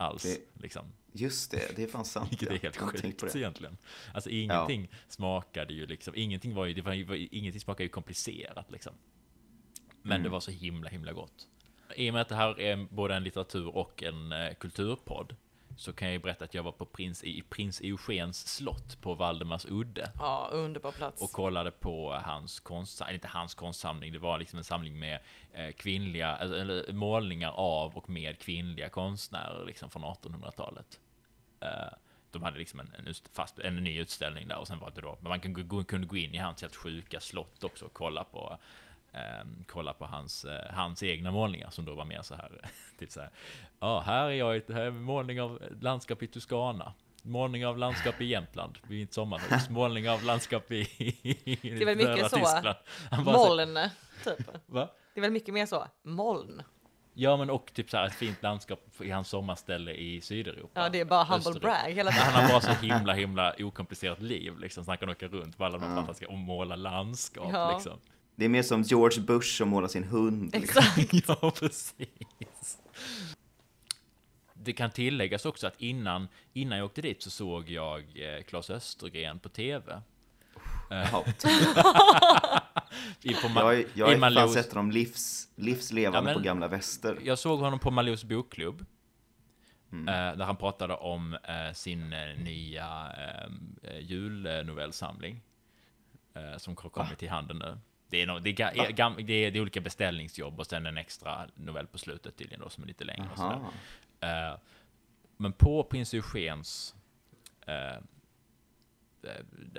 alls. 0.00 0.22
Det- 0.22 0.62
Liksom. 0.62 0.84
Just 1.12 1.50
det, 1.50 1.76
det 1.76 1.82
är 1.82 1.86
fan 1.86 2.04
sant. 2.04 2.30
Vilket 2.32 2.48
är 2.48 2.52
ja. 2.54 2.58
helt 2.62 2.76
sjukt 2.76 3.36
egentligen. 3.36 3.76
Alltså 4.14 4.30
ingenting 4.30 4.88
smakade 5.08 5.72
ju 5.74 5.86
liksom, 5.86 6.14
ingenting 6.16 6.54
var 6.54 6.66
ju, 6.66 6.74
det 6.74 6.82
var 6.82 6.92
ingenting 7.34 7.60
smakade 7.60 7.82
ju 7.82 7.88
komplicerat 7.88 8.70
liksom. 8.70 8.92
Men 10.02 10.12
Mm. 10.12 10.22
det 10.22 10.28
var 10.28 10.40
så 10.40 10.50
himla, 10.50 10.88
himla 10.90 11.12
gott. 11.12 11.46
I 11.96 12.10
och 12.10 12.12
med 12.14 12.22
att 12.22 12.28
det 12.28 12.34
här 12.34 12.60
är 12.60 12.86
både 12.90 13.14
en 13.14 13.24
litteratur 13.24 13.66
och 13.76 14.02
en 14.02 14.32
eh, 14.32 14.54
kulturpodd 14.54 15.36
så 15.80 15.92
kan 15.92 16.08
jag 16.08 16.12
ju 16.12 16.18
berätta 16.18 16.44
att 16.44 16.54
jag 16.54 16.62
var 16.62 16.72
på 16.72 16.86
prins, 16.86 17.24
i 17.24 17.42
prins 17.42 17.80
Eugens 17.80 18.54
slott 18.54 19.00
på 19.00 19.14
Valdemars 19.14 19.66
udde 19.68 20.12
Ja, 20.18 20.48
underbar 20.52 20.92
plats. 20.92 21.22
och 21.22 21.32
kollade 21.32 21.70
på 21.70 22.12
hans 22.24 22.60
konstsamling, 22.60 23.14
inte 23.14 23.28
hans 23.28 23.54
konstsamling, 23.54 24.12
det 24.12 24.18
var 24.18 24.38
liksom 24.38 24.58
en 24.58 24.64
samling 24.64 24.98
med 24.98 25.18
eh, 25.52 25.72
kvinnliga, 25.72 26.36
eller, 26.36 26.56
eller 26.58 26.92
målningar 26.92 27.50
av 27.50 27.96
och 27.96 28.10
med 28.10 28.38
kvinnliga 28.38 28.88
konstnärer 28.88 29.66
liksom 29.66 29.90
från 29.90 30.04
1800-talet. 30.04 31.00
Eh, 31.60 31.68
de 32.30 32.42
hade 32.42 32.58
liksom 32.58 32.80
en, 32.80 32.94
en, 33.06 33.14
fast, 33.32 33.58
en 33.58 33.76
ny 33.76 34.00
utställning 34.00 34.48
där 34.48 34.58
och 34.58 34.66
sen 34.66 34.78
var 34.78 34.90
det 34.90 35.00
då, 35.00 35.18
men 35.20 35.28
man 35.28 35.40
kunde 35.40 35.62
gå, 35.62 35.84
kunde 35.84 36.06
gå 36.06 36.16
in 36.16 36.34
i 36.34 36.38
hans 36.38 36.62
helt 36.62 36.76
sjuka 36.76 37.20
slott 37.20 37.64
också 37.64 37.84
och 37.84 37.92
kolla 37.92 38.24
på 38.24 38.58
eh, 39.12 39.46
kolla 39.66 39.92
på 39.92 40.04
hans, 40.06 40.44
eh, 40.44 40.72
hans 40.74 41.02
egna 41.02 41.30
målningar 41.30 41.70
som 41.70 41.84
då 41.84 41.94
var 41.94 42.04
mer 42.04 42.22
så 42.22 42.34
här, 42.34 42.60
typ 42.98 43.10
så 43.10 43.20
här, 43.20 43.30
ja, 43.80 44.00
här 44.06 44.24
är 44.26 44.30
jag, 44.30 44.62
här 44.68 44.80
är 44.82 44.90
målning 44.90 45.40
av 45.42 45.62
landskap 45.80 46.22
i 46.22 46.26
Toscana. 46.26 46.92
Målning 47.22 47.66
av 47.66 47.78
landskap 47.78 48.20
i 48.20 48.24
Jämtland 48.24 48.78
vid 48.82 49.04
ett 49.08 49.12
sommarhus. 49.14 49.68
Målning 49.70 50.10
av 50.10 50.22
landskap 50.24 50.72
i, 50.72 50.80
i 50.80 51.58
Det 51.62 51.82
är 51.82 51.86
väl 51.86 51.96
mycket 51.96 52.30
så. 52.30 52.36
Tyskland. 52.36 52.76
Bara 53.24 53.36
så- 53.36 53.56
Moln, 53.56 53.78
typ. 54.24 54.48
Va? 54.66 54.88
Det 55.14 55.20
är 55.20 55.22
väl 55.22 55.30
mycket 55.32 55.54
mer 55.54 55.66
så. 55.66 55.86
Moln. 56.02 56.62
Ja, 57.14 57.36
men 57.36 57.50
och 57.50 57.70
typ 57.74 57.90
så 57.90 57.96
här 57.96 58.06
ett 58.06 58.14
fint 58.14 58.42
landskap 58.42 58.80
i 59.02 59.10
hans 59.10 59.28
sommarställe 59.28 59.92
i 59.92 60.20
Sydeuropa. 60.20 60.80
Ja, 60.82 60.88
det 60.88 61.00
är 61.00 61.04
bara 61.04 61.24
humble 61.24 61.36
Österut. 61.36 61.62
brag 61.62 61.90
hela 61.92 62.10
tiden. 62.10 62.26
Han 62.26 62.42
har 62.44 62.50
bara 62.50 62.60
så 62.60 62.72
himla, 62.72 63.12
himla 63.12 63.54
okomplicerat 63.58 64.20
liv 64.20 64.58
liksom. 64.58 64.84
Så 64.84 64.90
han 64.90 64.98
kan 64.98 65.08
åka 65.08 65.28
runt 65.28 65.56
på 65.58 65.64
alla 65.64 65.78
de 65.78 65.86
här 65.86 65.94
fantastiska 65.96 66.32
och 66.32 66.38
måla 66.38 66.76
landskap 66.76 67.50
Ja. 67.52 67.72
liksom. 67.74 67.98
Det 68.40 68.44
är 68.44 68.48
mer 68.48 68.62
som 68.62 68.82
George 68.82 69.20
Bush 69.22 69.48
som 69.56 69.68
målar 69.68 69.88
sin 69.88 70.04
hund. 70.04 70.52
Liksom. 70.56 70.82
Exakt. 70.82 71.28
Ja, 71.42 71.50
precis. 71.58 72.78
Det 74.54 74.72
kan 74.72 74.90
tilläggas 74.90 75.46
också 75.46 75.66
att 75.66 75.80
innan, 75.80 76.28
innan 76.52 76.78
jag 76.78 76.84
åkte 76.84 77.02
dit 77.02 77.22
så 77.22 77.30
såg 77.30 77.70
jag 77.70 78.00
eh, 78.00 78.42
Claes 78.42 78.70
Östergren 78.70 79.38
på 79.38 79.48
TV. 79.48 80.02
Ja. 80.90 81.24
I, 83.22 83.34
på 83.34 83.40
Jag, 83.48 83.50
Ma- 83.50 83.86
jag 83.94 84.06
har 84.06 84.12
i 84.14 84.18
fan 84.18 84.32
Malous- 84.32 84.52
sett 84.54 84.70
dem 84.70 84.90
livs, 84.90 85.48
livslevande 85.56 86.30
Ja, 86.30 86.36
på 86.36 86.42
gamla 86.42 86.68
väster. 86.68 87.18
Jag 87.22 87.38
såg 87.38 87.60
honom 87.60 87.78
på 87.78 87.90
Malous 87.90 88.24
bokklubb. 88.24 88.86
Mm. 89.92 90.08
eh, 90.08 90.36
där 90.38 90.44
han 90.44 90.56
pratade 90.56 90.94
om 90.94 91.34
eh, 91.34 91.72
sin 91.74 92.12
eh, 92.12 92.38
nya 92.38 93.12
eh, 93.82 93.98
julnovellsamling. 94.00 95.40
Eh, 96.34 96.56
som 96.58 96.76
har 96.82 96.90
kommit 96.90 97.18
till 97.18 97.30
handen 97.30 97.56
nu. 97.58 97.78
Det 98.10 98.22
är, 98.22 98.26
no, 98.26 98.38
det, 98.38 98.60
är, 98.60 98.90
gam, 98.90 99.16
det, 99.16 99.32
är, 99.32 99.50
det 99.50 99.58
är 99.58 99.60
olika 99.60 99.80
beställningsjobb 99.80 100.60
och 100.60 100.66
sen 100.66 100.86
en 100.86 100.96
extra 100.96 101.46
novell 101.54 101.86
på 101.86 101.98
slutet 101.98 102.36
tydligen 102.36 102.60
då 102.60 102.68
som 102.68 102.84
är 102.84 102.88
lite 102.88 103.04
längre. 103.04 103.28
Och 103.32 103.38
sådär. 103.38 103.60
Eh, 104.20 104.58
men 105.36 105.52
på 105.52 105.84
prins 105.84 106.14
Eugens 106.14 106.94
eh, 107.66 107.94
eh, 107.94 108.00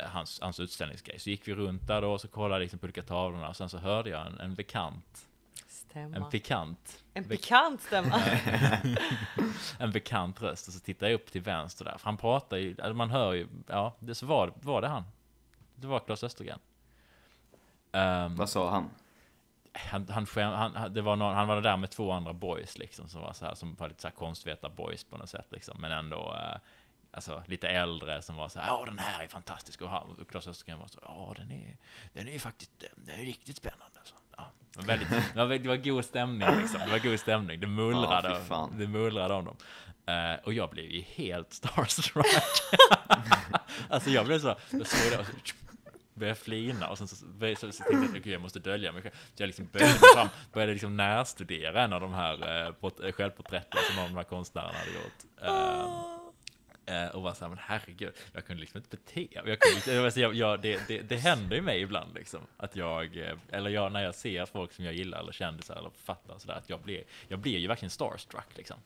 hans, 0.06 0.41
hans 0.41 0.60
utställningsgrej 0.60 1.20
så 1.20 1.30
gick 1.30 1.47
vi 1.47 1.55
runt 1.55 1.88
där 1.88 2.01
då 2.01 2.12
och 2.12 2.22
så 2.22 2.28
kollade 2.28 2.62
liksom 2.62 2.80
på 2.80 2.86
olika 2.86 3.03
tavlorna 3.03 3.49
och 3.49 3.55
sen 3.55 3.70
så 3.70 3.78
hörde 3.78 4.10
jag 4.10 4.28
en, 4.28 4.39
en 4.39 4.55
bekant, 4.55 5.28
en 5.58 5.64
Stämma. 5.68 6.30
pikant 6.30 7.03
En 7.14 7.24
pikant 7.24 7.82
stämma. 7.82 8.22
en 9.80 9.91
bekant 9.91 10.41
röst 10.41 10.68
och 10.68 10.74
så 10.74 10.80
tittar 10.80 11.08
jag 11.08 11.14
upp 11.14 11.32
till 11.32 11.41
vänster 11.41 11.86
där. 11.86 11.97
För 11.97 12.05
han 12.05 12.18
pratar 12.18 12.58
ju, 12.58 12.76
alltså 12.80 12.93
man 12.93 13.10
hör 13.10 13.34
ju, 13.34 13.47
ja, 13.68 13.95
det 13.99 14.16
så 14.16 14.26
var, 14.26 14.53
var 14.62 14.82
det 14.82 14.88
han. 14.88 15.03
Det 15.76 15.88
var 15.88 15.99
Claes 15.99 16.24
Östergren. 16.24 16.60
Ehm, 17.92 18.36
Vad 18.36 18.50
sa 18.50 18.70
han? 18.70 18.89
han, 19.74 20.08
han, 20.36 20.76
han, 20.76 20.94
det 20.94 21.02
var 21.02 21.16
någon, 21.16 21.36
han 21.36 21.48
var 21.48 21.62
där 21.62 21.78
med 21.78 21.89
två 21.89 22.12
andra 22.12 22.34
boys 22.34 22.78
liksom, 22.78 23.10
som 23.10 23.22
var 23.22 23.34
så 23.34 23.46
här, 23.46 23.56
som 23.56 23.76
var 23.76 23.88
lite 23.89 24.02
så 24.02 24.08
här 24.08 24.16
konstvetar-boys 24.16 25.04
på 25.10 25.18
något 25.18 25.30
sätt 25.30 25.48
liksom, 25.50 25.82
men 25.82 25.92
ändå 25.92 26.36
eh, 26.36 26.58
alltså, 27.12 27.44
lite 27.48 27.70
äldre 27.70 28.22
som 28.22 28.36
var 28.36 28.50
så 28.50 28.60
här, 28.60 28.68
ja 28.68 28.84
den 28.86 29.00
här 29.00 29.24
är 29.24 29.28
fantastisk 29.28 29.82
och, 29.82 29.89
han, 29.89 30.04
och 30.10 30.30
Claes 30.30 30.48
Östergren 30.48 30.80
var 30.80 30.88
så, 30.88 31.00
ja 31.02 31.34
den 31.38 31.52
är, 31.52 31.78
den 32.14 32.28
är 32.28 32.39
faktiskt, 32.39 32.72
den 32.96 33.20
är 33.20 33.26
riktigt 33.26 33.58
spännande. 33.58 34.00
Så. 34.04 34.16
Det 34.74 34.80
var, 34.80 34.86
väldigt, 34.86 35.10
det, 35.10 35.46
var, 35.46 35.58
det 35.58 35.68
var 35.68 35.76
god 35.76 36.06
stämning 36.06 36.50
liksom. 36.62 36.80
Det 36.86 36.92
var 36.92 37.00
god 37.00 37.20
stämning. 37.20 37.60
Det 37.60 37.68
mullrade, 37.68 38.42
Ja, 38.50 38.70
det 38.78 38.88
mullrade 38.88 39.34
om 39.34 39.46
dem. 39.46 39.58
Eh, 40.06 40.39
och 40.44 40.54
jag 40.54 40.70
blev 40.70 40.86
ju 40.86 41.02
helt 41.02 41.54
starstruck. 41.54 42.26
alltså 43.89 44.10
jag 44.10 44.26
blev 44.26 44.39
så, 44.39 44.56
jag 44.70 44.88
såg 44.88 45.12
det 45.12 45.18
och 45.18 45.26
så 45.26 45.32
började 46.22 46.39
flina 46.39 46.88
och 46.89 46.97
sen 46.97 47.07
så, 47.07 47.15
så, 47.15 47.26
så, 47.55 47.72
så 47.72 47.84
tänkte 47.84 47.93
jag 47.93 48.03
att 48.03 48.19
okay, 48.19 48.32
jag 48.32 48.41
måste 48.41 48.59
dölja 48.59 48.91
mig 48.91 49.01
själv. 49.01 49.13
Så 49.36 49.43
jag 49.43 49.47
liksom 49.47 49.67
började, 49.72 49.93
fram, 50.15 50.28
började 50.53 50.74
liksom 50.74 50.97
närstudera 50.97 51.84
en 51.84 51.93
av 51.93 52.01
de 52.01 52.13
här 52.13 52.65
eh, 52.65 52.72
port- 52.74 52.99
eh, 53.03 53.11
självporträtten 53.11 53.80
som 53.88 53.95
någon 53.95 54.03
av 54.05 54.09
de 54.09 54.17
här 54.17 54.24
konstnärerna 54.24 54.74
hade 54.78 54.91
gjort. 54.91 55.24
Eh, 56.86 57.07
och 57.15 57.22
var 57.22 57.34
såhär, 57.34 57.49
men 57.49 57.57
herregud, 57.61 58.13
jag 58.34 58.45
kunde 58.45 58.61
liksom 58.61 58.78
inte 58.78 58.89
bete 58.89 59.41
mig. 59.43 59.57
Jag 59.88 60.36
jag, 60.36 60.61
det, 60.61 60.80
det, 60.88 61.01
det 61.01 61.15
händer 61.17 61.55
ju 61.55 61.61
mig 61.61 61.82
ibland 61.82 62.13
liksom, 62.15 62.41
att 62.57 62.76
jag, 62.76 63.24
eller 63.51 63.69
jag, 63.69 63.91
när 63.91 64.03
jag 64.03 64.15
ser 64.15 64.45
folk 64.45 64.74
som 64.74 64.86
jag 64.86 64.93
gillar, 64.93 65.19
eller 65.19 65.32
kändisar, 65.32 65.76
eller 65.76 65.89
författare 65.89 66.39
sådär, 66.39 66.55
att 66.55 66.69
jag 66.69 66.82
blir, 66.82 67.03
jag 67.28 67.39
blir 67.39 67.57
ju 67.57 67.67
verkligen 67.67 67.89
starstruck 67.89 68.57
liksom. 68.57 68.78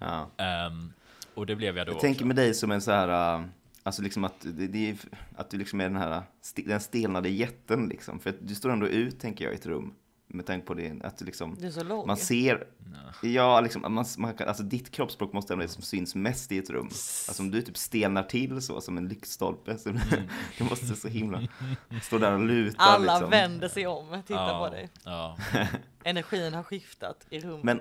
Ja. 0.00 0.30
Ehm, 0.36 0.92
och 1.34 1.46
det 1.46 1.56
blev 1.56 1.78
jag 1.78 1.86
då 1.86 1.92
Jag 1.92 2.00
tänker 2.00 2.18
också. 2.18 2.26
med 2.26 2.36
dig 2.36 2.54
som 2.54 2.70
en 2.72 2.80
så 2.80 2.90
här, 2.92 3.48
alltså 3.88 4.02
liksom 4.02 4.24
att, 4.24 4.40
det, 4.40 4.66
det 4.66 4.96
att 5.36 5.50
du 5.50 5.58
liksom 5.58 5.80
är 5.80 5.84
den 5.84 5.96
här, 5.96 6.22
den 6.56 6.80
stelnade 6.80 7.28
jätten 7.28 7.88
liksom. 7.88 8.20
För 8.20 8.30
att 8.30 8.36
du 8.40 8.54
står 8.54 8.70
ändå 8.70 8.88
ut, 8.88 9.20
tänker 9.20 9.44
jag, 9.44 9.54
i 9.54 9.56
ett 9.56 9.66
rum. 9.66 9.94
Med 10.26 10.46
tanke 10.46 10.66
på 10.66 10.74
det, 10.74 10.92
att 11.02 11.18
du 11.18 11.24
liksom, 11.24 11.56
Du 11.60 11.66
är 11.66 11.70
så 11.70 11.84
lång. 11.84 12.06
man 12.06 12.16
ser, 12.16 12.66
ja, 13.22 13.60
liksom, 13.60 13.94
man, 13.94 14.04
man 14.18 14.34
kan, 14.34 14.48
alltså 14.48 14.62
ditt 14.62 14.90
kroppsspråk 14.90 15.32
måste 15.32 15.52
ändå 15.52 15.62
liksom 15.62 15.82
syns 15.82 16.14
mest 16.14 16.52
i 16.52 16.58
ett 16.58 16.70
rum. 16.70 16.86
Alltså 16.86 17.42
om 17.42 17.50
du 17.50 17.62
typ 17.62 17.76
stelnar 17.76 18.22
till 18.22 18.62
så, 18.62 18.80
som 18.80 18.98
en 18.98 19.08
lyktstolpe, 19.08 19.78
så 19.78 19.90
det 20.58 20.64
måste 20.70 20.86
så 20.86 21.08
himla, 21.08 21.42
stå 22.02 22.18
där 22.18 22.32
och 22.32 22.44
luta 22.44 22.82
Alla 22.82 23.14
liksom. 23.14 23.30
vänder 23.30 23.68
sig 23.68 23.86
om, 23.86 24.22
tittar 24.26 24.48
ja, 24.48 24.64
på 24.66 24.74
dig. 24.74 24.88
Ja, 25.04 25.36
Energin 26.04 26.54
har 26.54 26.62
skiftat 26.62 27.26
i 27.30 27.40
rummet. 27.40 27.64
Men 27.64 27.80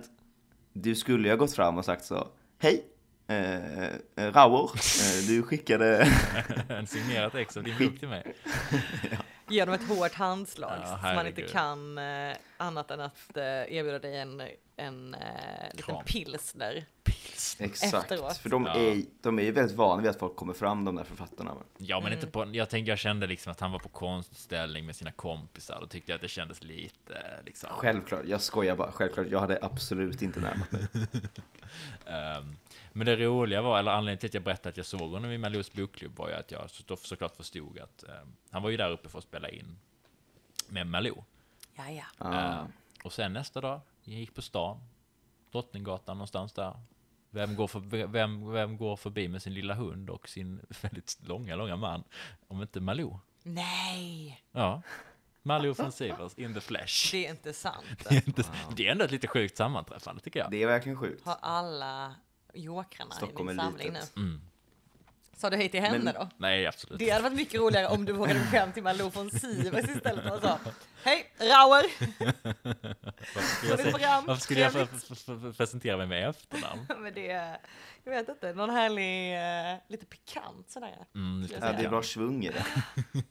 du 0.74 0.96
skulle 0.96 1.28
ju 1.28 1.32
ha 1.32 1.38
gått 1.38 1.54
fram 1.54 1.78
och 1.78 1.86
sagt 1.86 2.06
så, 2.06 2.28
hej, 2.60 2.86
eh, 3.28 3.86
eh, 3.86 4.32
Raoul, 4.34 4.70
eh, 4.76 5.28
du 5.28 5.44
skickade 5.44 6.08
en 6.70 6.88
signerat 6.88 7.36
ex 7.36 7.58
av 7.58 7.64
din 7.64 7.78
bok 7.78 8.00
till 8.00 8.08
mig. 8.10 8.34
Ge 9.50 9.66
dem 9.66 9.74
ett 9.74 9.88
hårt 9.88 10.14
handslag 10.14 10.78
Ja, 10.84 10.98
så 11.02 11.08
man 11.16 11.28
inte 11.28 11.42
kan 11.42 11.98
eh, 11.98 12.36
annat 12.58 12.92
än 12.92 13.00
att 13.00 13.38
eh, 13.38 13.44
erbjuda 13.44 14.00
dig 14.00 14.18
en, 14.18 14.42
en 14.76 15.14
eh, 15.14 15.20
liten 15.74 15.96
Kram. 15.96 16.06
pilsner. 16.06 16.86
Exakt, 17.60 17.94
Efteråt. 18.12 18.38
för 18.38 18.50
de, 18.50 18.66
Ja. 18.66 18.74
är, 18.76 19.04
de 19.22 19.40
är 19.40 19.44
ju 19.44 19.52
väldigt 19.52 19.78
vana 19.78 20.02
vid 20.02 20.12
att 20.12 20.20
folk 20.20 20.36
kommer 20.36 20.54
fram, 20.54 20.86
de 20.86 20.96
där 20.96 21.04
författarna. 21.04 21.52
Ja, 21.78 22.00
men 22.00 22.08
Mm. 22.08 22.20
inte 22.20 22.32
på, 22.32 22.50
jag 22.54 22.70
tänkte, 22.70 22.90
jag 22.92 23.00
kände 23.00 23.28
liksom 23.28 23.52
att 23.52 23.60
han 23.60 23.72
var 23.72 23.80
på 23.80 23.90
konstställning 23.90 24.86
med 24.86 24.96
sina 24.96 25.12
kompisar, 25.12 25.78
då 25.82 25.88
tyckte 25.88 26.12
jag 26.12 26.16
att 26.16 26.22
det 26.22 26.28
kändes 26.28 26.64
lite 26.64 27.22
liksom. 27.46 27.70
Självklart, 27.72 28.22
jag 28.26 28.42
skojar 28.42 28.76
bara, 28.76 28.92
självklart, 28.92 29.28
jag 29.30 29.40
hade 29.40 29.60
absolut 29.62 30.22
inte 30.22 30.40
närmat 30.40 30.72
mig. 30.72 30.82
Ehm, 32.06 32.56
men 32.98 33.06
det 33.06 33.16
roliga 33.16 33.62
var, 33.62 33.80
eller 33.80 33.92
anledningen 33.92 34.20
till 34.20 34.28
att 34.30 34.34
jag 34.34 34.44
berättade 34.44 34.70
att 34.70 34.78
jag 34.78 34.86
såg 34.86 35.12
honom 35.12 35.32
i 35.32 35.38
Malous 35.38 35.74
bokklubb 35.74 36.18
var 36.18 36.30
ju 36.30 36.34
att 36.36 36.52
jag 36.52 36.70
så, 36.70 36.96
såklart 36.96 37.36
förstod 37.36 37.80
att 37.80 38.04
ehm, 38.04 38.34
han 38.52 38.64
var 38.64 38.70
ju 38.70 38.78
där 38.78 38.92
uppe 38.92 39.10
för 39.10 39.18
att 39.18 39.24
spela 39.24 39.50
in 39.50 39.80
med 40.70 40.88
Malou. 40.88 41.24
Ja, 41.76 41.90
ja. 41.90 42.04
Ah, 42.18 42.60
Ehm, 42.62 42.68
och 43.04 43.14
sen 43.14 43.34
nästa 43.34 43.62
dag, 43.62 43.82
jag 44.04 44.20
gick 44.20 44.36
på 44.36 44.42
stan, 44.42 44.80
Drottninggatan 45.52 46.18
någonstans 46.18 46.54
där. 46.54 46.80
Vem 47.30 47.56
går, 47.56 47.68
för, 47.68 47.80
vem, 48.08 48.52
vem 48.52 48.78
går 48.78 48.96
förbi 48.96 49.28
med 49.28 49.42
sin 49.42 49.54
lilla 49.54 49.74
hund 49.74 50.10
och 50.10 50.30
sin 50.30 50.62
väldigt 50.82 51.18
långa, 51.28 51.56
långa 51.56 51.76
man? 51.76 52.04
Om 52.48 52.62
inte 52.62 52.80
Malou. 52.82 53.20
Nej, 53.44 54.44
Ja. 54.52 54.82
Malou 55.44 55.74
von 55.74 55.92
Sivers 55.92 56.34
in 56.38 56.54
the 56.54 56.62
flesh. 56.62 57.12
det 57.12 57.26
är 57.26 57.30
inte 57.32 57.54
sant. 57.54 57.86
Det 58.10 58.16
är, 58.16 58.28
inte, 58.28 58.44
det 58.76 58.88
är 58.88 58.92
ändå 58.92 59.06
ett 59.06 59.12
lite 59.12 59.28
sjukt 59.28 59.58
sammanträffande 59.58 60.22
tycker 60.22 60.40
jag. 60.40 60.52
det 60.52 60.64
är 60.64 60.68
verkligen 60.68 60.98
sjukt. 60.98 61.26
Har 61.26 61.38
alla 61.42 62.16
jokrarna 62.58 63.12
Stockholm 63.12 63.50
i 63.50 63.52
din 63.54 63.60
samling 63.62 63.88
nu? 63.88 63.94
litet. 63.94 64.16
Mm. 64.16 64.42
Sa 65.38 65.50
du 65.50 65.58
hej 65.58 65.70
till 65.70 65.82
henne 65.82 66.00
Men- 66.00 66.14
då? 66.14 66.30
Nej, 66.38 66.68
absolut. 66.68 67.00
Det 67.00 67.10
hade 67.10 67.24
varit 67.24 67.36
mycket 67.38 67.60
roligare 67.60 67.88
om 67.88 68.06
du 68.06 68.14
vågade 68.14 68.40
fram 68.40 68.72
till 68.72 68.84
Malou 68.84 69.10
von 69.10 69.32
Sivers 69.32 69.90
istället 69.90 70.32
och 70.32 70.42
sa 70.42 70.60
Hej, 71.04 71.32
Rauer! 71.38 71.86
Varför 73.70 74.36
skulle 74.42 74.62
jag, 74.62 74.72
varför 74.72 75.16
skulle 75.16 75.54
presentera 75.54 75.98
mig 75.98 76.08
med 76.08 76.30
efternamn? 76.30 76.86
Men 77.00 77.14
det 77.14 77.32
är, 77.32 77.58
jag 78.04 78.12
vet 78.12 78.30
inte, 78.30 78.54
någon 78.54 78.70
härlig, 78.70 79.36
eh, 79.74 79.78
lite 79.88 80.06
pikant 80.06 80.70
sådär. 80.70 81.06
Mm, 81.16 81.48
jag 81.52 81.70
Ja, 81.70 81.78
det 81.78 81.86
är 81.86 81.90
bra 81.90 82.04
svung 82.04 82.46
i 82.46 82.50
det. 82.50 82.66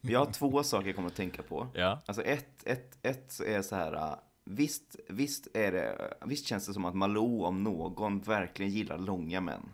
Jag 0.00 0.18
har 0.18 0.32
två 0.32 0.62
saker 0.62 0.86
jag 0.86 0.96
kommer 0.96 1.08
att 1.08 1.14
tänka 1.16 1.42
på. 1.42 1.68
Ja. 1.74 2.02
Alltså 2.06 2.22
ett, 2.22 2.66
ett, 2.66 2.98
ett 3.02 3.40
är 3.40 3.62
så 3.62 3.76
här, 3.76 4.16
visst, 4.46 4.96
visst, 5.08 5.48
är 5.54 5.72
det, 5.72 6.14
visst 6.24 6.46
känns 6.46 6.66
det 6.66 6.74
som 6.74 6.84
att 6.84 6.94
Malou 6.94 7.44
om 7.44 7.62
någon 7.62 8.20
verkligen 8.20 8.72
gillar 8.72 8.98
långa 8.98 9.40
män. 9.40 9.72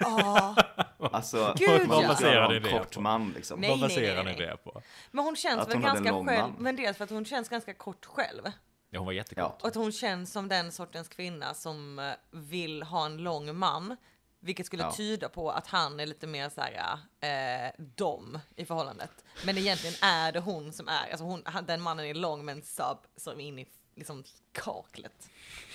Ja, 0.00 0.56
Alltså, 0.98 1.54
Gud, 1.58 1.68
ja. 1.80 1.86
Vad 1.88 2.06
baserar 2.06 2.48
ni 2.48 2.56
en 2.56 2.62
det 2.62 2.70
kort 2.70 2.94
på? 2.94 3.00
man 3.00 3.30
liksom. 3.36 3.60
Nej, 3.60 3.70
Vad 3.70 3.80
baserar 3.80 4.24
ni 4.24 4.34
det 4.34 4.56
på? 4.64 4.82
men 5.10 5.24
hon 5.24 5.36
känns 5.36 5.60
Att 5.60 5.68
väl 5.68 5.74
hon 5.76 5.82
ganska 5.82 6.10
lång 6.10 6.26
själv, 6.26 6.40
man. 6.42 6.54
men 6.58 6.76
dels 6.76 6.96
för 6.96 7.04
att 7.04 7.10
hon 7.10 7.24
känns 7.24 7.48
ganska 7.48 7.74
kort 7.74 8.04
själv. 8.04 8.42
Ja, 8.90 8.98
hon 8.98 9.06
var 9.06 9.12
jättekort. 9.12 9.62
Och 9.62 9.68
att 9.68 9.74
hon 9.74 9.92
känns 9.92 10.32
som 10.32 10.48
den 10.48 10.72
sortens 10.72 11.08
kvinna 11.08 11.54
som 11.54 11.98
eh, 11.98 12.10
vill 12.30 12.82
ha 12.82 13.06
en 13.06 13.16
lång 13.16 13.56
man. 13.56 13.96
Vilket 14.44 14.66
skulle 14.66 14.82
Ja. 14.82 14.92
tyda 14.92 15.28
på 15.28 15.50
att 15.50 15.66
han 15.66 16.00
är 16.00 16.06
lite 16.06 16.26
mer 16.26 16.48
såhär, 16.48 16.98
eh, 17.20 17.72
dom 17.78 18.38
i 18.56 18.64
förhållandet. 18.64 19.24
Men 19.46 19.58
egentligen 19.58 19.94
är 20.02 20.32
det 20.32 20.40
hon 20.40 20.72
som 20.72 20.88
är, 20.88 21.10
alltså 21.10 21.24
hon, 21.24 21.44
den 21.66 21.80
mannen 21.80 22.06
är 22.06 22.14
lång 22.14 22.44
med 22.44 22.56
en 22.56 22.62
sub 22.62 22.98
som 23.16 23.40
är 23.40 23.44
inne 23.44 23.60
i 23.60 23.66
liksom 23.94 24.24
kaklet. 24.52 25.30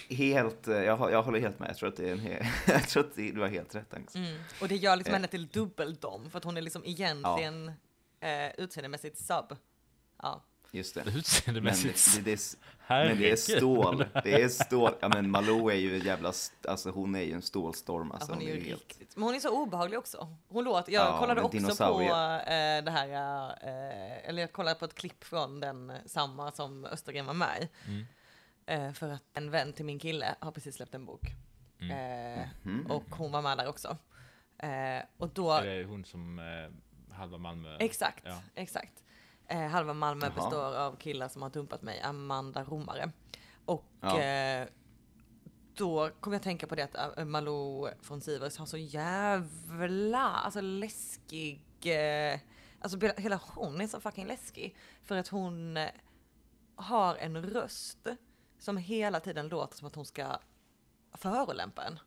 Helt, 0.09 0.67
eh, 0.67 0.75
jag, 0.77 1.11
jag 1.11 1.23
håller 1.23 1.39
helt 1.39 1.59
med. 1.59 1.69
Jag 1.69 1.77
tror 1.77 1.89
att 1.89 1.95
det 1.97 2.07
är 2.09 2.11
en 2.11 2.19
he- 2.19 2.45
jag 2.67 2.87
tror 2.87 3.03
att 3.03 3.15
det, 3.15 3.31
du 3.31 3.41
har 3.41 3.47
helt 3.47 3.75
rätt. 3.75 4.15
Mm. 4.15 4.39
Och 4.61 4.67
det 4.67 4.75
gör 4.75 4.95
liksom 4.95 5.11
Eh. 5.11 5.15
henne 5.15 5.27
till 5.27 5.47
dubbeldom 5.47 6.29
för 6.29 6.37
att 6.37 6.43
hon 6.43 6.57
är 6.57 6.61
liksom 6.61 6.85
egentligen 6.85 7.71
eh, 8.19 8.49
utseendemässigt 8.57 9.17
sub. 9.17 9.55
Ja. 10.21 10.41
Just 10.71 10.95
det. 10.95 10.99
Det 11.01 11.05
Men 11.11 11.19
utseendemässigt. 11.19 12.15
det, 12.15 12.21
det, 12.21 12.31
är, 12.87 13.07
men 13.07 13.17
det 13.17 13.31
är 13.31 13.35
stål. 13.35 14.05
Det 14.23 14.41
är 14.41 14.49
stål. 14.49 14.91
Ja 14.99 15.09
men 15.09 15.29
Malou 15.31 15.69
är 15.69 15.75
ju 15.75 15.95
en 15.99 16.05
jävla, 16.05 16.33
alltså 16.67 16.89
hon 16.91 17.15
är 17.15 17.21
ju 17.21 17.33
en 17.33 17.41
stålstorm. 17.41 18.11
Alltså, 18.11 18.31
hon 18.33 18.41
är 18.41 18.45
ju 18.55 18.59
helt, 18.61 18.81
riktigt, 18.81 19.15
men 19.15 19.23
hon 19.23 19.35
är 19.35 19.39
så 19.39 19.61
obehaglig 19.61 19.99
också. 19.99 20.35
Hon 20.47 20.63
låter, 20.63 20.91
jag 20.93 21.05
Ja, 21.07 21.19
kollade 21.19 21.41
också 21.41 21.75
på 21.93 22.01
eh, 22.01 22.83
det 22.83 22.91
här, 22.91 23.07
eh, 23.63 24.29
eller 24.29 24.41
jag 24.41 24.51
kollade 24.51 24.79
på 24.79 24.85
ett 24.85 24.95
klipp 24.95 25.23
från 25.23 25.59
den 25.59 25.89
eh, 25.89 25.95
samma 26.05 26.51
som 26.51 26.85
Östergren 26.85 27.25
var 27.25 27.33
med 27.33 27.61
i. 27.61 27.69
Mm. 27.89 28.05
Eh, 28.65 28.93
för 28.93 29.09
att 29.09 29.23
en 29.33 29.51
vän 29.51 29.73
till 29.73 29.85
min 29.85 29.99
kille 29.99 30.35
har 30.39 30.51
precis 30.51 30.75
släppt 30.75 30.95
en 30.95 31.05
bok. 31.05 31.21
Mm. 31.81 32.39
Eh, 32.39 32.47
Mhm. 32.63 32.91
och 32.91 33.03
hon 33.11 33.31
var 33.31 33.41
med 33.41 33.57
där 33.57 33.67
också. 33.67 33.97
Eh, 34.59 35.03
och 35.17 35.29
då, 35.29 35.51
Är 35.51 35.65
det 35.65 35.83
hon 35.83 36.05
som 36.05 36.39
eh, 36.39 37.15
halva 37.15 37.37
Malmö? 37.37 37.77
exakt, 37.79 38.23
Ja. 38.25 38.41
exakt. 38.55 39.03
Eh, 39.47 39.67
halva 39.67 39.93
Malmö 39.93 40.25
Jaha. 40.25 40.35
består 40.35 40.75
av 40.75 40.95
killar 40.95 41.27
som 41.27 41.41
har 41.41 41.49
dumpat 41.49 41.81
mig, 41.81 42.01
Amanda 42.01 42.63
Romare. 42.63 43.11
Och 43.65 43.85
Ja. 44.01 44.21
eh, 44.21 44.67
då 45.73 46.09
kom 46.19 46.33
jag 46.33 46.37
att 46.39 46.43
tänka 46.43 46.67
på 46.67 46.75
det 46.75 46.83
att 46.95 47.17
eh, 47.17 47.25
Malou 47.25 47.89
från 48.01 48.21
Sivers 48.21 48.57
har 48.57 48.65
så 48.65 48.77
jävla, 48.77 50.19
alltså 50.21 50.61
läskig, 50.61 51.61
eh, 51.85 52.39
alltså 52.81 52.99
hela 53.17 53.39
hon 53.47 53.81
är 53.81 53.87
så 53.87 53.99
fucking 53.99 54.27
läskig. 54.27 54.75
För 55.03 55.17
att 55.17 55.27
hon 55.27 55.77
eh, 55.77 55.89
har 56.75 57.15
en 57.15 57.45
röst 57.45 58.07
som 58.59 58.77
hela 58.77 59.19
tiden 59.19 59.47
låter 59.47 59.77
som 59.77 59.87
att 59.87 59.95
hon 59.95 60.05
ska 60.05 60.39
förolämpa 61.13 61.83
en. 61.83 61.99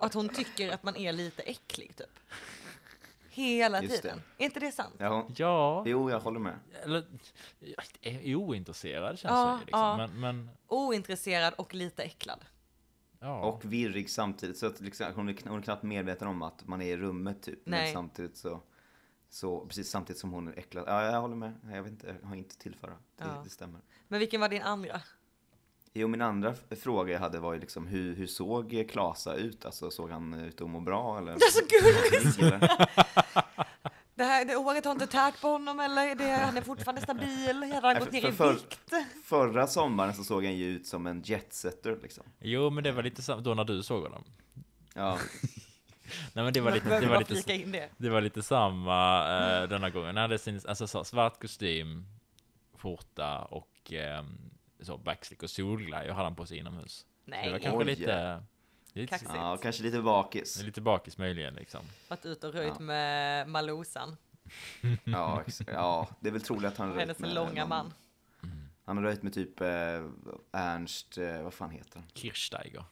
Och 0.00 0.06
att 0.06 0.14
hon 0.14 0.28
tycker 0.28 0.70
att 0.72 0.82
man 0.82 0.96
är 0.96 1.12
lite 1.12 1.42
äcklig 1.42 1.96
typ. 1.96 2.18
Hela 3.34 3.82
Just 3.82 3.94
det. 3.96 4.02
tiden. 4.02 4.22
Är 4.38 4.44
inte 4.44 4.60
det 4.60 4.72
sant? 4.72 4.94
ja, 4.98 5.26
Ja, 5.36 5.82
jo, 5.86 6.10
jag 6.10 6.20
håller 6.20 6.40
med. 6.40 6.58
eller 6.82 7.04
jag 7.58 7.84
är 8.00 8.34
ointresserad 8.34 9.18
känns 9.18 9.30
Ja, 9.32 9.58
det 9.60 9.66
liksom. 9.66 9.80
ja. 9.80 9.96
Men, 9.96 10.20
men 10.20 10.50
Ointresserad 10.68 11.54
och 11.54 11.74
lite 11.74 12.02
äcklad. 12.02 12.44
ja. 13.20 13.40
Och 13.40 13.64
virrig 13.64 14.10
samtidigt. 14.10 14.58
Så 14.58 14.66
att 14.66 14.80
liksom, 14.80 15.06
hon, 15.14 15.28
är, 15.28 15.48
hon 15.48 15.58
är 15.58 15.62
knappt 15.62 15.82
medveten 15.82 16.28
om 16.28 16.42
att 16.42 16.66
man 16.66 16.82
är 16.82 16.86
i 16.86 16.96
rummet 16.96 17.42
typ. 17.42 17.58
Nej. 17.64 17.84
Men 17.84 17.92
samtidigt 17.92 18.36
så, 18.36 18.60
så, 19.30 19.66
precis 19.66 19.90
samtidigt 19.90 20.20
som 20.20 20.32
hon 20.32 20.48
är 20.48 20.58
äcklad. 20.58 20.84
Ja, 20.86 21.04
jag 21.04 21.20
håller 21.20 21.36
med. 21.36 21.52
Jag 21.72 21.82
vet 21.82 21.92
inte, 21.92 22.16
jag 22.22 22.28
har 22.28 22.36
inte 22.36 22.58
tillföra. 22.58 22.90
Det, 22.90 23.24
Ja. 23.24 23.40
det 23.44 23.50
stämmer. 23.50 23.80
Men 24.08 24.18
vilken 24.18 24.40
var 24.40 24.48
din 24.48 24.62
andra? 24.62 25.00
Jo, 25.96 26.08
min 26.08 26.22
andra 26.22 26.54
fråga 26.80 27.12
jag 27.12 27.20
hade 27.20 27.38
var 27.38 27.52
ju 27.54 27.60
liksom 27.60 27.86
hur, 27.86 28.14
hur 28.16 28.26
såg 28.26 28.84
Klasa 28.90 29.34
ut? 29.34 29.64
Alltså 29.64 29.90
såg 29.90 30.10
han 30.10 30.34
ut 30.34 30.60
att 30.60 30.70
må 30.70 30.80
bra 30.80 31.18
eller? 31.18 31.32
Det 31.32 31.44
är 31.44 31.50
så 31.50 31.66
gulligt! 31.68 32.64
Det 34.16 34.24
här 34.24 34.44
det 34.44 34.56
året 34.56 34.84
har 34.84 34.92
inte 34.92 35.06
tärt 35.06 35.40
på 35.40 35.48
honom 35.48 35.80
eller 35.80 36.14
det, 36.14 36.30
han 36.30 36.56
är 36.56 36.62
fortfarande 36.62 37.02
stabil? 37.02 37.56
Har 37.72 37.82
han 37.82 37.94
gått 37.94 38.04
för- 38.04 38.12
ner 38.12 38.28
i 38.28 38.32
för- 38.32 38.52
vikt? 38.52 38.80
Förra 39.24 39.66
sommaren 39.66 40.14
så 40.14 40.24
såg 40.24 40.44
han 40.44 40.56
ju 40.56 40.64
ut 40.66 40.86
som 40.86 41.06
en 41.06 41.22
jetsetter 41.22 41.98
liksom. 42.02 42.24
Jo, 42.40 42.70
men 42.70 42.84
det 42.84 42.92
var 42.92 43.02
lite 43.02 43.22
samma, 43.22 43.40
då 43.40 43.54
när 43.54 43.64
du 43.64 43.82
såg 43.82 44.02
honom. 44.02 44.24
Ja, 44.94 45.18
Nej 46.32 46.44
men 46.44 46.52
det 46.52 46.60
var 46.60 46.70
lite, 46.72 47.00
det 47.00 47.06
var 47.06 47.18
lite, 47.18 47.56
det. 47.56 47.88
det 47.96 48.08
var 48.08 48.20
lite 48.20 48.42
samma 48.42 49.18
eh, 49.62 49.68
denna 49.68 49.90
gången. 49.90 50.06
Han 50.06 50.16
hade 50.16 50.38
sin, 50.38 50.60
alltså 50.68 50.86
så, 50.86 51.04
svart 51.04 51.40
kostym, 51.40 52.04
skjorta 52.78 53.38
och 53.42 53.92
eh, 53.92 54.22
så 54.84 54.96
backslick 54.98 55.42
och 55.42 55.50
solglajjor 55.50 56.12
hade 56.12 56.24
han 56.26 56.36
på 56.36 56.46
sig 56.46 56.58
inomhus. 56.58 56.92
Så 57.24 57.30
det 57.30 57.36
var 57.36 57.42
Nej, 57.50 57.60
kanske 57.62 57.78
Oj. 57.78 57.84
lite, 57.84 58.42
lite, 58.92 59.10
Kaxigt. 59.10 59.30
Ja, 59.34 59.56
kanske 59.62 59.82
lite 59.82 60.00
bakis. 60.02 60.62
lite 60.62 60.80
bakis 60.80 61.18
möjligen 61.18 61.54
liksom. 61.54 61.80
varit 62.08 62.26
ute 62.26 62.46
och 62.46 62.54
röjt 62.54 62.72
Ja. 62.78 62.80
med 62.84 63.48
Malosan, 63.48 64.16
Ja, 65.04 65.42
ja, 65.66 66.08
det 66.20 66.28
är 66.28 66.32
väl 66.32 66.40
troligt 66.42 66.64
att 66.72 66.76
han 66.78 66.88
röjt 66.88 67.00
hennes 67.00 67.18
med 67.18 67.34
långa 67.34 67.60
någon- 67.60 67.68
man. 67.68 67.94
Han 68.84 68.96
har 68.96 69.04
röjt 69.04 69.22
med 69.22 69.34
typ 69.34 69.60
eh, 69.60 69.66
Ernst, 70.52 71.18
eh, 71.18 71.42
vad 71.42 71.54
fan 71.54 71.70
heter 71.70 71.94
han? 71.98 72.04
Kirchsteiger. 72.14 72.84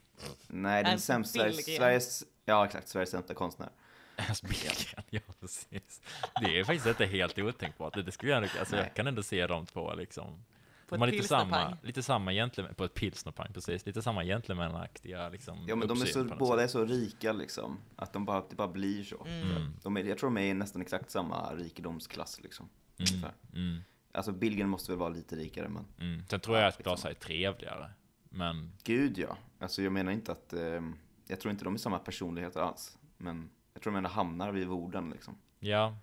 Nej, 0.46 0.84
den 0.84 0.98
sämsta, 1.00 1.38
Sveriges, 1.38 1.56
Billgren. 1.66 1.78
Sveriges, 1.80 2.24
ja 2.44 2.66
exakt, 2.66 2.88
Sveriges 2.88 3.10
sämsta 3.10 3.34
konstnär. 3.34 3.68
Ernst 4.16 4.42
Billgren, 4.42 5.04
ja 5.10 5.20
precis. 5.40 6.00
Det 6.40 6.58
är 6.60 6.64
faktiskt 6.64 6.86
inte 6.86 7.06
helt 7.06 7.38
otänkbart. 7.38 7.94
Det 8.04 8.12
skulle 8.12 8.32
jag, 8.32 8.42
alltså, 8.42 8.76
Nej. 8.76 8.84
jag 8.84 8.94
kan 8.94 9.06
ändå 9.06 9.22
se 9.22 9.46
de 9.46 9.66
två 9.66 9.94
liksom. 9.94 10.44
På 10.92 10.96
de 10.96 11.00
har 11.00 11.08
ett 11.08 11.14
lite 11.14 11.28
samma, 11.28 11.76
lite 11.82 12.02
samma 12.02 12.32
gentleman, 12.32 12.74
på 12.74 12.84
ett 12.84 12.94
pilsnerpang 12.94 13.52
precis, 13.52 13.86
lite 13.86 14.02
samma 14.02 14.24
gentlemanaktiga 14.24 15.28
liksom. 15.28 15.64
Ja 15.68 15.76
men 15.76 15.88
de 15.88 16.02
är 16.02 16.06
så, 16.06 16.24
båda 16.24 16.62
är 16.62 16.66
sätt. 16.66 16.72
så 16.72 16.84
rika 16.84 17.32
liksom, 17.32 17.78
att 17.96 18.12
de 18.12 18.24
bara, 18.24 18.44
det 18.50 18.56
bara 18.56 18.68
blir 18.68 19.04
så. 19.04 19.24
Mm. 19.26 19.72
De 19.82 19.96
är, 19.96 20.04
jag 20.04 20.18
tror 20.18 20.30
de 20.30 20.36
är 20.36 20.42
i 20.42 20.54
nästan 20.54 20.82
exakt 20.82 21.10
samma 21.10 21.54
rikedomsklass 21.54 22.40
liksom. 22.42 22.68
ungefär. 22.98 23.32
Mm, 23.54 23.82
Alltså 24.14 24.32
Billgren 24.32 24.68
måste 24.68 24.92
väl 24.92 24.98
vara 24.98 25.08
lite 25.08 25.36
rikare 25.36 25.68
men 25.68 25.84
mm. 26.00 26.26
Sen 26.30 26.40
tror 26.40 26.58
jag 26.58 26.68
att 26.68 26.82
Klasa 26.82 27.10
är 27.10 27.14
trevligare. 27.14 27.90
Men 28.30 28.72
gud 28.84 29.18
ja. 29.18 29.36
Alltså 29.58 29.82
jag 29.82 29.92
menar 29.92 30.12
inte 30.12 30.32
att, 30.32 30.52
eh, 30.52 30.82
jag 31.26 31.40
tror 31.40 31.50
inte 31.50 31.64
de 31.64 31.74
är 31.74 31.78
samma 31.78 31.98
personligheter 31.98 32.60
alls. 32.60 32.98
Men 33.16 33.50
jag 33.74 33.82
tror 33.82 33.92
de 33.92 33.96
ändå 33.96 34.10
hamnar 34.10 34.52
vid 34.52 34.68
orden 34.68 35.10
liksom. 35.10 35.34
ja, 35.58 35.96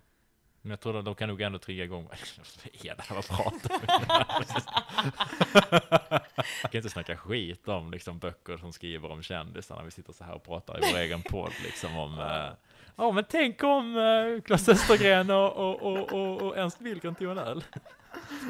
men 0.62 0.70
jag 0.70 0.80
tror 0.80 0.98
att 0.98 1.04
de 1.04 1.14
kan 1.14 1.28
nog 1.28 1.40
ändå 1.40 1.58
trigga 1.58 1.84
igång. 1.84 2.08
Här? 2.10 2.96
Vad 3.14 3.26
pratar 3.28 3.80
vi 3.80 3.86
Jag 6.62 6.70
kan 6.70 6.78
inte 6.78 6.90
snacka 6.90 7.16
skit 7.16 7.68
om 7.68 7.90
liksom, 7.90 8.18
böcker 8.18 8.56
som 8.56 8.72
skriver 8.72 9.10
om 9.10 9.22
kändisar 9.22 9.76
när 9.76 9.84
vi 9.84 9.90
sitter 9.90 10.12
så 10.12 10.24
här 10.24 10.34
och 10.34 10.44
pratar 10.44 10.78
i 10.78 10.92
vår 10.92 10.98
egen 11.00 11.22
podd 11.22 11.52
liksom 11.64 11.96
om 11.96 12.18
eh, 12.18 12.52
Ja 12.96 13.10
men 13.10 13.24
tänk 13.28 13.62
om 13.62 13.96
uh, 13.96 14.40
Claes 14.40 14.68
Östergren 14.68 15.30
och, 15.30 15.56
och, 15.56 15.82
och, 15.82 16.12
och, 16.12 16.42
och 16.42 16.58
Ernst 16.58 16.78
Billgren 16.78 17.14
tog 17.14 17.30
en 17.30 17.38
öl. 17.38 17.64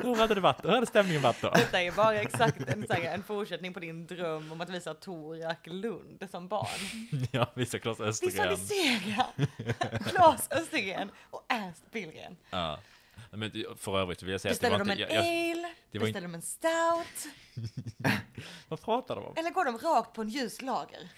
Hur 0.02 0.14
hade 0.16 0.34
det 0.34 0.40
varit? 0.40 0.64
Hur 0.64 0.68
hade 0.68 0.86
stämningen 0.86 1.22
varit 1.22 1.42
då? 1.42 1.50
Detta 1.50 1.82
är 1.82 1.92
bara 1.92 2.14
exakt 2.14 2.68
en, 2.68 2.86
så 2.86 2.92
här, 2.92 3.14
en 3.14 3.22
fortsättning 3.22 3.74
på 3.74 3.80
din 3.80 4.06
dröm 4.06 4.52
om 4.52 4.60
att 4.60 4.70
visa 4.70 4.94
Torak 4.94 5.66
Lund 5.66 6.28
som 6.30 6.48
barn. 6.48 6.68
Ja, 7.32 7.46
visa 7.54 7.78
Claes 7.78 8.00
Östergren. 8.00 8.48
Visualisera 8.56 9.26
Claes 10.10 10.48
Östergren 10.50 11.10
och 11.30 11.44
Ernst 11.48 11.90
Billgren. 11.90 12.36
Ja. 12.50 12.78
Men 13.30 13.52
för 13.76 14.00
övrigt 14.00 14.22
vill 14.22 14.30
jag 14.30 14.40
säga 14.40 14.52
att 14.52 14.60
det 14.60 14.70
Beställer 14.70 14.78
var 14.78 14.84
de 14.84 15.02
inte... 15.02 15.14
en 15.14 15.50
Jag, 15.50 15.58
ale? 15.58 15.74
det 15.90 15.98
Beställer 15.98 16.28
de 16.28 16.34
en 16.34 16.42
stout? 16.42 17.34
vad 18.68 18.80
pratar 18.82 19.16
de 19.16 19.24
om? 19.24 19.34
Eller 19.36 19.50
går 19.50 19.64
de 19.64 19.78
rakt 19.78 20.12
på 20.12 20.22
en 20.22 20.28
ljus 20.28 20.62
lager? 20.62 21.08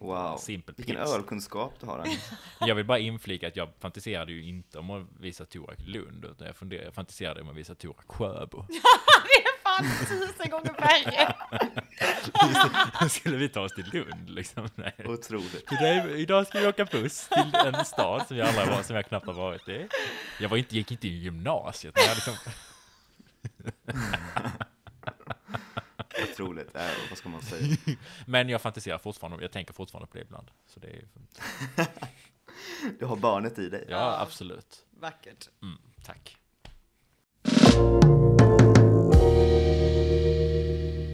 Wow, 0.00 0.36
Simpel 0.36 0.74
vilken 0.78 0.96
pils. 0.96 1.10
ölkunskap 1.14 1.74
du 1.80 1.86
har. 1.86 1.98
Annie. 1.98 2.18
Jag 2.60 2.74
vill 2.74 2.84
bara 2.84 2.98
inflika 2.98 3.48
att 3.48 3.56
jag 3.56 3.68
fantiserade 3.80 4.32
ju 4.32 4.42
inte 4.44 4.78
om 4.78 4.90
att 4.90 5.06
visa 5.20 5.44
Torak 5.44 5.78
Lund, 5.78 6.24
utan 6.24 6.46
jag, 6.46 6.56
funderade, 6.56 6.86
jag 6.86 6.94
fantiserade 6.94 7.40
om 7.42 7.48
att 7.48 7.56
visa 7.56 7.74
Torak 7.74 8.04
Sjöbo. 8.08 8.64
Det 9.24 9.36
är 9.36 9.62
fan 9.62 10.06
tusen 10.06 10.50
gånger 10.50 10.74
värre! 10.80 11.34
Skulle 13.08 13.36
vi 13.36 13.48
ta 13.48 13.60
oss 13.60 13.74
till 13.74 13.90
Lund 13.92 14.30
liksom? 14.30 14.68
Nej. 14.74 14.94
Otroligt. 15.04 15.72
Idag, 15.72 16.10
idag 16.20 16.46
ska 16.46 16.60
vi 16.60 16.66
åka 16.66 16.84
buss 16.84 17.28
till 17.28 17.54
en 17.66 17.84
stad 17.84 18.26
som 18.26 18.36
jag, 18.36 18.48
aldrig 18.48 18.66
var, 18.68 18.82
som 18.82 18.96
jag 18.96 19.06
knappt 19.06 19.26
har 19.26 19.34
varit 19.34 19.68
i. 19.68 19.88
Jag 20.40 20.48
var 20.48 20.56
inte, 20.56 20.76
gick 20.76 20.90
inte 20.90 21.08
i 21.08 21.18
gymnasiet, 21.18 21.94
men 21.96 22.04
jag 22.04 22.14
liksom, 22.14 22.34
Otroligt. 26.42 26.76
Äh, 26.76 26.82
vad 27.08 27.18
ska 27.18 27.28
man 27.28 27.42
säga? 27.42 27.76
Men 28.26 28.48
jag 28.48 28.62
fantiserar 28.62 28.98
fortfarande, 28.98 29.44
jag 29.44 29.52
tänker 29.52 29.74
fortfarande 29.74 30.06
på 30.06 30.16
det 30.18 30.22
ibland. 30.24 30.50
Så 30.66 30.80
det 30.80 30.88
är, 30.88 31.04
Du 32.98 33.06
har 33.06 33.16
barnet 33.16 33.58
i 33.58 33.68
dig. 33.68 33.84
ja, 33.88 33.96
Ja. 33.96 34.20
absolut. 34.20 34.84
Vackert. 34.90 35.48
Mm, 35.62 35.78
tack. 36.06 36.36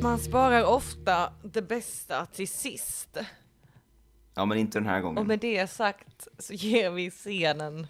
Man 0.03 0.19
sparar 0.19 0.65
ofta 0.65 1.33
det 1.43 1.63
bästa 1.63 2.27
till 2.27 2.49
sist. 2.49 3.17
Ja, 4.35 4.45
men 4.45 4.59
inte 4.59 4.79
den 4.79 4.89
här 4.89 5.01
gången. 5.01 5.19
Och 5.19 5.27
med 5.27 5.39
det 5.39 5.67
sagt 5.71 6.29
så 6.39 6.53
ger 6.55 6.91
vi 6.91 7.11
scenen 7.11 7.87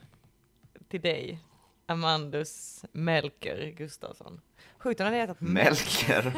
till 0.89 1.01
dig, 1.01 1.41
Amandus 1.87 2.85
Melker 2.93 3.71
Gustafsson. 3.77 4.41
Sjukt 4.79 5.01
hon 5.01 5.07
hade 5.07 5.17
hetat 5.17 5.41
Melker. 5.41 6.33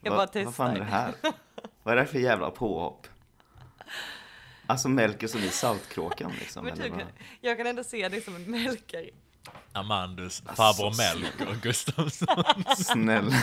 Jag 0.00 0.16
bara 0.16 0.26
testar. 0.26 0.44
Vad 0.44 0.54
fan 0.54 0.70
är 0.70 0.78
det 0.78 0.84
här? 0.84 1.14
Vad 1.82 1.92
är 1.92 1.96
det 1.96 2.02
här 2.02 2.08
för 2.08 2.18
jävla 2.18 2.50
påhopp? 2.50 3.06
Alltså 4.66 4.88
Melker 4.88 5.26
som 5.26 5.40
i 5.40 5.48
Saltkråkan 5.48 6.32
liksom. 6.40 6.64
Men 6.64 6.76
kan, 6.76 7.02
jag 7.40 7.56
kan 7.56 7.66
ändå 7.66 7.84
se 7.84 8.08
dig 8.08 8.20
som 8.20 8.36
en 8.36 8.50
Melker. 8.50 9.10
Amandus 9.72 10.42
Alltså, 10.46 10.62
farbror 10.62 10.96
Melker 10.96 11.60
Gustafsson. 11.62 12.44
Snälla. 12.76 13.42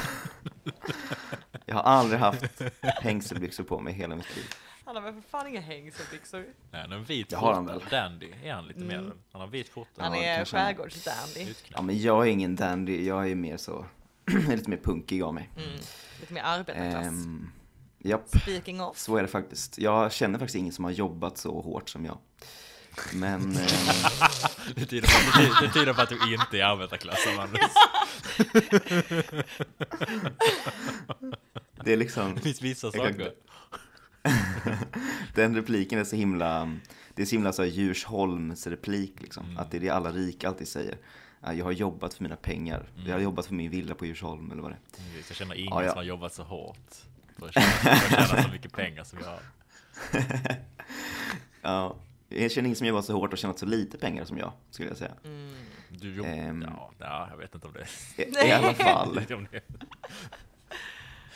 Jag 1.66 1.76
har 1.76 1.84
aldrig 1.84 2.20
haft 2.20 2.62
hängselbyxor 2.82 3.64
på 3.64 3.80
mig 3.80 3.94
hela 3.94 4.16
mitt 4.16 4.36
liv. 4.36 4.46
Han 4.86 4.96
har 4.96 5.02
väl 5.04 5.14
för 5.14 5.22
fan 5.22 5.48
inga 5.48 5.62
hängselbyxor. 5.62 6.46
Nej, 6.72 6.82
han 6.82 6.92
har 6.92 6.98
en 6.98 7.04
vit 7.04 7.30
Det 7.30 7.36
har 7.36 7.54
han 7.54 7.66
väl. 7.66 7.82
Dandy 7.92 8.32
är 8.44 8.54
han 8.54 8.68
lite 8.68 8.80
mer. 8.80 8.98
Mm. 8.98 9.12
Han 9.32 9.42
har 9.42 9.48
vit 9.48 9.70
skjorta. 9.70 10.04
Han 10.04 10.16
är 10.16 10.46
skärgårdsdandy. 10.46 11.54
Ja, 11.68 11.82
men 11.82 12.02
jag 12.02 12.28
är 12.28 12.32
ingen 12.32 12.56
dandy. 12.56 13.06
Jag 13.06 13.32
är 13.32 13.36
mer 13.36 13.58
så, 13.58 13.86
lite 14.50 14.70
mer 14.70 14.78
punkig 14.78 15.22
av 15.22 15.34
mig. 15.34 15.50
Mm. 15.58 15.70
Lite 16.20 16.34
mer 16.34 16.42
arbetarklass. 16.42 17.08
Ehm, 17.08 17.50
japp, 18.00 18.30
Speaking 18.42 18.82
of. 18.82 18.98
så 18.98 19.18
är 19.18 19.22
det 19.22 19.28
faktiskt. 19.28 19.78
Jag 19.78 20.12
känner 20.14 20.40
faktiskt 20.40 20.56
ingen 20.56 20.74
som 20.74 20.84
har 20.86 20.92
jobbat 20.92 21.38
så 21.38 21.62
hårt 21.62 21.90
som 21.90 22.06
jag. 22.06 22.18
Men 23.14 23.42
ehm, 23.42 23.52
Det 24.76 24.86
tyder, 24.86 25.08
på, 25.08 25.40
det, 25.40 25.48
tyder, 25.48 25.62
det 25.68 25.74
tyder 25.74 25.94
på 25.94 26.02
att 26.02 26.10
du 26.10 26.34
inte 26.34 26.58
är 26.60 26.64
arbetarklass, 26.66 27.28
Amandus. 27.28 27.60
det 31.84 31.94
är 31.94 31.98
liksom, 31.98 32.36
Det 32.36 32.42
finns 32.42 32.62
vissa 32.62 32.88
Jag 32.88 32.94
kan- 32.94 33.04
saker. 33.14 33.32
den 35.36 35.56
repliken 35.56 36.00
är 36.00 36.04
så 36.04 36.16
himla, 36.16 36.78
det 37.14 37.22
är 37.22 37.26
så 37.26 37.36
himla 37.36 37.54
så 37.54 37.64
här 37.64 37.70
Djursholms 37.70 38.68
replik 38.68 39.22
liksom. 39.22 39.46
Mm. 39.46 39.58
Att 39.58 39.72
det 39.72 39.78
är 39.78 39.82
det 39.82 39.90
alla 39.90 40.12
rika 40.12 40.48
alltid 40.48 40.68
säger. 40.68 40.98
Ja, 41.42 41.54
Jag 41.54 41.66
har 41.66 41.72
jobbat 41.72 42.14
för 42.14 42.24
mina 42.24 42.36
pengar. 42.36 42.90
Jag 43.06 43.14
har 43.14 43.20
jobbat 43.20 43.46
för 43.46 43.54
min 43.54 43.72
villa 43.72 43.96
på 43.96 44.06
Djursholm 44.06 44.52
eller 44.52 44.62
vad 44.62 44.72
det 44.72 44.76
är. 44.98 45.02
Mm, 45.10 45.24
Jag 45.28 45.36
känner 45.38 45.56
ingen 45.56 45.74
Ja, 45.74 45.84
ja. 45.84 45.90
som 45.90 45.98
har 45.98 46.04
jobbat 46.04 46.34
så 46.34 46.44
hårt 46.44 46.96
för 47.40 47.46
att 47.48 47.54
tjäna, 47.54 47.66
för 47.66 47.90
att 48.22 48.30
tjäna 48.30 48.44
så 48.44 48.50
mycket 48.52 48.74
pengar 48.74 49.04
som 49.04 49.20
jag 49.20 49.28
har. 49.28 49.40
Ja, 51.62 51.96
jag 52.30 52.52
känner 52.52 52.66
ingen 52.68 52.76
som 52.76 52.88
jobbat 52.88 53.06
så 53.06 53.14
hårt 53.14 53.34
och 53.34 53.38
tjänat 53.40 53.60
så 53.60 53.66
lite 53.66 53.98
pengar 53.98 54.26
som 54.26 54.38
jag, 54.38 54.52
skulle 54.70 54.90
jag 54.90 54.98
säga. 54.98 55.12
Mm. 55.26 55.54
Du 55.90 56.14
jobb... 56.16 56.26
Ehm. 56.30 56.62
ja, 56.62 56.92
ja, 57.00 57.28
jag 57.32 57.38
vet 57.38 57.56
inte 57.56 57.68
om 57.68 57.74
det 57.74 58.24
I, 58.24 58.48
i 58.48 58.52
alla 58.52 58.74
fall. 58.84 59.20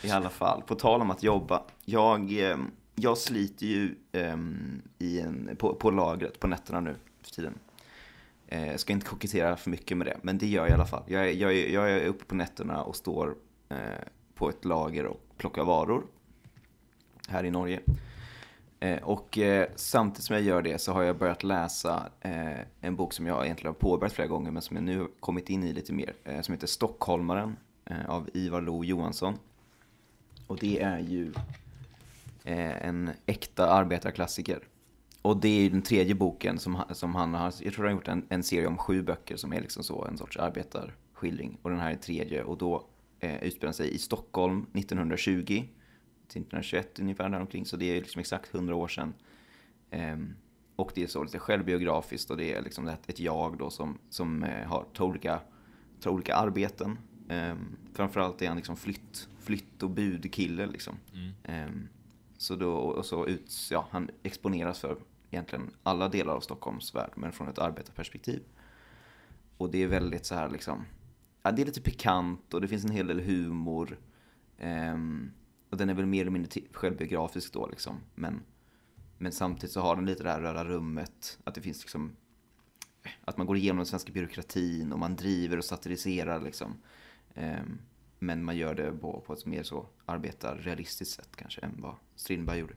I 0.02 0.10
alla 0.10 0.30
fall, 0.30 0.62
på 0.62 0.74
tal 0.74 1.00
om 1.00 1.10
att 1.10 1.22
jobba. 1.22 1.62
Jag, 1.84 2.50
eh, 2.50 2.56
jag 3.00 3.18
sliter 3.18 3.66
ju 3.66 3.94
um, 4.12 4.82
i 4.98 5.20
en, 5.20 5.56
på, 5.58 5.74
på 5.74 5.90
lagret 5.90 6.40
på 6.40 6.46
nätterna 6.46 6.80
nu 6.80 6.96
för 7.22 7.30
tiden. 7.30 7.54
Eh, 8.46 8.76
ska 8.76 8.92
inte 8.92 9.06
kokettera 9.06 9.56
för 9.56 9.70
mycket 9.70 9.96
med 9.96 10.06
det, 10.06 10.16
men 10.22 10.38
det 10.38 10.46
gör 10.46 10.62
jag 10.62 10.70
i 10.70 10.74
alla 10.74 10.86
fall. 10.86 11.02
Jag, 11.06 11.28
är- 11.28 11.32
jag, 11.32 11.54
jag 11.54 11.90
är 11.90 12.06
uppe 12.06 12.24
på 12.24 12.34
nätterna 12.34 12.82
och 12.82 12.96
står 12.96 13.34
eh, 13.68 13.76
på 14.34 14.48
ett 14.48 14.64
lager 14.64 15.06
och 15.06 15.20
plockar 15.36 15.64
varor 15.64 16.06
här 17.28 17.44
i 17.44 17.50
Norge. 17.50 17.80
Eh, 18.80 19.02
Och 19.02 19.38
eh, 19.38 19.68
samtidigt 19.76 20.24
som 20.24 20.34
jag 20.36 20.44
gör 20.44 20.62
det 20.62 20.78
så 20.80 20.92
har 20.92 21.02
jag 21.02 21.18
börjat 21.18 21.42
läsa 21.44 22.08
eh, 22.20 22.60
en 22.80 22.96
bok 22.96 23.12
som 23.12 23.26
jag 23.26 23.44
egentligen 23.44 23.74
har 23.74 23.80
påbörjat 23.80 24.12
flera 24.12 24.28
gånger 24.28 24.50
men 24.50 24.62
som 24.62 24.76
jag 24.76 24.84
nu 24.84 24.98
har 24.98 25.08
kommit 25.20 25.50
in 25.50 25.64
i 25.64 25.72
lite 25.72 25.92
mer. 25.92 26.12
Eh, 26.24 26.40
som 26.40 26.52
heter 26.54 26.66
Stockholmaren 26.66 27.56
eh, 27.84 28.10
av 28.10 28.30
Ivar 28.34 28.60
Lo 28.60 28.84
Johansson. 28.84 29.34
Och 30.46 30.58
det 30.58 30.80
är 30.82 30.98
ju 30.98 31.32
en 32.44 33.10
äkta 33.26 33.70
arbetarklassiker. 33.70 34.68
Och 35.22 35.36
det 35.36 35.48
är 35.48 35.62
ju 35.62 35.68
den 35.68 35.82
tredje 35.82 36.14
boken 36.14 36.58
som, 36.58 36.82
som 36.90 37.14
han 37.14 37.34
har, 37.34 37.54
jag 37.60 37.74
tror 37.74 37.84
han 37.84 37.92
har 37.94 38.00
gjort 38.00 38.08
en, 38.08 38.26
en 38.28 38.42
serie 38.42 38.66
om 38.66 38.78
sju 38.78 39.02
böcker 39.02 39.36
som 39.36 39.52
är 39.52 39.60
liksom 39.60 39.82
så 39.82 40.04
en 40.04 40.18
sorts 40.18 40.36
arbetarskildring. 40.36 41.58
Och 41.62 41.70
den 41.70 41.78
här 41.78 41.90
är 41.90 41.96
tredje 41.96 42.42
och 42.42 42.58
då 42.58 42.86
eh, 43.20 43.42
utspelar 43.42 43.72
sig 43.72 43.94
i 43.94 43.98
Stockholm 43.98 44.66
1920 44.74 45.44
till 45.46 45.62
1921 46.42 46.98
ungefär 46.98 47.28
däromkring. 47.28 47.66
Så 47.66 47.76
det 47.76 47.96
är 47.96 48.00
liksom 48.00 48.20
exakt 48.20 48.54
100 48.54 48.74
år 48.74 48.88
sedan. 48.88 49.14
Ehm, 49.90 50.34
och 50.76 50.92
det 50.94 51.02
är 51.02 51.06
så 51.06 51.24
lite 51.24 51.38
självbiografiskt 51.38 52.30
och 52.30 52.36
det 52.36 52.54
är 52.54 52.62
liksom 52.62 52.88
ett, 52.88 53.10
ett 53.10 53.20
jag 53.20 53.58
då 53.58 53.70
som, 53.70 53.98
som 54.10 54.42
eh, 54.42 54.68
har 54.68 54.84
tar 54.94 55.04
olika, 55.04 55.40
tar 56.00 56.10
olika 56.10 56.34
arbeten. 56.34 56.98
Um, 57.28 57.76
framförallt 57.94 58.42
är 58.42 58.48
han 58.48 58.56
liksom 58.56 58.76
flytt, 58.76 59.28
flytt 59.40 59.82
och 59.82 59.90
budkille 59.90 60.66
liksom. 60.66 60.94
Mm. 61.44 61.88
Så 62.40 62.56
då, 62.56 62.72
och 62.72 63.06
så 63.06 63.26
ut, 63.26 63.68
ja, 63.70 63.88
han 63.90 64.10
exponeras 64.22 64.78
för 64.78 64.96
egentligen 65.30 65.70
alla 65.82 66.08
delar 66.08 66.34
av 66.34 66.40
Stockholms 66.40 66.94
värld, 66.94 67.12
men 67.16 67.32
från 67.32 67.48
ett 67.48 67.58
arbetarperspektiv. 67.58 68.42
Och 69.56 69.70
det 69.70 69.82
är 69.82 69.86
väldigt 69.86 70.26
så 70.26 70.34
här 70.34 70.50
liksom, 70.50 70.84
ja, 71.42 71.52
det 71.52 71.62
är 71.62 71.66
lite 71.66 71.80
pikant 71.80 72.54
och 72.54 72.60
det 72.60 72.68
finns 72.68 72.84
en 72.84 72.90
hel 72.90 73.06
del 73.06 73.20
humor. 73.20 73.98
Um, 74.60 75.32
och 75.70 75.76
den 75.76 75.90
är 75.90 75.94
väl 75.94 76.06
mer 76.06 76.20
eller 76.20 76.30
mindre 76.30 76.60
självbiografisk 76.72 77.52
då 77.52 77.66
liksom. 77.66 78.00
Men, 78.14 78.42
men 79.18 79.32
samtidigt 79.32 79.72
så 79.72 79.80
har 79.80 79.96
den 79.96 80.06
lite 80.06 80.22
det 80.22 80.30
här 80.30 80.40
röda 80.40 80.64
rummet. 80.64 81.38
Att 81.44 81.54
det 81.54 81.60
finns 81.60 81.80
liksom 81.80 82.16
eh, 83.02 83.10
att 83.24 83.36
man 83.36 83.46
går 83.46 83.56
igenom 83.56 83.76
den 83.76 83.86
svenska 83.86 84.12
byråkratin 84.12 84.92
och 84.92 84.98
man 84.98 85.16
driver 85.16 85.58
och 85.58 85.64
satiriserar 85.64 86.40
liksom. 86.40 86.74
Um, 87.34 87.80
men 88.22 88.44
man 88.44 88.56
gör 88.56 88.74
det 88.74 88.92
på, 88.92 89.20
på 89.26 89.32
ett 89.32 89.46
mer 89.46 89.62
så 89.62 89.86
arbetarrealistiskt 90.06 91.14
sätt 91.14 91.36
kanske 91.36 91.60
än 91.60 91.74
vad 91.78 91.94
Strindberg 92.14 92.58
gjorde. 92.58 92.74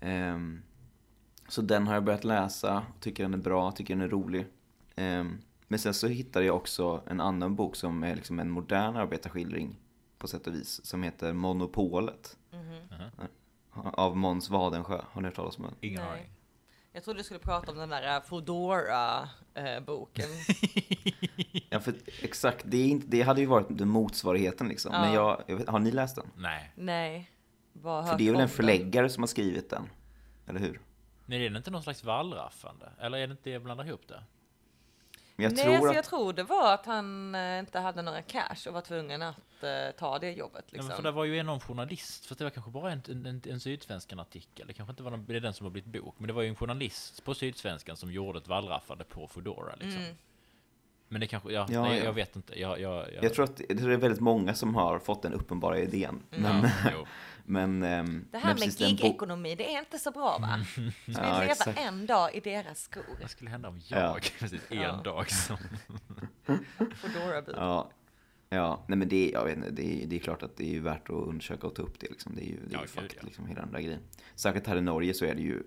Ehm, 0.00 0.62
så 1.48 1.62
den 1.62 1.86
har 1.86 1.94
jag 1.94 2.04
börjat 2.04 2.24
läsa, 2.24 2.86
tycker 3.00 3.22
den 3.22 3.34
är 3.34 3.38
bra, 3.38 3.72
tycker 3.72 3.94
den 3.94 4.04
är 4.04 4.08
rolig. 4.08 4.46
Ehm, 4.96 5.38
men 5.68 5.78
sen 5.78 5.94
så 5.94 6.06
hittade 6.06 6.44
jag 6.44 6.56
också 6.56 7.02
en 7.06 7.20
annan 7.20 7.56
bok 7.56 7.76
som 7.76 8.02
är 8.02 8.16
liksom 8.16 8.40
en 8.40 8.50
modern 8.50 8.96
arbetarskildring 8.96 9.80
på 10.18 10.28
sätt 10.28 10.46
och 10.46 10.54
vis, 10.54 10.84
som 10.84 11.02
heter 11.02 11.32
Monopolet. 11.32 12.38
Av 13.72 14.16
Måns 14.16 14.50
Wadensjö, 14.50 15.00
har 15.10 15.22
ni 15.22 15.28
hört 15.28 15.34
talas 15.34 15.58
om 15.58 15.64
den? 15.64 15.74
Ingen 15.80 16.02
aning. 16.02 16.30
Jag 16.96 17.04
trodde 17.04 17.20
du 17.20 17.24
skulle 17.24 17.40
prata 17.40 17.72
om 17.72 17.78
den 17.78 17.88
där 17.88 18.20
Foodora-boken. 18.20 20.28
Ja, 21.70 21.80
för 21.80 21.94
exakt, 22.22 22.62
det, 22.64 22.76
är 22.76 22.86
inte, 22.86 23.06
det 23.06 23.22
hade 23.22 23.40
ju 23.40 23.46
varit 23.46 23.66
den 23.68 23.88
motsvarigheten 23.88 24.68
liksom. 24.68 24.92
Men 24.92 25.12
jag, 25.12 25.42
har 25.66 25.78
ni 25.78 25.90
läst 25.90 26.16
den? 26.16 26.26
Nej. 26.36 26.72
Nej, 26.74 27.30
bara 27.72 28.06
För 28.06 28.18
det 28.18 28.24
är 28.24 28.26
väl 28.26 28.34
en 28.34 28.38
den. 28.38 28.48
förläggare 28.48 29.08
som 29.08 29.22
har 29.22 29.28
skrivit 29.28 29.70
den? 29.70 29.90
Eller 30.46 30.60
hur? 30.60 30.80
Nej, 31.26 31.38
det 31.38 31.46
är 31.46 31.56
inte 31.56 31.70
någon 31.70 31.82
slags 31.82 32.04
wallraffande? 32.04 32.92
Eller 33.00 33.18
är 33.18 33.26
det 33.26 33.32
inte 33.32 33.50
jag 33.50 33.62
blandar 33.62 33.84
ihop 33.84 34.08
det? 34.08 34.22
Men 35.36 35.44
jag 35.44 35.52
Nej, 35.52 35.64
tror 35.64 35.78
så 35.78 35.88
att... 35.88 35.94
jag 35.94 36.04
tror 36.04 36.32
det 36.32 36.44
var 36.44 36.74
att 36.74 36.86
han 36.86 37.34
eh, 37.34 37.58
inte 37.58 37.78
hade 37.78 38.02
några 38.02 38.22
cash 38.22 38.68
och 38.68 38.74
var 38.74 38.80
tvungen 38.80 39.22
att 39.22 39.36
eh, 39.64 39.90
ta 39.98 40.18
det 40.18 40.30
jobbet. 40.32 40.64
Ja, 40.68 40.72
Liksom. 40.72 40.88
men 40.88 40.96
för 40.96 41.02
det 41.02 41.10
var 41.10 41.24
ju 41.24 41.42
någon 41.42 41.60
journalist, 41.60 42.26
för 42.26 42.34
det 42.34 42.44
var 42.44 42.50
kanske 42.50 42.70
bara 42.70 42.92
en, 42.92 43.02
en, 43.08 43.26
en, 43.26 43.42
en 43.48 43.60
Sydsvenskan 43.60 44.20
artikel. 44.20 44.66
Det 44.66 44.72
kanske 44.72 44.90
inte 44.90 45.02
var 45.02 45.10
någon, 45.10 45.24
det 45.26 45.40
den 45.40 45.54
som 45.54 45.64
har 45.66 45.70
blivit 45.70 46.02
bok, 46.02 46.14
men 46.18 46.26
det 46.26 46.32
var 46.32 46.42
ju 46.42 46.48
en 46.48 46.56
journalist 46.56 47.24
på 47.24 47.34
Sydsvenskan 47.34 47.96
som 47.96 48.12
gjorde 48.12 48.38
ett 48.38 48.48
wallraffande 48.48 49.04
på 49.04 49.28
Foodora 49.28 49.74
liksom. 49.80 50.02
Mm. 50.02 50.14
Men 51.08 51.20
det 51.20 51.26
kanske, 51.26 51.52
ja, 51.52 51.66
Ja, 51.70 51.82
nej, 51.82 51.98
ja. 51.98 52.04
jag 52.04 52.12
vet 52.12 52.36
inte. 52.36 52.60
Jag, 52.60 52.80
jag, 52.80 53.12
jag, 53.14 53.24
Jag 53.24 53.34
tror 53.34 53.44
att 53.44 53.56
det 53.56 53.70
är 53.70 53.96
väldigt 53.96 54.20
många 54.20 54.54
som 54.54 54.74
har 54.74 54.98
fått 54.98 55.22
den 55.22 55.32
uppenbara 55.32 55.78
idén. 55.78 56.22
Men, 56.30 56.62
ja, 56.62 56.70
jo. 56.92 57.06
men, 57.44 57.82
ehm, 57.82 58.24
Det 58.30 58.38
men 58.38 58.40
här 58.40 58.54
med 58.54 58.68
den 58.78 58.96
bo- 58.96 59.02
gigekonomi, 59.02 59.54
det 59.54 59.74
är 59.74 59.78
inte 59.78 59.98
så 59.98 60.10
bra 60.10 60.38
va? 60.38 60.64
Ska 60.72 60.80
vi 60.80 60.92
Ja, 61.12 61.40
leva 61.40 61.44
exakt. 61.44 61.78
en 61.78 62.06
dag 62.06 62.34
i 62.34 62.40
deras 62.40 62.80
skor? 62.82 63.04
Vad 63.20 63.30
skulle 63.30 63.50
hända 63.50 63.68
om 63.68 63.80
jag, 63.86 64.00
Ja. 64.00 64.16
precis 64.38 64.62
en 64.70 64.78
Ja. 64.80 64.92
dag 65.04 65.30
som... 65.30 65.56
Foodora-bud. 66.94 67.54
Ja, 68.48 68.84
nej 68.88 68.98
men 68.98 69.08
det, 69.08 69.30
jag 69.30 69.44
vet 69.44 69.56
inte, 69.56 69.70
det, 69.70 70.02
är, 70.02 70.06
det 70.06 70.16
är 70.16 70.20
klart 70.20 70.42
att 70.42 70.56
det 70.56 70.76
är 70.76 70.80
värt 70.80 71.10
att 71.10 71.28
undersöka 71.28 71.66
och 71.66 71.74
ta 71.74 71.82
upp 71.82 72.00
det. 72.00 72.10
Liksom. 72.10 72.34
Det 72.34 72.42
är 72.42 72.46
ju, 72.46 72.58
det 72.66 72.74
är 72.74 72.80
Ja, 72.80 72.86
fakt, 72.86 73.14
ja. 73.16 73.22
liksom, 73.26 73.46
hela 73.46 73.60
den 73.60 73.72
där 73.72 73.80
grejen. 73.80 74.00
Särskilt 74.34 74.66
här 74.66 74.76
i 74.76 74.80
Norge 74.80 75.14
så 75.14 75.24
är 75.24 75.34
det 75.34 75.42
ju, 75.42 75.62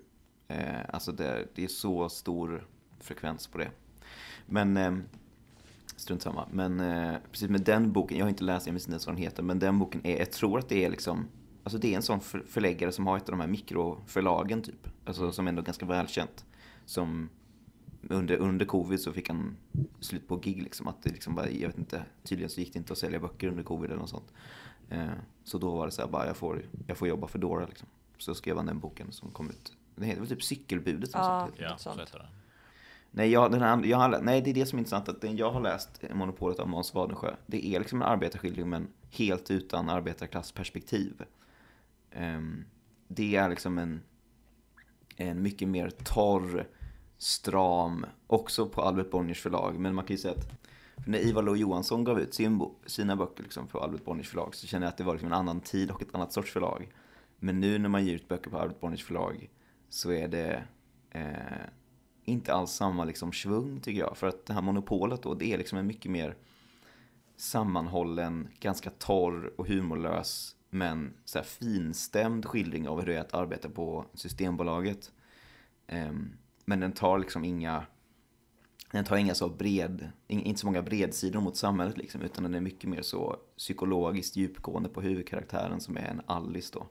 eh, 0.48 0.80
alltså 0.88 1.12
det, 1.12 1.48
det 1.54 1.64
är 1.64 1.68
så 1.68 2.08
stor 2.08 2.66
frekvens 3.00 3.46
på 3.46 3.58
det. 3.58 3.70
Men, 4.46 4.76
eh, 4.76 4.92
strunt 5.96 6.22
samma. 6.22 6.48
Men 6.52 6.80
eh, 6.80 7.14
precis 7.30 7.50
med 7.50 7.60
den 7.60 7.92
boken, 7.92 8.18
jag 8.18 8.24
har 8.24 8.30
inte 8.30 8.44
läst, 8.44 8.66
jag 8.66 8.72
minns 8.72 8.84
inte 8.84 8.92
ens 8.92 9.06
vad 9.06 9.16
den 9.16 9.22
heter, 9.22 9.42
men 9.42 9.58
den 9.58 9.78
boken 9.78 10.06
är, 10.06 10.18
jag 10.18 10.32
tror 10.32 10.58
att 10.58 10.68
det 10.68 10.84
är 10.84 10.90
liksom, 10.90 11.28
alltså 11.64 11.78
det 11.78 11.92
är 11.92 11.96
en 11.96 12.02
sån 12.02 12.20
för, 12.20 12.40
förläggare 12.40 12.92
som 12.92 13.06
har 13.06 13.16
ett 13.16 13.28
av 13.28 13.30
de 13.30 13.40
här 13.40 13.48
mikroförlagen 13.48 14.62
typ. 14.62 14.88
Alltså 15.04 15.32
som 15.32 15.48
ändå 15.48 15.62
är 15.62 15.66
ganska 15.66 15.86
välkänt. 15.86 16.44
Som 16.84 17.28
under, 18.08 18.36
under 18.36 18.66
covid 18.66 19.00
så 19.00 19.12
fick 19.12 19.28
han 19.28 19.56
slut 20.00 20.28
på 20.28 20.36
gig 20.36 20.62
liksom. 20.62 20.88
Att 20.88 21.02
det 21.02 21.10
liksom 21.10 21.34
bara, 21.34 21.50
jag 21.50 21.68
vet 21.68 21.78
inte, 21.78 22.04
tydligen 22.22 22.50
så 22.50 22.60
gick 22.60 22.72
det 22.72 22.78
inte 22.78 22.92
att 22.92 22.98
sälja 22.98 23.20
böcker 23.20 23.48
under 23.48 23.62
covid 23.62 23.90
eller 23.90 24.00
något 24.00 24.10
sånt. 24.10 24.32
Eh, 24.88 25.10
så 25.44 25.58
då 25.58 25.70
var 25.76 25.86
det 25.86 25.92
så 25.92 26.02
här 26.02 26.08
bara, 26.08 26.26
jag 26.26 26.36
får, 26.36 26.62
jag 26.86 26.96
får 26.96 27.08
jobba 27.08 27.26
för 27.26 27.38
Dora 27.38 27.66
liksom. 27.66 27.88
Så 28.18 28.34
skrev 28.34 28.56
han 28.56 28.66
den 28.66 28.78
boken 28.78 29.12
som 29.12 29.30
kom 29.30 29.50
ut. 29.50 29.76
Den 29.94 30.04
heter 30.04 30.20
väl 30.20 30.28
typ 30.28 30.42
Cykelbudet? 30.42 31.10
Ja. 31.12 31.46
sånt. 31.46 31.60
Ja, 31.60 31.76
så 31.78 31.90
heter 32.00 32.18
det. 32.18 32.28
Nej, 33.10 33.30
jag, 33.30 33.52
den 33.52 33.60
här, 33.60 33.84
jag 33.84 33.98
har, 33.98 34.20
nej, 34.22 34.40
det 34.40 34.50
är 34.50 34.54
det 34.54 34.66
som 34.66 34.76
är 34.76 34.80
intressant. 34.80 35.08
Att 35.08 35.20
den 35.20 35.36
jag 35.36 35.50
har 35.50 35.60
läst, 35.60 36.02
Monopolet 36.14 36.58
av 36.58 36.68
Måns 36.68 36.94
Wadensjö, 36.94 37.34
det 37.46 37.66
är 37.66 37.78
liksom 37.78 38.02
en 38.02 38.08
arbetarskildring 38.08 38.68
men 38.68 38.88
helt 39.10 39.50
utan 39.50 39.88
arbetarklassperspektiv. 39.88 41.22
Ehm, 42.10 42.64
det 43.08 43.36
är 43.36 43.48
liksom 43.48 43.78
en, 43.78 44.00
en 45.16 45.42
mycket 45.42 45.68
mer 45.68 45.90
torr, 45.90 46.68
stram, 47.22 48.06
också 48.26 48.66
på 48.66 48.82
Albert 48.82 49.10
Bonniers 49.10 49.40
förlag. 49.40 49.78
Men 49.78 49.94
man 49.94 50.04
kan 50.04 50.16
ju 50.16 50.22
säga 50.22 50.34
att 50.34 50.60
för 51.04 51.10
när 51.10 51.18
Ivar 51.18 51.42
Lo-Johansson 51.42 52.04
gav 52.04 52.20
ut 52.20 52.34
sin 52.34 52.58
bo, 52.58 52.74
sina 52.86 53.16
böcker 53.16 53.42
liksom 53.42 53.66
på 53.66 53.80
Albert 53.80 54.04
Bonniers 54.04 54.28
förlag 54.28 54.54
så 54.54 54.66
känner 54.66 54.86
jag 54.86 54.90
att 54.90 54.96
det 54.96 55.04
var 55.04 55.12
liksom 55.12 55.26
en 55.26 55.38
annan 55.38 55.60
tid 55.60 55.90
och 55.90 56.02
ett 56.02 56.14
annat 56.14 56.32
sorts 56.32 56.52
förlag. 56.52 56.88
Men 57.38 57.60
nu 57.60 57.78
när 57.78 57.88
man 57.88 58.04
ger 58.04 58.14
ut 58.14 58.28
böcker 58.28 58.50
på 58.50 58.58
Albert 58.58 58.80
Bonniers 58.80 59.04
förlag 59.04 59.50
så 59.88 60.12
är 60.12 60.28
det 60.28 60.62
eh, 61.10 61.66
inte 62.24 62.54
alls 62.54 62.70
samma 62.70 63.04
liksom 63.04 63.32
svung 63.32 63.80
tycker 63.80 64.00
jag. 64.00 64.16
För 64.16 64.26
att 64.26 64.46
det 64.46 64.52
här 64.52 64.62
monopolet 64.62 65.22
då, 65.22 65.34
det 65.34 65.52
är 65.52 65.58
liksom 65.58 65.78
en 65.78 65.86
mycket 65.86 66.10
mer 66.10 66.36
sammanhållen, 67.36 68.48
ganska 68.60 68.90
torr 68.90 69.52
och 69.56 69.66
humorlös 69.66 70.56
men 70.70 71.14
så 71.24 71.38
här 71.38 71.44
finstämd 71.44 72.46
skildring 72.46 72.88
av 72.88 72.98
hur 72.98 73.06
det 73.06 73.16
är 73.16 73.20
att 73.20 73.34
arbeta 73.34 73.68
på 73.68 74.04
Systembolaget. 74.14 75.12
Ehm, 75.86 76.32
men 76.64 76.80
den 76.80 76.92
tar 76.92 77.18
liksom 77.18 77.44
inga 77.44 77.86
den 78.92 79.04
tar 79.04 79.16
inga 79.16 79.34
så 79.34 79.48
bred, 79.48 80.10
in- 80.28 80.40
inte 80.40 80.60
så 80.60 80.66
många 80.66 80.82
bredsidor 80.82 81.40
mot 81.40 81.56
samhället 81.56 81.98
liksom, 81.98 82.22
utan 82.22 82.44
den 82.44 82.54
är 82.54 82.60
mycket 82.60 82.90
mer 82.90 83.02
så 83.02 83.36
psykologiskt 83.56 84.36
djupgående 84.36 84.88
på 84.88 85.00
huvudkaraktären 85.00 85.80
som 85.80 85.96
är 85.96 86.00
en 86.00 86.20
Alice 86.26 86.70
då. 86.72 86.86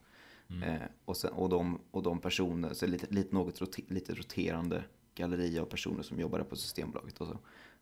Eh, 0.64 0.82
och, 1.06 1.18
sen, 1.18 1.32
och, 1.34 1.50
de, 1.50 1.80
och 1.92 2.04
de 2.04 2.20
personer, 2.20 2.74
så 2.74 2.88
lite, 2.88 3.08
lite, 3.10 3.36
något 3.36 3.62
rote, 3.62 3.82
lite 3.88 4.14
roterande 4.14 4.84
galleri 5.16 5.60
av 5.60 5.66
personer 5.66 6.04
som 6.04 6.20
jobbar 6.20 6.40
på 6.40 6.56
Systembolaget 6.56 7.22
och 7.22 7.28
så. 7.28 7.38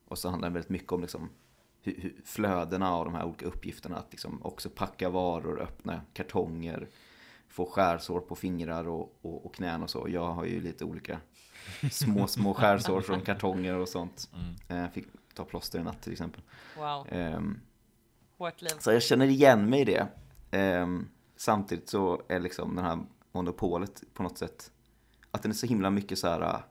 Och 0.08 0.18
så 0.18 0.30
handlar 0.30 0.50
det 0.50 0.54
väldigt 0.54 0.70
mycket 0.70 0.92
om 0.92 1.02
liksom 1.02 1.30
hur, 1.82 2.02
hur, 2.02 2.22
flödena 2.26 2.92
av 2.92 3.06
de 3.06 3.14
här 3.14 3.26
olika 3.26 3.46
uppgifterna, 3.46 3.98
att 3.98 4.12
liksom 4.12 4.40
också 4.44 4.70
packa 4.70 5.10
varor, 5.10 5.62
öppna 5.62 6.02
kartonger, 6.14 6.90
få 7.48 7.66
skärsår 7.66 8.20
på 8.20 8.36
fingrar 8.36 8.88
och, 8.88 9.18
och, 9.22 9.46
och 9.46 9.56
knän 9.56 9.84
och 9.84 9.90
så. 9.90 10.08
Jag 10.10 10.34
har 10.34 10.46
ju 10.46 10.62
lite 10.62 10.86
olika 10.86 11.20
små, 11.92 12.28
små 12.28 12.54
skärsår 12.54 13.02
från 13.02 13.22
kartonger 13.26 13.76
och 13.76 13.90
sånt. 13.90 14.30
Mm. 14.34 14.84
Eh, 14.84 14.92
fick 14.92 15.08
ta 15.34 15.46
plåster 15.46 15.80
i 15.80 15.84
natt 15.84 16.02
till 16.02 16.12
exempel. 16.12 16.42
Wow, 16.78 17.08
hårt 18.38 18.62
liv. 18.62 18.72
så 18.80 18.92
jag 18.92 19.04
känner 19.04 19.26
igen 19.26 19.70
mig 19.70 19.82
i 19.82 19.86
det. 19.86 20.08
Ehm, 20.52 21.10
samtidigt 21.36 21.90
så 21.90 22.22
är 22.28 22.40
liksom 22.40 22.76
den 22.76 22.86
här 22.86 23.00
monopolet 23.32 24.04
på 24.14 24.24
något 24.24 24.38
sätt, 24.38 24.72
att 25.32 25.42
den 25.42 25.52
är 25.52 25.56
så 25.56 25.68
himla 25.68 25.90
mycket 25.90 26.20
så 26.20 26.28
här, 26.28 26.62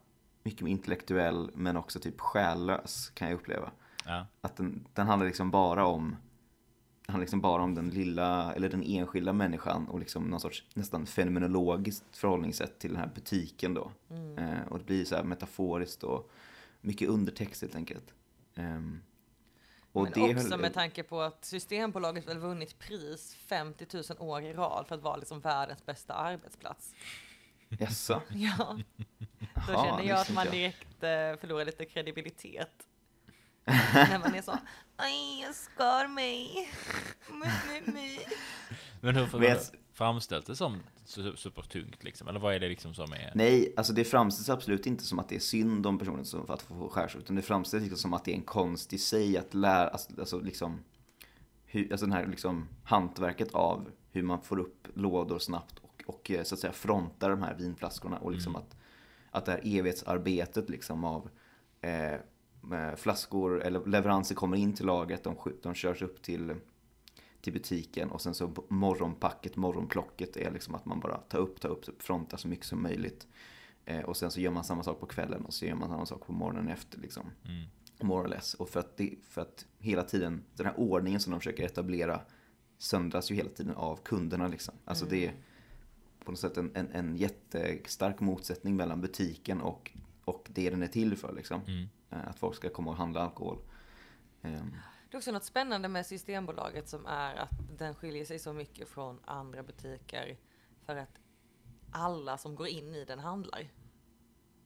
mycket 0.43 0.61
mer 0.61 0.71
intellektuell 0.71 1.51
men 1.55 1.77
också 1.77 2.01
typ 2.01 2.21
själlös 2.21 3.11
kan 3.15 3.29
jag 3.29 3.35
uppleva. 3.35 3.71
Ja. 4.05 4.27
Att 4.41 4.57
den, 4.57 4.87
den 4.93 5.07
handlar 5.07 5.27
liksom 5.27 5.51
bara 5.51 5.87
om 5.87 6.17
det 7.07 7.13
handlar 7.13 7.23
liksom 7.25 7.41
bara 7.41 7.63
om 7.63 7.75
den 7.75 7.91
lilla, 7.91 8.53
eller 8.55 8.69
den 8.69 8.83
enskilda 8.87 9.33
människan 9.33 9.89
och 9.89 9.99
liksom 10.01 10.25
någon 10.25 10.41
sorts 10.41 10.65
nästan 10.75 11.07
fenomenologiskt 11.07 12.17
förhållningssätt 12.17 12.79
till 12.79 12.91
den 12.91 13.01
här 13.01 13.11
butiken 13.15 13.75
då. 13.75 13.93
Eh, 14.39 14.69
och 14.69 14.79
det 14.79 14.85
blir 14.85 15.05
så 15.05 15.17
här 15.17 15.23
metaforiskt 15.25 16.03
och 16.03 16.31
mycket 16.81 17.09
undertext 17.09 17.63
helt 17.63 17.75
enkelt. 17.77 18.15
Ehm, 18.55 19.01
och 19.93 20.03
Men 20.03 20.37
också 20.37 20.49
höll- 20.51 20.61
med 20.61 20.75
tanke 20.75 21.03
på 21.03 21.21
att 21.23 21.45
Systembolaget 21.45 22.29
väl 22.29 22.39
vunnit 22.39 22.79
pris 22.79 23.35
50 23.35 23.87
000 24.19 24.29
år 24.31 24.43
i 24.43 24.53
rad 24.53 24.85
för 24.89 24.95
att 24.95 25.03
vara 25.03 25.17
liksom 25.17 25.41
världens 25.41 25.87
bästa 25.87 26.15
arbetsplats. 26.15 26.95
Jaså? 27.69 28.23
Ja, 28.35 28.79
då 29.67 29.73
Jaha, 29.73 29.85
känner 29.85 30.09
jag 30.09 30.19
att 30.21 30.33
man 30.35 30.47
inte 30.47 30.57
jag. 30.57 30.73
direkt 30.73 31.03
eh, 31.03 31.41
förlorar 31.41 31.65
lite 31.65 31.85
kredibilitet. 31.85 32.87
När 33.95 34.19
man 34.19 34.35
är 34.35 34.43
så, 34.43 34.59
aj 34.97 35.41
jag 35.43 35.55
skar 35.55 36.09
mig. 36.09 36.69
Men 39.01 39.17
hur 39.17 39.39
Men 39.39 39.43
jag- 39.49 39.59
framställs 39.93 40.45
det 40.45 40.57
som 40.57 40.81
su- 41.07 41.37
supertungt 41.37 42.05
liksom? 42.05 42.29
Eller 42.29 42.41
vad 42.41 42.55
är 42.55 42.61
det 42.61 42.69
liksom 42.69 42.95
som 42.95 43.13
är... 43.13 43.33
Nej, 43.35 43.73
alltså 43.77 43.93
det 43.93 44.05
framställs 44.05 44.51
absolut 44.51 44.87
inte 44.87 45.05
som 45.05 45.19
att 45.19 45.29
det 45.29 45.37
är 45.37 45.41
synd 45.41 45.87
om 45.87 45.99
personen 45.99 46.25
som 46.25 46.47
för 46.47 46.55
att 46.55 46.63
få 46.63 46.89
skärsår, 46.89 47.21
utan 47.21 47.37
det 47.37 47.43
framställs 47.43 47.83
liksom 47.83 47.99
som 47.99 48.15
att 48.15 48.25
det 48.25 48.31
är 48.33 48.37
en 48.37 48.43
konst 48.43 48.93
i 48.93 48.99
sig 48.99 49.39
att 49.39 49.55
lära, 49.55 49.89
alltså, 49.89 50.21
alltså 50.21 50.41
liksom, 50.41 50.85
hur, 51.65 51.91
alltså 51.93 52.07
den 52.07 52.13
här 52.13 52.27
liksom 52.27 52.69
hantverket 52.85 53.55
av 53.55 53.91
hur 54.13 54.23
man 54.23 54.43
får 54.43 54.59
upp 54.59 54.89
lådor 54.95 55.39
snabbt 55.39 55.79
och, 55.79 56.03
och 56.07 56.31
eh, 56.31 56.43
så 56.43 56.55
att 56.55 56.61
säga 56.61 56.73
frontar 56.73 57.31
de 57.31 57.43
här 57.43 57.55
vinflaskorna 57.55 58.19
och 58.19 58.33
liksom 58.33 58.57
att, 58.57 58.77
att 59.31 59.45
det 59.45 59.53
här 59.53 59.61
evighetsarbetet 59.65 60.71
liksom 60.71 61.05
av 61.05 61.31
eh, 61.81 62.15
flaskor 62.97 63.63
eller 63.63 63.87
leveranser 63.87 64.35
kommer 64.35 64.57
in 64.57 64.75
till 64.75 64.87
lagret, 64.87 65.25
de, 65.25 65.37
de 65.63 65.75
körs 65.75 66.03
upp 66.03 66.23
till 66.23 66.55
till 67.47 67.53
butiken 67.53 68.11
och 68.11 68.21
sen 68.21 68.35
så 68.35 68.53
morgonpacket, 68.69 69.57
morgonplocket 69.57 70.37
är 70.37 70.51
liksom 70.51 70.75
att 70.75 70.85
man 70.85 71.01
bara 71.01 71.17
tar 71.17 71.39
upp, 71.39 71.61
tar 71.61 71.69
upp, 71.69 72.03
frontar 72.03 72.37
så 72.37 72.49
mycket 72.49 72.67
som 72.67 72.83
möjligt. 72.83 73.27
Eh, 73.85 74.01
och 74.01 74.17
sen 74.17 74.31
så 74.31 74.41
gör 74.41 74.51
man 74.51 74.65
samma 74.65 74.83
sak 74.83 75.01
på 75.01 75.07
kvällen 75.07 75.45
och 75.45 75.55
så 75.55 75.67
gör 75.67 75.75
man 75.75 75.89
samma 75.89 76.07
sak 76.07 76.27
på 76.27 76.33
morgonen 76.33 76.69
efter 76.69 76.99
liksom. 76.99 77.31
Mm. 77.45 77.65
More 78.01 78.25
or 78.25 78.29
less. 78.29 78.55
Och 78.55 78.69
för 78.69 78.81
att, 78.81 78.97
det, 78.97 79.15
för 79.29 79.41
att 79.41 79.67
hela 79.79 80.03
tiden, 80.03 80.45
den 80.55 80.67
här 80.67 80.81
ordningen 80.81 81.21
som 81.21 81.31
de 81.31 81.41
försöker 81.41 81.65
etablera 81.65 82.21
söndras 82.79 83.31
ju 83.31 83.35
hela 83.35 83.51
tiden 83.51 83.75
av 83.75 83.97
kunderna 83.97 84.49
liksom. 84.49 84.75
Alltså 84.85 85.07
det 85.07 85.27
är 85.27 85.35
på 86.25 86.31
något 86.31 86.41
sätt 86.41 86.57
en, 86.57 86.71
en, 86.75 86.91
en 86.93 87.17
jättestark 87.17 88.21
motsättning 88.21 88.77
mellan 88.77 89.01
butiken 89.01 89.61
och, 89.61 89.93
och 90.25 90.49
det 90.53 90.71
den 90.71 90.83
är 90.83 90.89
till 90.89 91.17
för 91.17 91.33
liksom. 91.33 91.61
Mm. 91.67 91.89
Eh, 92.11 92.29
Att 92.29 92.39
folk 92.39 92.57
ska 92.57 92.69
komma 92.71 92.91
och 92.91 92.97
handla 92.97 93.21
alkohol. 93.21 93.59
Ehm, 94.43 94.77
Det 95.11 95.17
är 95.17 95.19
också 95.19 95.33
något 95.33 95.45
spännande 95.45 95.89
med 95.89 96.07
Systembolaget 96.07 96.89
som 96.89 97.07
är 97.07 97.35
att 97.35 97.51
den 97.79 97.95
skiljer 97.95 98.25
sig 98.25 98.39
så 98.39 98.53
mycket 98.53 98.89
från 98.89 99.21
andra 99.25 99.63
butiker 99.63 100.37
för 100.87 100.97
att 100.97 101.19
alla 101.93 102.39
som 102.39 102.55
går 102.57 102.67
in 102.69 102.95
i 102.95 103.05
den 103.05 103.19
handlar. 103.19 103.69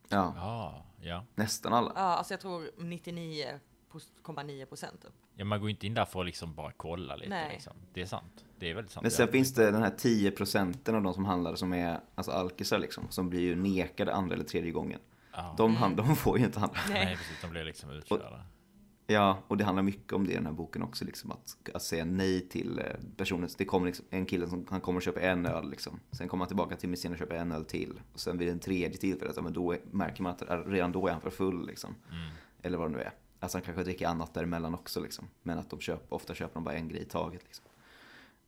Ja, 0.08 0.32
Ja, 0.36 0.84
ja. 1.00 1.24
nästan 1.34 1.72
alla. 1.72 1.92
Ja, 1.94 2.00
alltså 2.00 2.32
jag 2.34 2.40
tror 2.40 2.70
99,9 2.76 4.64
procent 4.66 5.02
typ. 5.02 5.12
Ja, 5.34 5.44
man 5.44 5.60
går 5.60 5.70
inte 5.70 5.86
in 5.86 5.94
där 5.94 6.04
för 6.04 6.20
att 6.20 6.26
liksom 6.26 6.54
bara 6.54 6.72
kolla 6.72 7.16
lite. 7.16 7.28
Nej. 7.30 7.52
Liksom. 7.52 7.72
Det 7.92 8.02
är 8.02 8.06
sant. 8.06 8.44
Det 8.58 8.70
är 8.70 8.74
väldigt 8.74 8.92
sant. 8.92 9.02
Men 9.02 9.10
sen 9.10 9.28
finns 9.28 9.54
det 9.54 9.70
den 9.70 9.82
här 9.82 9.90
10 9.98 10.30
procenten 10.30 10.94
av 10.94 11.02
de 11.02 11.14
som 11.14 11.24
handlar 11.24 11.54
som 11.54 11.72
är 11.72 12.00
alltså 12.14 12.32
alkisar 12.32 12.78
liksom, 12.78 13.08
som 13.10 13.30
blir 13.30 13.40
ju 13.40 13.54
nekade 13.56 14.14
andra 14.14 14.34
eller 14.34 14.44
tredje 14.44 14.70
gången. 14.72 15.00
Ja. 15.32 15.54
De, 15.56 15.76
hand, 15.76 15.96
de 15.96 16.16
får 16.16 16.38
ju 16.38 16.44
inte 16.44 16.60
handla. 16.60 16.78
Nej, 16.88 17.16
precis. 17.16 17.40
De 17.42 17.50
blir 17.50 17.64
liksom 17.64 17.90
utkörda. 17.90 18.44
Ja, 19.06 19.38
och 19.48 19.56
det 19.56 19.64
handlar 19.64 19.82
mycket 19.82 20.12
om 20.12 20.26
det 20.26 20.32
i 20.32 20.34
den 20.34 20.46
här 20.46 20.52
boken 20.52 20.82
också, 20.82 21.04
liksom, 21.04 21.32
att, 21.32 21.56
att 21.74 21.82
säga 21.82 22.04
nej 22.04 22.48
till 22.48 22.78
eh, 22.78 22.84
personen. 23.16 23.48
Det 23.58 23.64
kommer 23.64 23.86
liksom, 23.86 24.04
en 24.10 24.26
kille 24.26 24.48
som 24.48 24.66
han 24.70 24.80
kommer 24.80 24.96
och 24.96 25.02
köper 25.02 25.20
en 25.20 25.46
öl, 25.46 25.70
liksom. 25.70 26.00
sen 26.12 26.28
kommer 26.28 26.44
han 26.44 26.48
tillbaka 26.48 26.76
till 26.76 26.88
museet 26.88 27.12
och 27.12 27.18
köper 27.18 27.34
en 27.34 27.52
öl 27.52 27.64
till. 27.64 28.00
Och 28.12 28.20
sen 28.20 28.38
vid 28.38 28.48
en 28.48 28.58
tredje 28.58 28.98
tillfälle, 28.98 29.32
ja, 29.36 29.42
men 29.42 29.52
då 29.52 29.72
är, 29.72 29.80
märker 29.90 30.22
man 30.22 30.32
att 30.32 30.42
redan 30.66 30.92
då 30.92 31.06
är 31.06 31.12
han 31.12 31.20
för 31.20 31.30
full. 31.30 31.66
Liksom. 31.66 31.94
Mm. 32.10 32.30
Eller 32.62 32.78
vad 32.78 32.90
det 32.90 32.96
nu 32.96 33.02
är. 33.02 33.12
Alltså 33.40 33.58
han 33.58 33.62
kanske 33.62 33.84
dricker 33.84 34.06
annat 34.06 34.34
däremellan 34.34 34.74
också, 34.74 35.00
liksom. 35.00 35.28
men 35.42 35.58
att 35.58 35.70
de 35.70 35.80
köper, 35.80 36.14
ofta 36.14 36.34
köper 36.34 36.54
de 36.54 36.64
bara 36.64 36.74
en 36.74 36.88
grej 36.88 37.02
i 37.02 37.04
taget. 37.04 37.42
Liksom. 37.44 37.64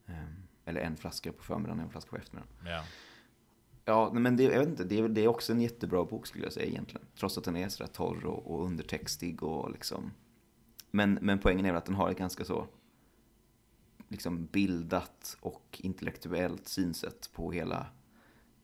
Ehm, 0.07 0.43
eller 0.65 0.81
en 0.81 0.97
flaska 0.97 1.33
på 1.33 1.43
förmiddagen 1.43 1.79
och 1.79 1.85
en 1.85 1.91
flaska 1.91 2.11
på 2.11 2.17
eftermiddagen. 2.17 2.57
Ja. 2.65 2.85
Ja, 3.85 4.11
men 4.13 4.37
det, 4.37 4.43
jag 4.43 4.59
vet 4.59 4.69
inte, 4.69 4.85
det, 4.85 4.99
är, 4.99 5.09
det 5.09 5.25
är 5.25 5.29
också 5.29 5.53
en 5.53 5.61
jättebra 5.61 6.05
bok 6.05 6.27
skulle 6.27 6.45
jag 6.45 6.53
säga 6.53 6.67
egentligen. 6.67 7.07
Trots 7.19 7.39
att 7.39 7.45
den 7.45 7.57
är 7.57 7.69
sådär 7.69 7.93
torr 7.93 8.27
och, 8.27 8.55
och 8.55 8.67
undertextig 8.67 9.43
och 9.43 9.71
liksom. 9.71 10.11
Men, 10.91 11.19
men 11.23 11.39
poängen 11.39 11.67
är 11.67 11.71
väl 11.71 11.79
att 11.79 11.87
den 11.87 11.95
har 11.95 12.11
ett 12.11 12.19
ganska 12.19 12.45
så 12.45 12.67
liksom 14.09 14.47
bildat 14.47 15.37
och 15.41 15.81
intellektuellt 15.83 16.69
synsätt 16.69 17.31
på 17.33 17.53
hela 17.53 17.87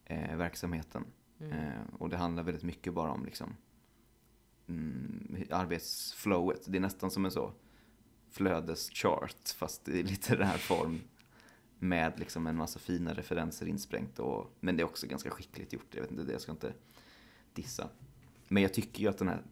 eh, 0.04 0.36
verksamheten. 0.36 1.04
Eh, 1.40 1.94
och 1.98 2.08
det 2.08 2.16
handlar 2.16 2.42
väldigt 2.42 2.64
mycket 2.64 2.94
bara 2.94 3.10
om 3.10 3.24
liksom 3.24 3.56
mm, 4.66 5.46
arbetsflowet. 5.50 6.64
Det 6.66 6.78
är 6.78 6.80
nästan 6.80 7.10
som 7.10 7.24
en 7.24 7.30
så 7.30 7.52
flödeschart 8.30 9.48
fast 9.56 9.88
i 9.88 10.02
litterär 10.02 10.58
form 10.58 11.00
med 11.78 12.18
liksom 12.18 12.46
en 12.46 12.56
massa 12.56 12.78
fina 12.78 13.14
referenser 13.14 13.66
insprängt. 13.66 14.18
Och, 14.18 14.56
men 14.60 14.76
det 14.76 14.82
är 14.82 14.84
också 14.84 15.06
ganska 15.06 15.30
skickligt 15.30 15.72
gjort. 15.72 15.94
Jag 15.94 16.02
vet 16.02 16.10
inte, 16.10 16.22
det 16.22 16.32
jag 16.32 16.40
ska 16.40 16.52
inte 16.52 16.72
dissa. 17.52 17.88
Men 18.48 18.62
jag 18.62 18.74
tycker 18.74 19.02
ju 19.02 19.08
att 19.08 19.18
den 19.18 19.28
här 19.28 19.42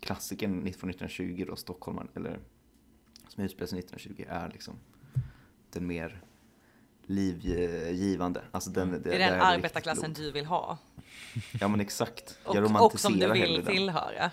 klassikern 0.00 0.52
från 0.52 0.90
1920 0.90 1.44
då, 1.48 1.56
Stockholmaren, 1.56 2.08
eller 2.14 2.38
som 3.28 3.44
utspelar 3.44 3.66
sig 3.66 3.78
1920, 3.78 4.24
är 4.28 4.48
liksom 4.48 4.74
den 5.70 5.86
mer 5.86 6.22
livgivande. 7.02 8.42
Alltså 8.50 8.70
den, 8.70 8.90
det, 8.90 8.98
Det 8.98 9.14
är 9.14 9.18
den 9.18 9.20
det 9.20 9.26
riktigt 9.26 9.42
arbetarklassen 9.42 10.12
du 10.12 10.32
vill 10.32 10.46
ha. 10.46 10.78
Ja 11.60 11.68
men 11.68 11.80
exakt. 11.80 12.38
Och, 12.44 12.56
jag 12.56 12.64
och 12.64 13.00
som 13.00 13.12
du 13.12 13.26
romantiserar 13.26 13.34
vill 13.34 13.64
den. 13.64 13.74
tillhöra. 13.74 14.30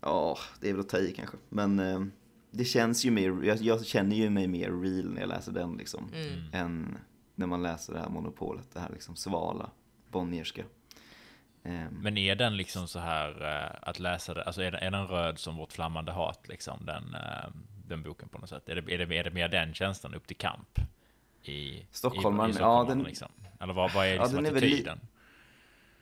Ja, 0.00 0.38
det 0.60 0.68
är 0.68 0.72
väl 0.72 0.80
att 0.80 0.88
ta 0.88 0.98
i 0.98 1.12
kanske. 1.12 1.36
Men 1.48 1.78
eh, 1.78 2.04
det 2.50 2.64
känns 2.64 3.04
ju 3.04 3.10
mer, 3.10 3.42
jag, 3.44 3.56
jag 3.62 3.86
känner 3.86 4.16
ju 4.16 4.30
mig 4.30 4.46
mer 4.48 4.70
real 4.82 5.12
när 5.12 5.20
jag 5.20 5.28
läser 5.28 5.52
den 5.52 5.76
liksom. 5.76 6.10
Mm. 6.14 6.40
Än 6.52 6.98
när 7.34 7.46
man 7.46 7.62
läser 7.62 7.92
det 7.92 7.98
här 7.98 8.08
monopolet, 8.08 8.64
det 8.72 8.80
här 8.80 8.90
liksom 8.92 9.16
svala, 9.16 9.70
Bonnierska. 10.10 10.64
Ehm, 11.62 11.94
Men 11.94 12.16
är 12.18 12.34
den 12.34 12.56
liksom 12.56 12.88
så 12.88 12.98
här 12.98 13.42
eh, 13.64 13.88
att 13.88 13.98
läsa 13.98 14.34
det, 14.34 14.42
alltså 14.42 14.62
är 14.62 14.70
den, 14.70 14.82
är 14.82 14.90
den 14.90 15.06
röd 15.06 15.38
som 15.38 15.56
vårt 15.56 15.72
flammande 15.72 16.12
hat 16.12 16.48
liksom, 16.48 16.86
den, 16.86 17.14
eh, 17.14 17.50
den 17.86 18.02
boken 18.02 18.28
på 18.28 18.38
något 18.38 18.48
sätt? 18.48 18.68
Är 18.68 18.74
det, 18.80 18.94
är 18.94 19.06
det, 19.06 19.16
är 19.18 19.24
det 19.24 19.30
mer 19.30 19.48
den 19.48 19.74
känslan 19.74 20.14
upp 20.14 20.26
till 20.26 20.36
kamp? 20.36 20.78
I, 21.42 21.86
Stockholmaren, 21.90 22.50
i, 22.50 22.52
i 22.52 22.56
ja, 22.56 22.58
Stockholmaren, 22.58 22.98
den- 22.98 23.06
liksom? 23.06 23.28
Eller 23.60 23.72
vad, 23.74 23.92
vad 23.92 24.06
är 24.06 24.14
Ja, 24.14 24.22
liksom 24.22 24.44
är 24.46 24.50
väl 24.50 24.60
li- 24.62 24.68
attityden? 24.68 25.00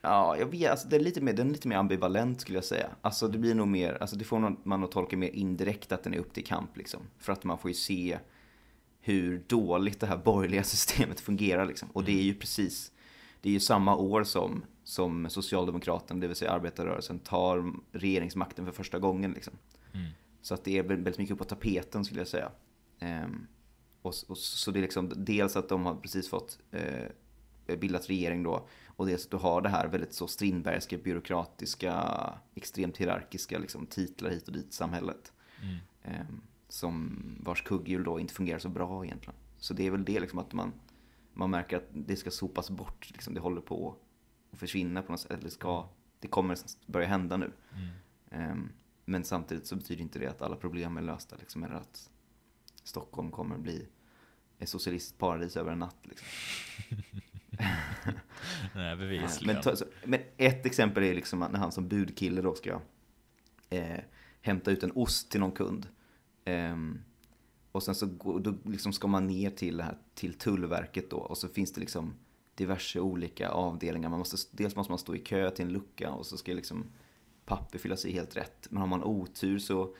Ja, 0.05 0.37
jag 0.37 0.45
vet, 0.45 0.71
alltså, 0.71 0.87
den, 0.87 0.99
är 0.99 1.03
lite 1.03 1.21
mer, 1.21 1.33
den 1.33 1.47
är 1.47 1.51
lite 1.51 1.67
mer 1.67 1.75
ambivalent 1.75 2.41
skulle 2.41 2.57
jag 2.57 2.65
säga. 2.65 2.89
Alltså 3.01 3.27
det 3.27 3.37
blir 3.37 3.55
nog 3.55 3.67
mer, 3.67 3.97
alltså 4.01 4.15
det 4.15 4.25
får 4.25 4.55
man 4.63 4.81
nog 4.81 4.91
tolka 4.91 5.17
mer 5.17 5.29
indirekt 5.29 5.91
att 5.91 6.03
den 6.03 6.13
är 6.13 6.17
upp 6.17 6.33
till 6.33 6.45
kamp 6.45 6.77
liksom. 6.77 7.01
För 7.17 7.33
att 7.33 7.43
man 7.43 7.57
får 7.57 7.69
ju 7.69 7.75
se 7.75 8.19
hur 8.99 9.43
dåligt 9.47 9.99
det 9.99 10.07
här 10.07 10.17
borgerliga 10.17 10.63
systemet 10.73 11.19
fungerar 11.19 11.65
liksom. 11.65 11.89
Och 11.93 12.03
det 12.03 12.11
är 12.11 12.23
ju 12.23 12.33
precis, 12.33 12.91
det 13.41 13.49
är 13.49 13.53
ju 13.53 13.59
samma 13.59 13.95
år 13.95 14.23
som, 14.23 14.65
som 14.83 15.29
Socialdemokraterna, 15.29 16.19
det 16.19 16.27
vill 16.27 16.35
säga 16.35 16.51
arbetarrörelsen, 16.51 17.19
tar 17.19 17.73
regeringsmakten 17.91 18.65
för 18.65 18.71
första 18.71 18.99
gången 18.99 19.31
liksom. 19.31 19.53
Mm. 19.93 20.07
Så 20.41 20.53
att 20.53 20.63
det 20.63 20.77
är 20.77 20.83
väl 20.83 20.97
väldigt 20.97 21.17
mycket 21.17 21.37
på 21.37 21.43
tapeten 21.43 22.05
skulle 22.05 22.19
jag 22.19 22.27
säga. 22.27 22.51
Ehm, 22.99 23.47
och, 24.01 24.13
och, 24.27 24.37
så 24.37 24.71
det 24.71 24.79
är 24.79 24.81
liksom 24.81 25.13
dels 25.15 25.55
att 25.55 25.69
de 25.69 25.85
har 25.85 25.95
precis 25.95 26.29
fått 26.29 26.59
eh, 26.71 27.77
bildat 27.77 28.09
regering 28.09 28.43
då. 28.43 28.67
Och 28.95 29.05
dels 29.05 29.25
att 29.25 29.31
du 29.31 29.37
har 29.37 29.61
det 29.61 29.69
här 29.69 29.87
väldigt 29.87 30.13
så 30.13 30.27
Strindbergska, 30.27 30.97
byråkratiska, 30.97 32.33
extremt 32.55 32.97
hierarkiska 32.97 33.59
liksom, 33.59 33.85
titlar 33.85 34.29
hit 34.29 34.47
och 34.47 34.53
dit 34.53 34.69
i 34.69 34.73
samhället. 34.73 35.33
Mm. 35.61 35.77
Ehm, 36.03 36.41
som 36.69 37.21
vars 37.39 37.61
kugghjul 37.61 38.03
då 38.03 38.19
inte 38.19 38.33
fungerar 38.33 38.59
så 38.59 38.69
bra 38.69 39.05
egentligen. 39.05 39.35
Så 39.57 39.73
det 39.73 39.87
är 39.87 39.91
väl 39.91 40.05
det 40.05 40.19
liksom 40.19 40.39
att 40.39 40.53
man, 40.53 40.73
man 41.33 41.49
märker 41.49 41.77
att 41.77 41.87
det 41.91 42.15
ska 42.15 42.31
sopas 42.31 42.69
bort. 42.69 43.11
Liksom, 43.11 43.33
det 43.33 43.39
håller 43.39 43.61
på 43.61 43.95
att 44.51 44.59
försvinna 44.59 45.01
på 45.01 45.11
något 45.11 45.21
sätt. 45.21 45.31
Eller 45.31 45.49
ska, 45.49 45.89
det 46.19 46.27
kommer 46.27 46.57
börja 46.85 47.07
hända 47.07 47.37
nu. 47.37 47.51
Mm. 47.73 47.89
Ehm, 48.29 48.69
men 49.05 49.23
samtidigt 49.23 49.67
så 49.67 49.75
betyder 49.75 50.01
inte 50.01 50.19
det 50.19 50.27
att 50.27 50.41
alla 50.41 50.55
problem 50.55 50.97
är 50.97 51.01
lösta. 51.01 51.35
Liksom, 51.35 51.63
eller 51.63 51.75
att 51.75 52.09
Stockholm 52.83 53.31
kommer 53.31 53.57
bli 53.57 53.87
ett 54.59 54.69
socialistiskt 54.69 55.17
paradis 55.17 55.57
över 55.57 55.71
en 55.71 55.79
natt. 55.79 55.97
Liksom. 56.03 56.27
Nej, 58.75 58.95
bevisligen. 58.95 59.55
Men, 59.55 59.63
ta, 59.63 59.75
så, 59.75 59.85
men 60.03 60.19
ett 60.37 60.65
exempel 60.65 61.03
är 61.03 61.13
liksom 61.13 61.39
när 61.39 61.59
han 61.59 61.71
som 61.71 61.87
budkille 61.87 62.41
då 62.41 62.55
ska 62.55 62.81
eh, 63.69 63.99
hämta 64.41 64.71
ut 64.71 64.83
en 64.83 64.91
ost 64.95 65.31
till 65.31 65.39
någon 65.39 65.51
kund. 65.51 65.87
Eh, 66.45 66.75
och 67.71 67.83
sen 67.83 67.95
så 67.95 68.05
går, 68.05 68.39
då 68.39 68.53
liksom 68.63 68.93
ska 68.93 69.07
man 69.07 69.27
ner 69.27 69.49
till, 69.49 69.77
det 69.77 69.83
här, 69.83 69.97
till 70.13 70.33
Tullverket 70.33 71.09
då. 71.09 71.17
Och 71.17 71.37
så 71.37 71.47
finns 71.47 71.73
det 71.73 71.79
liksom 71.79 72.13
diverse 72.55 72.99
olika 72.99 73.49
avdelningar. 73.49 74.09
Man 74.09 74.19
måste, 74.19 74.37
dels 74.51 74.75
måste 74.75 74.91
man 74.91 74.99
stå 74.99 75.15
i 75.15 75.19
kö 75.19 75.49
till 75.49 75.65
en 75.65 75.71
lucka 75.71 76.11
och 76.11 76.25
så 76.25 76.37
ska 76.37 76.53
liksom 76.53 76.85
papper 77.45 77.79
fyllas 77.79 78.05
i 78.05 78.11
helt 78.11 78.37
rätt. 78.37 78.67
Men 78.69 78.81
har 78.81 78.87
man 78.87 79.03
otur 79.03 79.59
så 79.59 79.95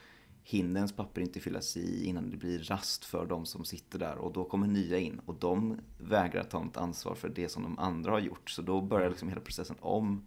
hinner 0.48 0.76
ens 0.76 0.92
papper 0.92 1.20
inte 1.20 1.40
fyllas 1.40 1.76
i 1.76 2.04
innan 2.04 2.30
det 2.30 2.36
blir 2.36 2.58
rast 2.58 3.04
för 3.04 3.26
de 3.26 3.46
som 3.46 3.64
sitter 3.64 3.98
där. 3.98 4.16
Och 4.16 4.32
då 4.32 4.44
kommer 4.44 4.66
nya 4.66 4.98
in 4.98 5.20
och 5.26 5.34
de 5.34 5.78
vägrar 5.98 6.42
ta 6.42 6.62
något 6.62 6.76
ansvar 6.76 7.14
för 7.14 7.28
det 7.28 7.48
som 7.48 7.62
de 7.62 7.78
andra 7.78 8.10
har 8.10 8.20
gjort. 8.20 8.50
Så 8.50 8.62
då 8.62 8.80
börjar 8.80 9.08
liksom 9.08 9.28
hela 9.28 9.40
processen 9.40 9.76
om. 9.80 10.26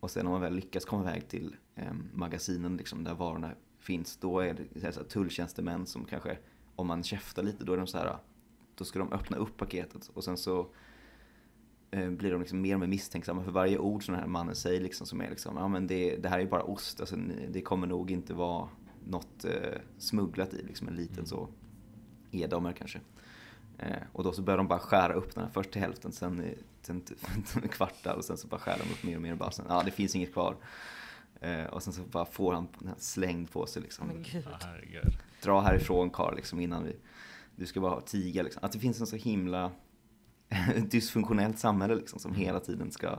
Och 0.00 0.10
sen 0.10 0.26
om 0.26 0.32
man 0.32 0.40
väl 0.40 0.54
lyckas 0.54 0.84
komma 0.84 1.02
iväg 1.02 1.28
till 1.28 1.56
eh, 1.74 1.92
magasinen 2.12 2.76
liksom, 2.76 3.04
där 3.04 3.14
varorna 3.14 3.50
finns, 3.78 4.16
då 4.16 4.40
är 4.40 4.54
det 4.54 4.80
så 4.80 4.86
här, 4.86 4.92
så 4.92 5.00
här, 5.00 5.06
tulltjänstemän 5.06 5.86
som 5.86 6.04
kanske, 6.04 6.38
om 6.76 6.86
man 6.86 7.02
käftar 7.02 7.42
lite, 7.42 7.64
då 7.64 7.72
är 7.72 7.76
de 7.76 7.86
så 7.86 7.98
här, 7.98 8.16
då 8.74 8.84
ska 8.84 8.98
de 8.98 9.12
öppna 9.12 9.36
upp 9.36 9.56
paketet 9.56 10.10
och 10.14 10.24
sen 10.24 10.36
så 10.36 10.68
ehm, 11.90 12.16
blir 12.16 12.30
de 12.30 12.40
liksom 12.40 12.60
mer 12.60 12.74
och 12.74 12.80
mer 12.80 12.86
misstänksamma 12.86 13.44
för 13.44 13.52
varje 13.52 13.78
ord 13.78 14.04
som 14.04 14.12
den 14.14 14.22
här 14.22 14.28
mannen 14.28 14.54
säger 14.54 14.80
liksom, 14.80 15.06
som 15.06 15.20
är 15.20 15.30
liksom, 15.30 15.56
ja 15.56 15.68
men 15.68 15.86
det, 15.86 16.16
det 16.16 16.28
här 16.28 16.38
är 16.38 16.42
ju 16.42 16.48
bara 16.48 16.62
ost, 16.62 17.00
alltså, 17.00 17.16
det 17.48 17.62
kommer 17.62 17.86
nog 17.86 18.10
inte 18.10 18.34
vara 18.34 18.68
något 19.06 19.44
eh, 19.44 19.80
smugglat 19.98 20.54
i, 20.54 20.62
liksom 20.62 20.88
en 20.88 20.94
liten 20.96 21.26
så 21.26 21.48
edamer 22.30 22.72
kanske. 22.72 23.00
Eh, 23.78 24.02
och 24.12 24.24
då 24.24 24.32
så 24.32 24.42
börjar 24.42 24.58
de 24.58 24.68
bara 24.68 24.78
skära 24.78 25.12
upp 25.12 25.34
den 25.34 25.44
här 25.44 25.50
först 25.50 25.70
till 25.70 25.80
hälften, 25.80 26.12
sen, 26.12 26.54
sen 26.82 27.00
till 27.00 27.16
kvartar 27.70 28.14
och 28.14 28.24
sen 28.24 28.36
så 28.36 28.48
bara 28.48 28.60
skär 28.60 28.78
de 28.78 28.92
upp 28.92 29.02
mer 29.02 29.16
och 29.16 29.22
mer 29.22 29.32
och 29.32 29.38
bara 29.38 29.50
sen, 29.50 29.66
ja 29.68 29.82
det 29.84 29.90
finns 29.90 30.14
inget 30.14 30.32
kvar. 30.32 30.56
Eh, 31.40 31.64
och 31.64 31.82
sen 31.82 31.92
så 31.92 32.02
bara 32.02 32.24
får 32.24 32.52
han 32.54 32.68
den 32.78 32.88
här 32.88 32.96
slängd 32.98 33.50
på 33.50 33.66
sig 33.66 33.82
liksom. 33.82 34.06
Men 34.06 34.22
gud. 34.22 34.44
Dra 35.42 35.60
härifrån 35.60 36.10
karl 36.10 36.36
liksom 36.36 36.60
innan 36.60 36.84
vi, 36.84 36.96
du 37.56 37.66
ska 37.66 37.80
bara 37.80 38.00
tiga 38.00 38.42
liksom. 38.42 38.64
Att 38.64 38.72
det 38.72 38.78
finns 38.78 39.00
en 39.00 39.06
så 39.06 39.16
himla 39.16 39.72
dysfunktionellt 40.90 41.58
samhälle 41.58 41.94
liksom 41.94 42.18
som 42.18 42.34
hela 42.34 42.60
tiden 42.60 42.90
ska 42.90 43.18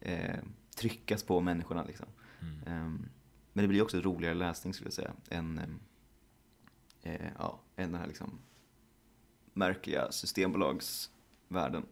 eh, 0.00 0.38
tryckas 0.76 1.22
på 1.22 1.40
människorna 1.40 1.84
liksom. 1.84 2.06
Mm. 2.40 2.62
Ehm, 2.66 3.08
men 3.52 3.62
det 3.64 3.68
blir 3.68 3.82
också 3.82 4.00
roligare 4.00 4.34
läsning 4.34 4.74
skulle 4.74 4.86
jag 4.86 4.94
säga 4.94 5.12
än, 5.30 5.58
ehm, 5.58 5.80
eh, 7.02 7.30
ja, 7.38 7.60
än 7.76 7.92
den 7.92 8.00
här 8.00 8.06
liksom 8.06 8.38
märkliga 9.52 10.12
systembolagsvärlden. 10.12 11.86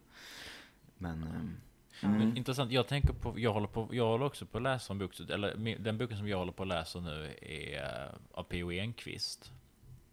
Men 0.99 1.23
ehm, 1.23 1.57
Men 2.01 2.37
intressant, 2.37 2.73
jag 2.73 2.89
tänker 2.89 3.13
på, 3.13 3.39
jag 3.39 3.53
håller, 3.53 3.67
på, 3.69 3.89
jag 3.93 4.07
håller 4.07 4.27
också 4.27 4.47
på 4.47 4.59
att 4.59 4.63
läsa 4.63 4.93
en 4.93 4.99
bok, 4.99 5.21
eller 5.21 5.79
den 5.79 5.99
boken 5.99 6.17
som 6.19 6.29
jag 6.29 6.39
håller 6.39 6.53
på 6.53 6.63
att 6.63 6.69
läsa 6.69 7.01
nu 7.01 7.35
är 7.43 8.05
eh, 8.07 8.15
av 8.33 8.43
P.O. 8.45 8.71
Enquist. 8.73 9.53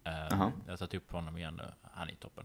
Eh, 0.04 0.12
Jaha. 0.12 0.52
jag 0.64 0.72
har 0.72 0.76
tagit 0.76 0.94
upp 0.94 1.10
honom 1.12 1.36
igen 1.36 1.54
nu, 1.56 1.72
han 1.82 2.08
är 2.08 2.14
toppen. 2.14 2.44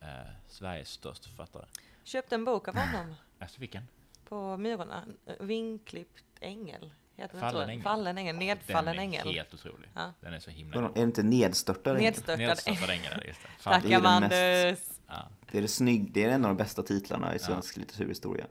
Eh, 0.00 0.08
Sveriges 0.48 0.88
största 0.88 1.28
författare. 1.28 1.64
Köpte 2.04 2.34
en 2.34 2.44
bok 2.44 2.68
av 2.68 2.76
honom 2.76 3.14
Alltså 3.38 3.60
vilken? 3.60 3.88
på 4.28 4.56
Myrorna. 4.56 5.04
Vinklippt 5.40 6.24
ängel. 6.40 6.92
Heter 7.16 7.38
Fallen 7.38 7.68
ängel. 7.70 7.82
Fallen 7.82 8.18
ängel. 8.18 8.36
Nedfallen 8.36 8.84
Den 8.84 8.94
är 8.98 9.02
ängel. 9.02 9.28
helt 9.34 9.54
otrolig. 9.54 9.88
Ja. 9.94 10.12
Den 10.20 10.34
är 10.34 10.38
så 10.40 10.50
himla 10.50 10.80
Vadå. 10.80 10.88
Är 10.88 10.94
det 10.94 11.02
inte 11.02 11.22
nedstörtad 11.22 11.90
ängel? 11.96 12.02
Nedstörtad 12.02 12.90
ängel. 12.90 13.12
Ängel. 13.12 13.34
Tack 13.62 13.90
Amandus. 13.90 15.00
Ja. 15.08 15.28
Det 15.50 15.58
är 15.58 15.62
det 15.62 15.68
snygg, 15.68 16.12
det 16.12 16.24
är 16.24 16.28
en 16.28 16.44
av 16.44 16.48
de 16.50 16.56
bästa 16.56 16.82
titlarna 16.82 17.34
i 17.34 17.38
svensk 17.38 17.76
litteraturhistoria. 17.76 18.46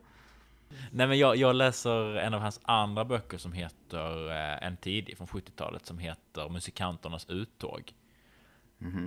Nej 0.92 1.08
men 1.08 1.18
jag, 1.18 1.36
jag 1.36 1.56
läser 1.56 2.16
en 2.16 2.34
av 2.34 2.40
hans 2.42 2.60
andra 2.64 3.06
böcker 3.06 3.38
som 3.38 3.54
heter, 3.54 4.30
eh, 4.32 4.68
en 4.68 4.78
tidig 4.78 5.18
från 5.18 5.28
70-talet, 5.28 5.86
som 5.86 5.98
heter 5.98 6.50
Musikanternas 6.50 7.26
uttåg. 7.30 7.94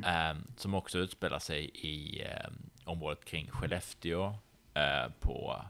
Eh, 0.06 0.36
som 0.56 0.74
också 0.74 0.98
utspelar 0.98 1.38
sig 1.38 1.64
i 1.74 2.22
eh, 2.22 2.50
området 2.84 3.24
kring 3.24 3.50
Skellefteå 3.50 4.24
eh, 4.74 5.12
på, 5.20 5.62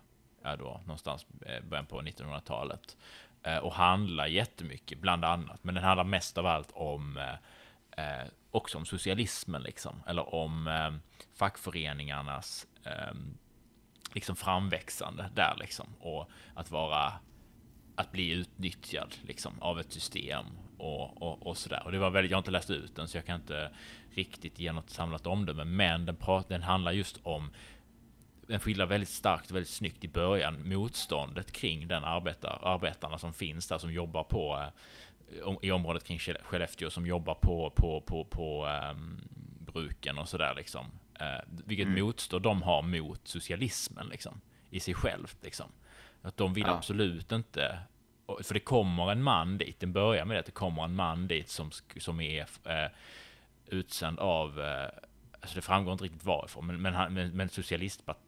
ja 0.42 0.56
då, 0.56 0.80
någonstans 0.84 1.26
eh, 1.46 1.64
början 1.64 1.86
på 1.86 2.00
1900-talet. 2.02 2.96
Eh, 3.46 3.58
och 3.58 3.74
handlar 3.74 4.26
jättemycket, 4.26 5.00
bland 5.00 5.24
annat, 5.24 5.64
men 5.64 5.74
den 5.74 5.84
handlar 5.84 6.04
mest 6.04 6.38
av 6.38 6.46
allt 6.46 6.70
om 6.74 7.16
eh, 7.16 8.14
eh 8.20 8.26
också 8.50 8.78
om 8.78 8.86
socialismen 8.86 9.62
liksom, 9.62 10.02
eller 10.06 10.34
om 10.34 10.68
eh, 10.68 10.94
fackföreningarnas 11.34 12.66
eh, 12.84 13.14
liksom 14.12 14.36
framväxande 14.36 15.30
där 15.34 15.56
liksom. 15.58 15.86
Och 16.00 16.30
att 16.54 16.70
vara 16.70 17.12
att 17.96 18.12
bli 18.12 18.30
utnyttjad 18.30 19.14
liksom 19.22 19.62
av 19.62 19.80
ett 19.80 19.92
system 19.92 20.46
och, 20.78 21.22
och, 21.22 21.46
och 21.46 21.56
sådär. 21.56 21.82
Och 21.84 21.92
det 21.92 21.98
var 21.98 22.10
väldigt, 22.10 22.30
jag 22.30 22.36
har 22.36 22.40
inte 22.40 22.50
läst 22.50 22.70
ut 22.70 22.96
den 22.96 23.08
så 23.08 23.16
jag 23.16 23.26
kan 23.26 23.40
inte 23.40 23.70
riktigt 24.14 24.58
ge 24.58 24.72
något 24.72 24.90
samlat 24.90 25.26
omdöme, 25.26 25.64
men 25.64 26.06
den, 26.06 26.16
prat, 26.16 26.48
den 26.48 26.62
handlar 26.62 26.92
just 26.92 27.20
om 27.22 27.50
den 28.46 28.60
skildrar 28.60 28.86
väldigt 28.86 29.08
starkt 29.08 29.50
väldigt 29.50 29.72
snyggt 29.72 30.04
i 30.04 30.08
början 30.08 30.68
motståndet 30.68 31.52
kring 31.52 31.88
den 31.88 32.04
arbetar, 32.04 32.58
arbetarna 32.62 33.18
som 33.18 33.32
finns 33.32 33.68
där 33.68 33.78
som 33.78 33.92
jobbar 33.92 34.24
på 34.24 34.62
eh, 35.46 35.54
i 35.62 35.70
området 35.70 36.04
kring 36.04 36.18
Skelle- 36.18 36.42
Skellefteå 36.42 36.90
som 36.90 37.06
jobbar 37.06 37.34
på, 37.34 37.70
på, 37.76 38.00
på, 38.00 38.24
på 38.24 38.66
ehm, 38.66 39.20
bruken 39.58 40.18
och 40.18 40.28
sådär 40.28 40.54
liksom. 40.54 40.86
Eh, 41.20 41.26
vilket 41.48 41.88
motstånd 41.88 42.42
de 42.42 42.62
har 42.62 42.82
mot 42.82 43.28
socialismen 43.28 44.06
liksom 44.08 44.40
i 44.70 44.80
sig 44.80 44.94
självt 44.94 45.36
liksom. 45.42 45.72
Att 46.22 46.36
de 46.36 46.54
vill 46.54 46.64
Ja. 46.66 46.76
absolut 46.76 47.32
inte 47.32 47.78
för 48.42 48.54
det 48.54 48.60
kommer 48.60 49.12
en 49.12 49.22
man 49.22 49.58
dit, 49.58 49.80
den 49.80 49.92
börjar 49.92 50.24
med 50.24 50.38
att 50.38 50.46
det 50.46 50.52
kommer 50.52 50.84
en 50.84 50.94
man 50.94 51.28
dit 51.28 51.48
som, 51.48 51.70
som 51.98 52.20
är 52.20 52.40
eh, 52.64 52.90
utsänd 53.66 54.18
av, 54.18 54.60
eh, 54.60 54.88
alltså 55.40 55.54
det 55.56 55.62
framgår 55.62 55.92
inte 55.92 56.04
riktigt 56.04 56.24
varifrån, 56.24 56.66
men, 56.66 56.82
men, 56.82 56.94
han, 56.94 57.14
men, 57.14 57.30
men 57.36 57.48
socialistpartiet 57.48 58.25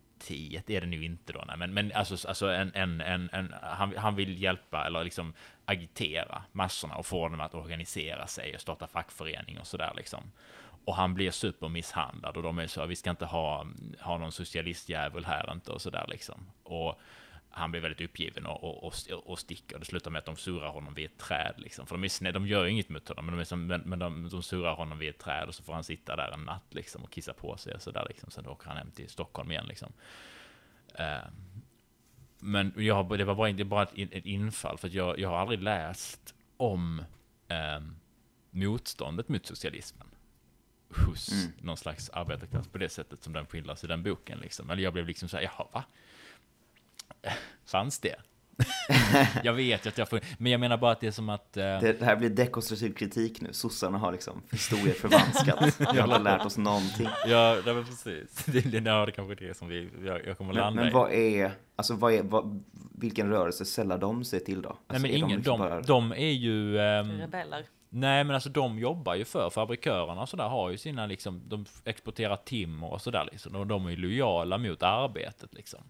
är 0.66 0.80
det 0.80 0.86
nu 0.86 1.04
inte 1.04 1.32
då, 1.32 1.44
nej, 1.46 1.56
men, 1.56 1.74
men 1.74 1.92
alltså, 1.92 2.28
alltså 2.28 2.46
en, 2.46 2.72
en, 2.74 3.00
en, 3.00 3.30
en, 3.32 3.54
han, 3.62 3.96
han 3.96 4.16
vill 4.16 4.42
hjälpa 4.42 4.86
eller 4.86 5.04
liksom 5.04 5.34
agitera 5.64 6.42
massorna 6.52 6.94
och 6.94 7.06
få 7.06 7.28
dem 7.28 7.40
att 7.40 7.54
organisera 7.54 8.26
sig 8.26 8.54
och 8.54 8.60
starta 8.60 8.86
fackförening 8.86 9.58
och 9.58 9.66
sådär 9.66 9.92
liksom. 9.96 10.32
Och 10.84 10.96
han 10.96 11.14
blir 11.14 11.30
supermisshandlad 11.30 12.36
och 12.36 12.42
de 12.42 12.58
är 12.58 12.66
så, 12.66 12.86
vi 12.86 12.96
ska 12.96 13.10
inte 13.10 13.24
ha, 13.24 13.66
ha 14.00 14.18
någon 14.18 14.32
socialistjävel 14.32 15.24
här 15.24 15.52
inte 15.52 15.70
och 15.70 15.82
sådär 15.82 16.06
liksom. 16.08 16.46
Och 16.62 17.00
han 17.50 17.70
blir 17.70 17.80
väldigt 17.80 18.10
uppgiven 18.10 18.46
och, 18.46 18.64
och, 18.64 18.84
och, 18.84 18.92
och 19.26 19.38
sticker. 19.38 19.78
Det 19.78 19.84
slutar 19.84 20.10
med 20.10 20.18
att 20.18 20.24
de 20.24 20.36
surrar 20.36 20.68
honom 20.68 20.94
vid 20.94 21.04
ett 21.04 21.18
träd. 21.18 21.54
Liksom. 21.56 21.86
För 21.86 21.94
de, 21.94 22.04
är 22.04 22.08
snä, 22.08 22.32
de 22.32 22.46
gör 22.46 22.64
ju 22.64 22.70
inget 22.70 22.88
mot 22.88 23.08
honom, 23.08 23.26
men 23.26 23.34
de, 23.34 23.40
är 23.40 23.44
som, 23.44 23.66
men, 23.66 23.80
men 23.80 23.98
de, 23.98 24.28
de 24.28 24.42
surrar 24.42 24.74
honom 24.74 24.98
vid 24.98 25.08
ett 25.08 25.18
träd 25.18 25.48
och 25.48 25.54
så 25.54 25.62
får 25.62 25.72
han 25.72 25.84
sitta 25.84 26.16
där 26.16 26.30
en 26.32 26.44
natt 26.44 26.74
liksom, 26.74 27.02
och 27.04 27.10
kissa 27.10 27.32
på 27.32 27.56
sig. 27.56 27.74
Och 27.74 27.82
så 27.82 27.90
där, 27.90 28.06
liksom. 28.08 28.30
Sen 28.30 28.46
åker 28.46 28.68
han 28.68 28.76
hem 28.76 28.90
till 28.90 29.08
Stockholm 29.08 29.50
igen. 29.50 29.66
Liksom. 29.66 29.92
Eh, 30.94 31.28
men 32.38 32.72
jag, 32.76 33.18
det 33.18 33.24
var 33.24 33.34
bara, 33.34 33.52
det 33.52 33.64
bara 33.64 33.82
ett, 33.82 33.92
ett 33.94 34.26
infall, 34.26 34.78
för 34.78 34.88
jag, 34.96 35.18
jag 35.18 35.28
har 35.28 35.36
aldrig 35.38 35.62
läst 35.62 36.34
om 36.56 37.04
eh, 37.48 37.80
motståndet 38.50 39.28
mot 39.28 39.46
socialismen 39.46 40.08
hos 41.06 41.32
Mm. 41.32 41.52
någon 41.60 41.76
slags 41.76 42.10
arbetarklass 42.10 42.68
på 42.68 42.78
det 42.78 42.88
sättet 42.88 43.22
som 43.22 43.32
den 43.32 43.46
skildras 43.46 43.84
i 43.84 43.86
den 43.86 44.02
boken. 44.02 44.38
Liksom. 44.38 44.70
Eller 44.70 44.82
jag 44.82 44.92
blev 44.92 45.06
liksom 45.06 45.28
så 45.28 45.36
här, 45.36 45.44
jaha, 45.44 45.66
va? 45.72 45.84
Fanns 47.66 47.98
det? 47.98 48.14
jag 49.42 49.52
vet 49.52 49.86
ju 49.86 49.88
att 49.88 49.98
jag 49.98 50.08
får, 50.08 50.20
men 50.38 50.52
jag 50.52 50.60
menar 50.60 50.76
bara 50.76 50.92
att 50.92 51.00
det 51.00 51.06
är 51.06 51.10
som 51.10 51.28
att... 51.28 51.56
eh, 51.56 51.62
Det, 51.62 51.92
det 51.98 52.04
här 52.04 52.16
blir 52.16 52.30
dekonstruktiv 52.30 52.92
kritik 52.94 53.40
nu. 53.40 53.52
Sossarna 53.52 53.98
har 53.98 54.12
liksom 54.12 54.42
historier 54.50 54.94
förvanskat. 54.94 55.80
Vi 55.94 55.98
har 56.00 56.18
lärt 56.18 56.44
oss 56.46 56.58
någonting. 56.58 57.08
Ja, 57.26 57.56
det 57.64 57.72
var 57.72 57.82
precis. 57.82 58.44
Det, 58.46 58.60
det, 58.60 58.90
ja, 58.90 59.06
det 59.06 59.12
kanske 59.12 59.32
är 59.44 59.48
det 59.48 59.56
som 59.56 59.68
vi, 59.68 59.88
jag, 60.04 60.26
jag 60.26 60.38
kommer 60.38 60.52
Men, 60.54 60.62
landa 60.62 60.80
men 60.82 60.90
i. 60.90 60.94
vad 60.94 61.12
är, 61.12 61.50
alltså 61.76 61.94
vad 61.94 62.12
är, 62.12 62.22
vad, 62.22 62.64
vilken 62.98 63.30
rörelse 63.30 63.64
sällar 63.64 63.98
de 63.98 64.24
sig 64.24 64.44
till 64.44 64.62
då? 64.62 64.68
Alltså, 64.68 64.82
Nej, 64.88 65.00
men 65.00 65.10
ingen, 65.10 65.36
liksom 65.38 65.58
de, 65.60 65.68
bara- 65.68 65.80
de 65.80 66.12
är 66.12 66.16
ju... 66.32 66.78
ehm, 66.80 67.10
Rebeller. 67.20 67.64
nej, 67.88 68.24
men 68.24 68.34
alltså 68.34 68.48
de 68.50 68.78
jobbar 68.78 69.14
ju 69.14 69.24
för 69.24 69.50
fabrikörerna 69.50 70.20
och 70.22 70.28
sådär, 70.28 70.48
har 70.48 70.70
ju 70.70 70.78
sina 70.78 71.06
liksom, 71.06 71.42
de 71.48 71.64
exporterar 71.84 72.36
timmer 72.36 72.92
och 72.92 73.00
sådär 73.00 73.28
liksom, 73.32 73.54
och 73.56 73.66
de 73.66 73.86
är 73.86 73.90
ju 73.90 73.96
lojala 73.96 74.58
mot 74.58 74.82
arbetet 74.82 75.54
liksom. 75.54 75.80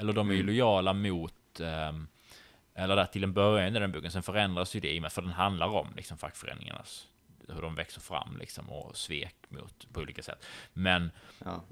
Eller 0.00 0.12
de 0.12 0.30
är 0.30 0.34
ju 0.34 0.42
lojala 0.42 0.92
mot, 0.92 1.60
ehm, 1.60 2.08
eller 2.74 2.96
där 2.96 3.06
till 3.06 3.24
en 3.24 3.32
början 3.32 3.76
i 3.76 3.78
den 3.78 3.92
boken, 3.92 4.10
sen 4.10 4.22
förändras 4.22 4.76
ju 4.76 4.80
det 4.80 4.94
i 4.94 4.98
och 4.98 5.02
med, 5.02 5.12
för 5.12 5.22
den 5.22 5.30
handlar 5.30 5.66
om 5.66 5.88
liksom 5.96 6.18
fackföreningarnas, 6.18 7.08
hur 7.48 7.62
de 7.62 7.74
växer 7.74 8.00
fram 8.00 8.36
liksom 8.38 8.70
och 8.70 8.96
svek 8.96 9.36
mot, 9.48 9.92
på 9.92 10.00
olika 10.00 10.22
sätt. 10.22 10.44
Men 10.72 11.10
Ja. 11.44 11.62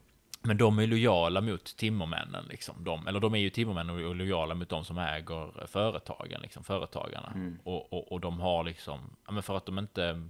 Men 0.43 0.57
de 0.57 0.79
är 0.79 0.87
lojala 0.87 1.41
mot 1.41 1.77
timmermännen, 1.77 2.45
liksom. 2.49 2.85
De, 2.85 3.07
eller 3.07 3.21
de 3.21 3.35
är 3.35 3.39
ju 3.39 3.51
timmermän 3.51 3.91
och 3.91 4.17
lojala 4.17 4.55
mot 4.55 4.69
de 4.69 4.85
som 4.85 4.99
äger 4.99 5.67
företagen, 5.67 6.41
liksom, 6.43 6.65
företagarna. 6.65 7.33
Mm. 7.35 7.59
Och, 7.65 7.93
och, 7.93 8.13
och 8.13 8.21
de 8.21 8.41
har 8.41 8.65
liksom, 8.65 9.17
ja 9.27 9.33
men 9.33 9.43
för 9.43 9.57
att 9.57 9.67
de 9.67 9.79
inte... 9.79 10.29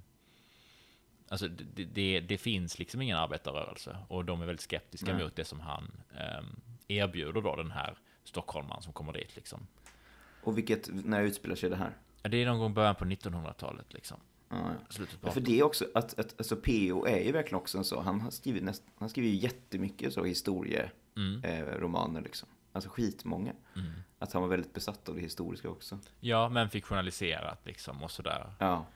Alltså 1.29 1.49
det, 1.49 1.85
det, 1.85 2.21
det 2.21 2.39
finns 2.39 2.79
liksom 2.79 3.03
ingen 3.03 3.19
arbetarrörelse 3.19 3.97
och 4.09 4.25
de 4.25 4.43
är 4.43 4.47
väldigt 4.47 4.63
skeptiska 4.63 5.15
Nej. 5.15 5.25
mot 5.25 5.37
det 5.37 5.45
som 5.45 5.61
han 5.61 5.93
ehm, 6.19 6.61
erbjuder 6.89 7.41
då, 7.41 7.57
den 7.57 7.71
här 7.71 7.99
stockholmaren 8.25 8.83
som 8.83 8.93
kommer 8.93 9.13
dit 9.13 9.37
liksom. 9.37 9.67
Och 10.43 10.59
vilket, 10.59 10.89
när 11.05 11.23
utspelar 11.23 11.55
sig 11.57 11.71
det 11.71 11.77
här? 11.77 11.97
Ja, 12.23 12.29
Det 12.29 12.37
är 12.43 12.47
någon 12.47 12.59
gång 12.59 12.75
början 12.75 12.95
på 12.95 13.05
1900-talet 13.05 13.95
liksom. 13.95 14.17
Ja, 14.49 14.57
ja. 14.57 15.05
Ja, 15.23 15.31
för 15.31 15.41
det 15.41 15.59
är 15.59 15.63
också, 15.63 15.87
att, 15.95 16.19
att 16.19 16.35
alltså 16.39 16.57
PO 16.57 17.05
är 17.07 17.25
ju 17.25 17.33
verkligen 17.33 17.57
också 17.61 17.79
en 17.79 17.85
så, 17.85 18.01
han 18.01 18.21
har 18.21 18.31
skrivit, 18.31 18.63
näst, 18.63 18.83
han 18.99 19.09
skriver 19.09 19.29
ju 19.29 19.35
jättemycket 19.35 20.13
så 20.13 20.25
historieromaner 20.25 20.91
Mm. 22.09 22.17
eh, 22.17 22.23
liksom. 22.23 22.49
Alltså 22.73 22.91
skitmånga. 22.91 23.53
Mm. 23.77 23.93
Att 24.19 24.33
han 24.33 24.43
var 24.43 24.49
väldigt 24.49 24.75
besatt 24.75 25.09
av 25.09 25.15
det 25.15 25.21
historiska 25.21 25.69
också. 25.69 25.99
Ja, 26.21 26.49
men 26.49 26.71
fiktionaliserat 26.71 27.67
liksom 27.67 28.03
och 28.03 28.11
sådär. 28.11 28.53
Ja, 28.59 28.87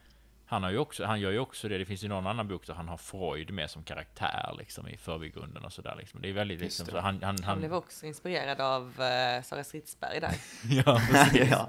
Han, 0.52 0.62
har 0.62 0.70
ju 0.70 0.78
också, 0.78 1.04
han 1.04 1.20
gör 1.20 1.30
ju 1.30 1.38
också 1.38 1.68
det, 1.68 1.78
det 1.78 1.84
finns 1.84 2.04
ju 2.04 2.08
någon 2.08 2.26
annan 2.26 2.48
bok 2.48 2.66
där 2.66 2.74
han 2.74 2.88
har 2.88 2.96
Freud 2.96 3.50
med 3.50 3.70
som 3.70 3.82
karaktär 3.82 4.54
liksom 4.58 4.88
i 4.88 4.96
förbigrunden 4.96 5.64
och 5.64 5.72
sådär 5.72 5.94
liksom. 5.98 6.22
Det 6.22 6.28
är 6.28 6.32
väldigt 6.32 6.60
liksom, 6.60 6.86
det. 6.86 6.92
så 6.92 6.98
han, 6.98 7.22
han, 7.22 7.42
Han 7.44 7.58
blev 7.58 7.74
också 7.74 8.06
inspirerad 8.06 8.60
av 8.60 8.82
uh, 8.82 9.42
Sara 9.42 9.64
Stridsberg 9.64 10.20
där. 10.20 10.34
Ja, 10.86 11.00
precis. 11.10 11.48
ja. 11.50 11.68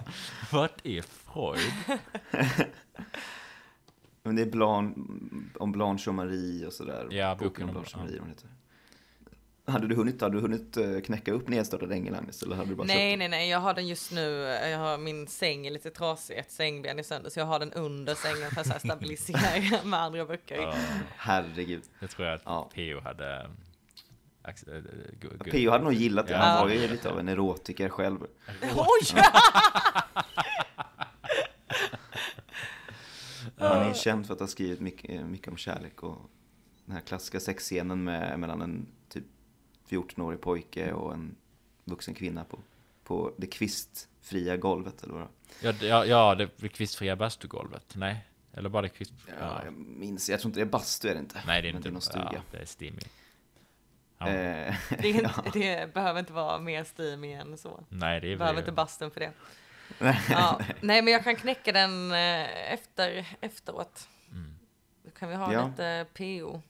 Vart 0.51 0.85
är 0.85 1.01
Freud? 1.01 1.71
Men 4.23 4.35
det 4.35 4.41
är 4.41 4.51
Blanc, 4.51 4.97
om 5.59 5.71
Blanche 5.71 6.03
och 6.07 6.13
Marie 6.15 6.67
och 6.67 6.73
sådär. 6.73 7.07
Ja, 7.11 7.35
boken 7.35 7.47
boken 7.47 7.63
om 7.63 7.71
Blanche 7.73 7.95
och 7.95 7.99
ja. 7.99 8.05
Marie, 8.05 8.19
hon 8.19 8.29
heter. 8.29 8.49
Hade 9.65 9.87
du 9.87 9.95
hunnit, 9.95 10.21
hade 10.21 10.35
du 10.35 10.41
hunnit 10.41 10.77
eh, 10.77 10.99
knäcka 10.99 11.31
upp 11.31 11.47
Nedstörtad 11.47 11.91
ängel, 11.91 12.15
Agnes? 12.15 12.43
Eller 12.43 12.55
hade 12.55 12.69
du 12.69 12.75
bara 12.75 12.87
Nej, 12.87 13.11
köpt 13.11 13.19
nej, 13.19 13.29
nej, 13.29 13.49
jag 13.49 13.59
har 13.59 13.73
den 13.73 13.87
just 13.87 14.11
nu. 14.11 14.29
Jag 14.71 14.77
har 14.79 14.97
min 14.97 15.27
säng 15.27 15.67
är 15.67 15.71
lite 15.71 15.89
trasig, 15.89 16.37
ett 16.37 16.51
sängben 16.51 16.99
är 16.99 17.03
sönder, 17.03 17.29
så 17.29 17.39
jag 17.39 17.45
har 17.45 17.59
den 17.59 17.73
under 17.73 18.15
sängen 18.15 18.51
för 18.51 18.61
att 18.61 18.67
så 18.67 18.73
här 18.73 18.79
stabilisera 18.79 19.83
med 19.83 19.99
andra 19.99 20.25
böcker. 20.25 20.55
Ja, 20.61 20.73
Herregud. 21.17 21.83
det 21.99 22.07
tror 22.07 22.27
jag 22.27 22.35
att 22.35 22.41
Ja. 22.45 22.69
P.O. 22.73 22.99
hade... 23.03 23.49
Äh, 24.45 24.51
gu- 24.51 25.37
gu- 25.37 25.51
P.O. 25.51 25.71
hade 25.71 25.83
nog 25.83 25.93
gillat 25.93 26.27
det. 26.27 26.33
Ja. 26.33 26.39
Han 26.39 26.67
var 26.67 26.73
ju 26.75 26.87
lite 26.87 27.09
av 27.11 27.19
en 27.19 27.29
erotiker 27.29 27.89
själv. 27.89 28.19
Oj! 28.61 29.21
Han 33.57 33.77
är 33.89 33.93
känd 33.93 34.27
för 34.27 34.33
att 34.33 34.39
ha 34.39 34.47
skrivit 34.47 34.79
mycket, 34.79 35.09
eh, 35.11 35.25
mycket 35.25 35.47
om 35.47 35.57
kärlek 35.57 36.03
och 36.03 36.17
den 36.85 36.95
här 36.95 37.01
klassiska 37.03 37.39
sexscenen 37.39 38.03
med, 38.03 38.39
mellan 38.39 38.61
en 38.61 38.85
14-årig 39.93 40.41
pojke 40.41 40.91
och 40.93 41.13
en 41.13 41.35
vuxen 41.85 42.13
kvinna 42.13 42.43
på, 42.43 42.59
på 43.03 43.31
det 43.37 43.47
kvistfria 43.47 44.57
golvet 44.57 45.03
eller 45.03 45.13
vad 45.13 45.21
det. 45.21 45.27
Ja, 45.61 45.73
ja, 45.81 46.05
ja, 46.05 46.35
det 46.57 46.69
kvistfria 46.69 47.15
bastugolvet. 47.15 47.93
Nej, 47.95 48.25
eller 48.53 48.69
bara 48.69 48.81
det 48.81 48.89
kvist... 48.89 49.13
Ja, 49.39 49.61
jag 49.63 49.73
minns, 49.73 50.29
jag 50.29 50.39
tror 50.39 50.49
inte 50.49 50.59
det 50.59 50.63
är 50.63 50.69
bastu 50.71 51.09
är 51.09 51.13
det 51.13 51.19
inte. 51.19 51.41
Nej, 51.45 51.61
det 51.61 51.67
är 51.67 51.73
Men 51.73 51.79
inte 51.79 51.91
någon 51.91 52.01
stuga. 52.01 52.29
Ja, 52.33 52.41
det 52.51 52.57
är 52.57 52.65
Stimmy. 52.65 53.01
Ja. 54.17 54.27
Eh, 54.27 54.75
Det, 54.89 55.09
är, 55.09 55.23
ja. 55.43 55.51
det 55.53 55.93
behöver 55.93 56.19
inte 56.19 56.33
vara 56.33 56.59
mer 56.59 56.83
steamy 56.83 57.31
än 57.33 57.57
så. 57.57 57.83
Nej, 57.89 58.21
det 58.21 58.27
är 58.33 58.37
Behöver 58.37 58.59
inte 58.59 58.71
basten 58.71 59.11
för 59.11 59.19
det. 59.19 59.31
Ja. 60.29 60.61
Nej, 60.81 61.01
men 61.01 61.13
jag 61.13 61.23
kan 61.23 61.35
knäcka 61.35 61.71
den 61.71 62.11
eh, 62.11 62.73
efter, 62.73 63.27
efteråt. 63.41 64.07
Mm. 64.31 64.55
Då 65.03 65.11
kan 65.11 65.29
vi 65.29 65.35
ha 65.35 65.53
Ja. 65.53 65.67
lite 65.67 66.05
PO, 66.13 66.61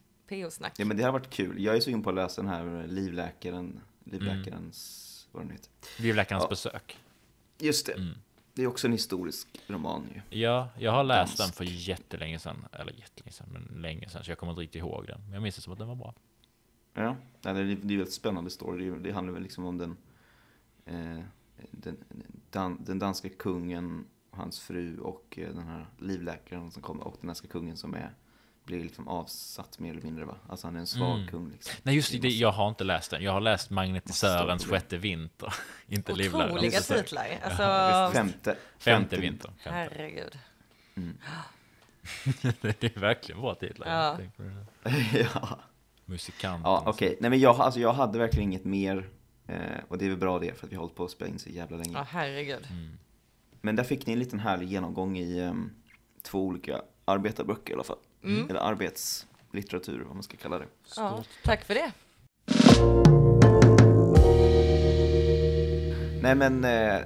PO-snack. 0.42 0.74
ja, 0.78 0.86
men 0.86 0.98
det 0.98 1.04
har 1.04 1.12
varit 1.12 1.30
kul. 1.30 1.64
Jag 1.64 1.76
är 1.76 1.80
sugen 1.80 2.04
på 2.04 2.10
att 2.10 2.16
läsa 2.16 2.42
den 2.42 2.52
här 2.52 2.88
Livläkaren, 2.88 3.80
Livläkarens, 4.04 5.28
vad 5.32 5.44
den 5.44 5.52
heter. 5.52 5.70
Livläkarens 6.00 6.44
Ja. 6.44 6.50
besök. 6.50 6.98
Just 7.60 7.86
det. 7.86 7.94
Mm. 7.94 8.14
Det 8.54 8.64
är 8.64 8.68
också 8.68 8.88
en 8.88 8.94
historisk 8.94 9.48
roman 9.68 10.08
ju. 10.30 10.40
Ja, 10.40 10.70
jag 10.80 10.92
har 10.92 11.04
läst 11.04 11.38
Dansk. 11.38 11.58
den 11.58 11.68
för 11.68 11.74
jättelänge 11.74 12.40
sedan. 12.40 12.66
Eller 12.72 12.94
jättelänge 12.94 13.32
sedan, 13.32 13.48
men 13.54 13.82
länge 13.82 14.10
sedan. 14.10 14.24
Så 14.24 14.32
jag 14.32 14.38
kommer 14.38 14.52
inte 14.52 14.62
riktigt 14.62 14.80
ihåg 14.80 15.08
den. 15.08 15.22
Men 15.24 15.34
jag 15.34 15.42
minns 15.44 15.56
det 15.56 15.62
som 15.62 15.74
att 15.74 15.80
den 15.80 15.88
var 15.88 15.96
bra. 15.96 16.14
Ja, 16.94 17.16
det 17.42 17.50
är 17.50 17.56
en 17.56 17.68
väldigt 17.88 18.14
spännande 18.14 18.50
story. 18.50 18.90
Det, 18.90 19.00
det 19.00 19.12
handlar 19.12 19.34
väl 19.34 19.44
liksom 19.44 19.66
om 19.66 19.78
den, 19.78 19.98
eh, 20.86 21.24
den, 21.72 21.98
dan, 22.50 22.84
den 22.86 23.00
danska 23.00 23.30
kungen, 23.30 24.06
hans 24.32 24.60
fru 24.60 25.00
och 25.00 25.40
eh, 25.42 25.54
den 25.56 25.68
här 25.68 25.88
livläkaren 26.00 26.72
som 26.72 26.82
kommer 26.82 27.04
och 27.08 27.18
den 27.22 27.28
danska 27.28 27.48
kungen 27.48 27.78
som 27.78 27.94
är 27.94 28.14
blir 28.66 28.84
liksom 28.84 29.08
avsatt 29.08 29.80
mer 29.80 29.92
eller 29.92 30.02
mindre 30.02 30.26
va? 30.26 30.36
Alltså 30.50 30.68
han 30.68 30.76
är 30.76 30.80
en 30.80 30.88
svag 30.88 31.16
Mm. 31.18 31.28
kung 31.28 31.50
liksom. 31.52 31.74
Nej, 31.84 31.96
just 31.96 32.22
Det 32.22 32.28
Jag 32.30 32.52
har 32.52 32.70
inte 32.70 32.84
läst 32.84 33.12
den. 33.12 33.24
Jag 33.24 33.32
har 33.32 33.42
läst 33.42 33.70
Magnetisörens 33.70 34.66
sjätte 34.66 34.98
vinter. 34.98 35.54
inte 35.88 36.14
Livläkarens 36.14 36.52
Otroliga 36.54 36.80
det. 36.80 37.04
titlar. 37.04 37.26
Alltså, 37.44 38.18
Femte, 38.18 38.56
Femte 38.78 39.18
vinter. 39.18 39.48
Femte. 39.48 39.70
herregud. 39.70 40.40
Mm. 40.96 41.18
det 42.62 42.84
är 42.96 43.00
verkligen 43.00 43.42
bra 43.42 43.56
titlar. 43.56 43.88
Ja. 43.88 44.18
Ja, 45.14 45.60
Musikanten. 46.06 46.62
ja 46.72 46.84
okej. 46.86 47.18
Nej 47.20 47.30
men 47.30 47.40
jag, 47.40 47.56
alltså, 47.60 47.80
jag 47.80 47.94
hade 47.94 48.20
verkligen 48.20 48.50
inget 48.50 48.66
mer. 48.66 49.10
Eh, 49.48 49.56
och 49.88 49.98
det 49.98 50.06
är 50.06 50.10
väl 50.10 50.18
bra 50.18 50.40
det 50.40 50.58
för 50.60 50.66
att 50.68 50.72
vi 50.72 50.76
har 50.76 50.82
hållit 50.84 50.96
på 50.96 51.06
att 51.06 51.12
spela 51.12 51.30
in 51.32 51.40
så 51.40 51.50
jävla 51.50 51.78
länge. 51.78 51.92
Ja, 51.94 52.06
herregud. 52.10 52.68
Mm. 52.72 52.98
Men 53.62 53.76
där 53.76 53.84
fick 53.84 54.06
ni 54.08 54.14
en 54.14 54.20
liten 54.20 54.40
härlig 54.40 54.70
genomgång 54.70 55.18
i 55.18 55.40
em, 55.40 55.72
två 56.22 56.42
olika 56.46 56.82
arbetarböcker 57.06 57.72
i 57.72 57.74
alla 57.74 57.84
fall. 57.84 57.98
Mm. 58.24 58.50
Eller 58.50 58.60
arbetslitteratur, 58.60 60.04
vad 60.04 60.16
man 60.16 60.24
ska 60.24 60.38
kalla 60.38 60.60
det. 60.60 60.66
Ja, 60.96 61.24
tack 61.44 61.66
för 61.66 61.74
det. 61.74 61.92
Nej 66.22 66.36
men, 66.36 66.64
eh, 66.64 67.02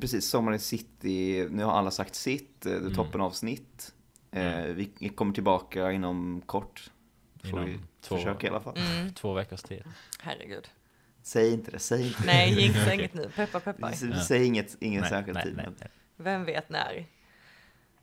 precis, 0.00 0.28
Sommaren 0.28 0.56
i 0.56 0.58
City, 0.58 1.46
nu 1.50 1.64
har 1.64 1.72
alla 1.72 1.90
sagt 1.90 2.14
sitt, 2.14 2.66
eh, 2.66 2.70
det 2.72 2.76
är 2.76 2.80
Mm. 2.80 2.94
toppen 2.94 3.20
avsnitt. 3.20 3.92
Eh, 4.30 4.62
vi 4.64 5.08
kommer 5.14 5.34
tillbaka 5.34 5.92
inom 5.92 6.42
kort, 6.46 6.90
får 7.40 7.48
Inom 7.50 7.64
vi 7.64 7.78
två- 8.00 8.16
försöka 8.16 8.46
i 8.46 8.50
alla 8.50 8.60
fall. 8.60 8.76
Mm. 8.78 9.12
Två 9.14 9.32
veckors 9.32 9.62
tid. 9.62 9.82
Herregud. 10.20 10.68
Säg 11.22 11.52
inte 11.52 11.70
det, 11.70 11.78
säg 11.78 12.06
inte 12.06 12.22
det. 12.22 12.26
Nej, 12.32 12.60
jinxa 12.60 12.94
inget 12.94 13.14
nu. 13.14 13.30
Peppar, 13.36 13.60
peppar. 13.60 13.92
Säger 14.20 14.44
inget, 14.46 14.76
ingen 14.80 15.00
Nej, 15.00 15.10
särskild 15.10 15.34
nej, 15.34 15.44
tid. 15.44 15.56
nej, 15.56 15.66
nej. 15.80 15.88
Vem 16.16 16.44
vet 16.44 16.70
när? 16.70 17.06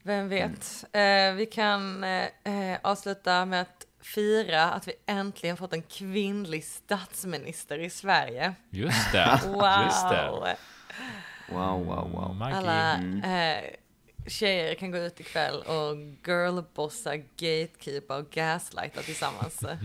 Vem 0.03 0.29
vet? 0.29 0.85
Eh, 0.93 1.33
vi 1.33 1.45
kan 1.51 2.03
eh, 2.03 2.27
eh, 2.43 2.77
avsluta 2.83 3.45
med 3.45 3.61
att 3.61 3.87
fira 4.01 4.63
att 4.71 4.87
vi 4.87 4.93
äntligen 5.05 5.57
fått 5.57 5.73
en 5.73 5.81
kvinnlig 5.81 6.63
statsminister 6.65 7.79
i 7.79 7.89
Sverige. 7.89 8.53
Just 8.69 9.11
det. 9.11 9.39
Wow! 9.47 9.83
Just 9.83 10.09
det. 10.09 10.57
Wow, 11.49 11.85
wow, 11.85 12.11
wow. 12.11 12.35
Maggie. 12.35 12.57
Alla 12.57 12.93
Mm. 12.93 13.23
eh, 13.23 13.63
tjejer 14.27 14.75
kan 14.75 14.91
gå 14.91 14.97
ut 14.97 15.19
ikväll 15.19 15.55
och 15.61 15.95
girlbossa, 16.25 17.17
gatekeepa 17.17 18.17
och 18.17 18.29
gaslighta 18.29 19.01
tillsammans 19.01 19.63
eh, 19.63 19.77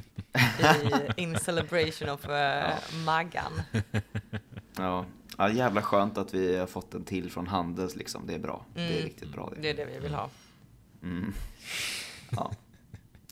i, 1.16 1.23
in 1.23 1.39
celebration 1.39 2.09
of 2.09 2.29
eh, 2.29 2.75
Maggan. 3.07 3.62
Ja. 4.79 5.05
ja, 5.39 5.51
jävla 5.51 5.83
skönt 5.83 6.18
att 6.18 6.35
vi 6.35 6.57
har 6.57 6.66
fått 6.66 6.95
en 6.95 7.05
till 7.05 7.31
från 7.31 7.47
Handels 7.47 7.97
liksom. 7.97 8.26
Det 8.26 8.35
är 8.35 8.39
bra. 8.39 8.64
Det 8.74 8.81
är 8.83 8.91
Mm. 8.93 9.03
riktigt 9.05 9.33
bra 9.33 9.51
det. 9.57 9.61
Det 9.62 9.70
är 9.70 9.74
det 9.74 9.85
vi 9.95 9.99
vill 9.99 10.14
ha. 10.14 10.31
Mm. 11.03 11.35
Ja. 12.31 12.53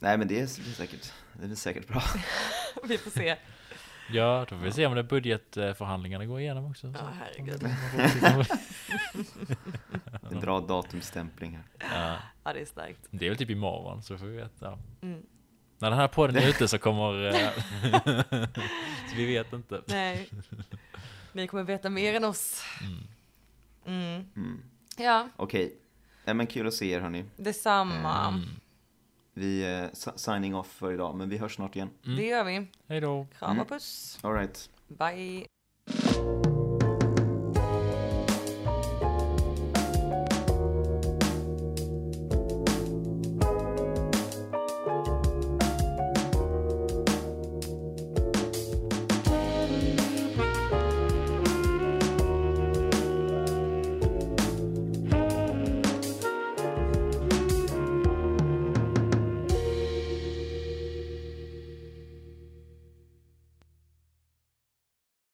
Nej 0.01 0.17
men 0.17 0.27
det 0.27 0.39
är 0.39 0.47
säkert, 0.47 1.13
det 1.33 1.51
är 1.51 1.55
säkert 1.55 1.87
bra. 1.87 2.03
Vi 2.83 2.97
får 2.97 3.11
se. 3.11 3.35
Ja, 4.11 4.45
då 4.49 4.55
får 4.57 4.63
vi 4.65 4.71
se 4.71 4.85
om 4.85 4.95
det 4.95 5.03
budgetförhandlingarna 5.03 6.25
går 6.25 6.39
igenom 6.39 6.65
också. 6.71 6.87
Ja, 6.87 7.09
herregud. 7.19 7.67
En 10.31 10.39
bra 10.39 10.59
datumstämpling 10.59 11.51
här. 11.79 11.89
Ja, 11.95 12.17
Ja, 12.43 12.53
det 12.53 12.59
är 12.61 12.65
starkt. 12.65 12.99
det 13.11 13.25
är 13.25 13.29
väl 13.29 13.37
typ 13.37 13.49
imorgon, 13.49 14.03
så 14.03 14.17
får 14.17 14.25
vi 14.25 14.37
veta. 14.37 14.79
Mm. 15.01 15.21
När 15.79 15.89
den 15.89 15.99
här 15.99 16.07
podden 16.07 16.35
är 16.43 16.47
ute 16.49 16.67
så 16.67 16.77
kommer... 16.77 17.25
eh, 17.27 17.49
så 19.09 19.15
vi 19.15 19.25
vet 19.25 19.53
inte. 19.53 19.81
Nej. 19.87 20.29
Ni 21.37 21.47
kommer 21.47 21.63
veta 21.63 21.89
mer 21.89 22.13
än 22.13 22.23
oss. 22.23 22.63
Mm. 22.81 24.01
Mm. 24.01 24.25
Mm. 24.35 24.61
Ja, 24.97 25.29
Okej. 25.35 25.77
Nej 26.25 26.35
men 26.35 26.47
kul 26.47 26.67
att 26.67 26.73
se 26.73 26.91
er 26.91 26.99
hörni. 26.99 27.25
detsamma. 27.35 28.27
Mm. 28.27 28.41
Vi 29.33 29.63
är 29.65 29.89
signing 30.17 30.55
off 30.55 30.67
för 30.67 30.93
idag, 30.93 31.15
men 31.15 31.29
vi 31.29 31.37
hörs 31.37 31.55
snart 31.55 31.75
igen. 31.75 31.89
Mm. 32.05 32.17
Det 32.17 32.25
gör 32.25 32.43
vi. 32.43 32.67
Hej 32.87 33.01
då. 33.01 33.27
Kram 33.39 33.51
Mm. 33.51 33.61
och 33.61 33.69
puss. 33.69 34.19
Alright. 34.21 34.69
Bye. 34.87 35.45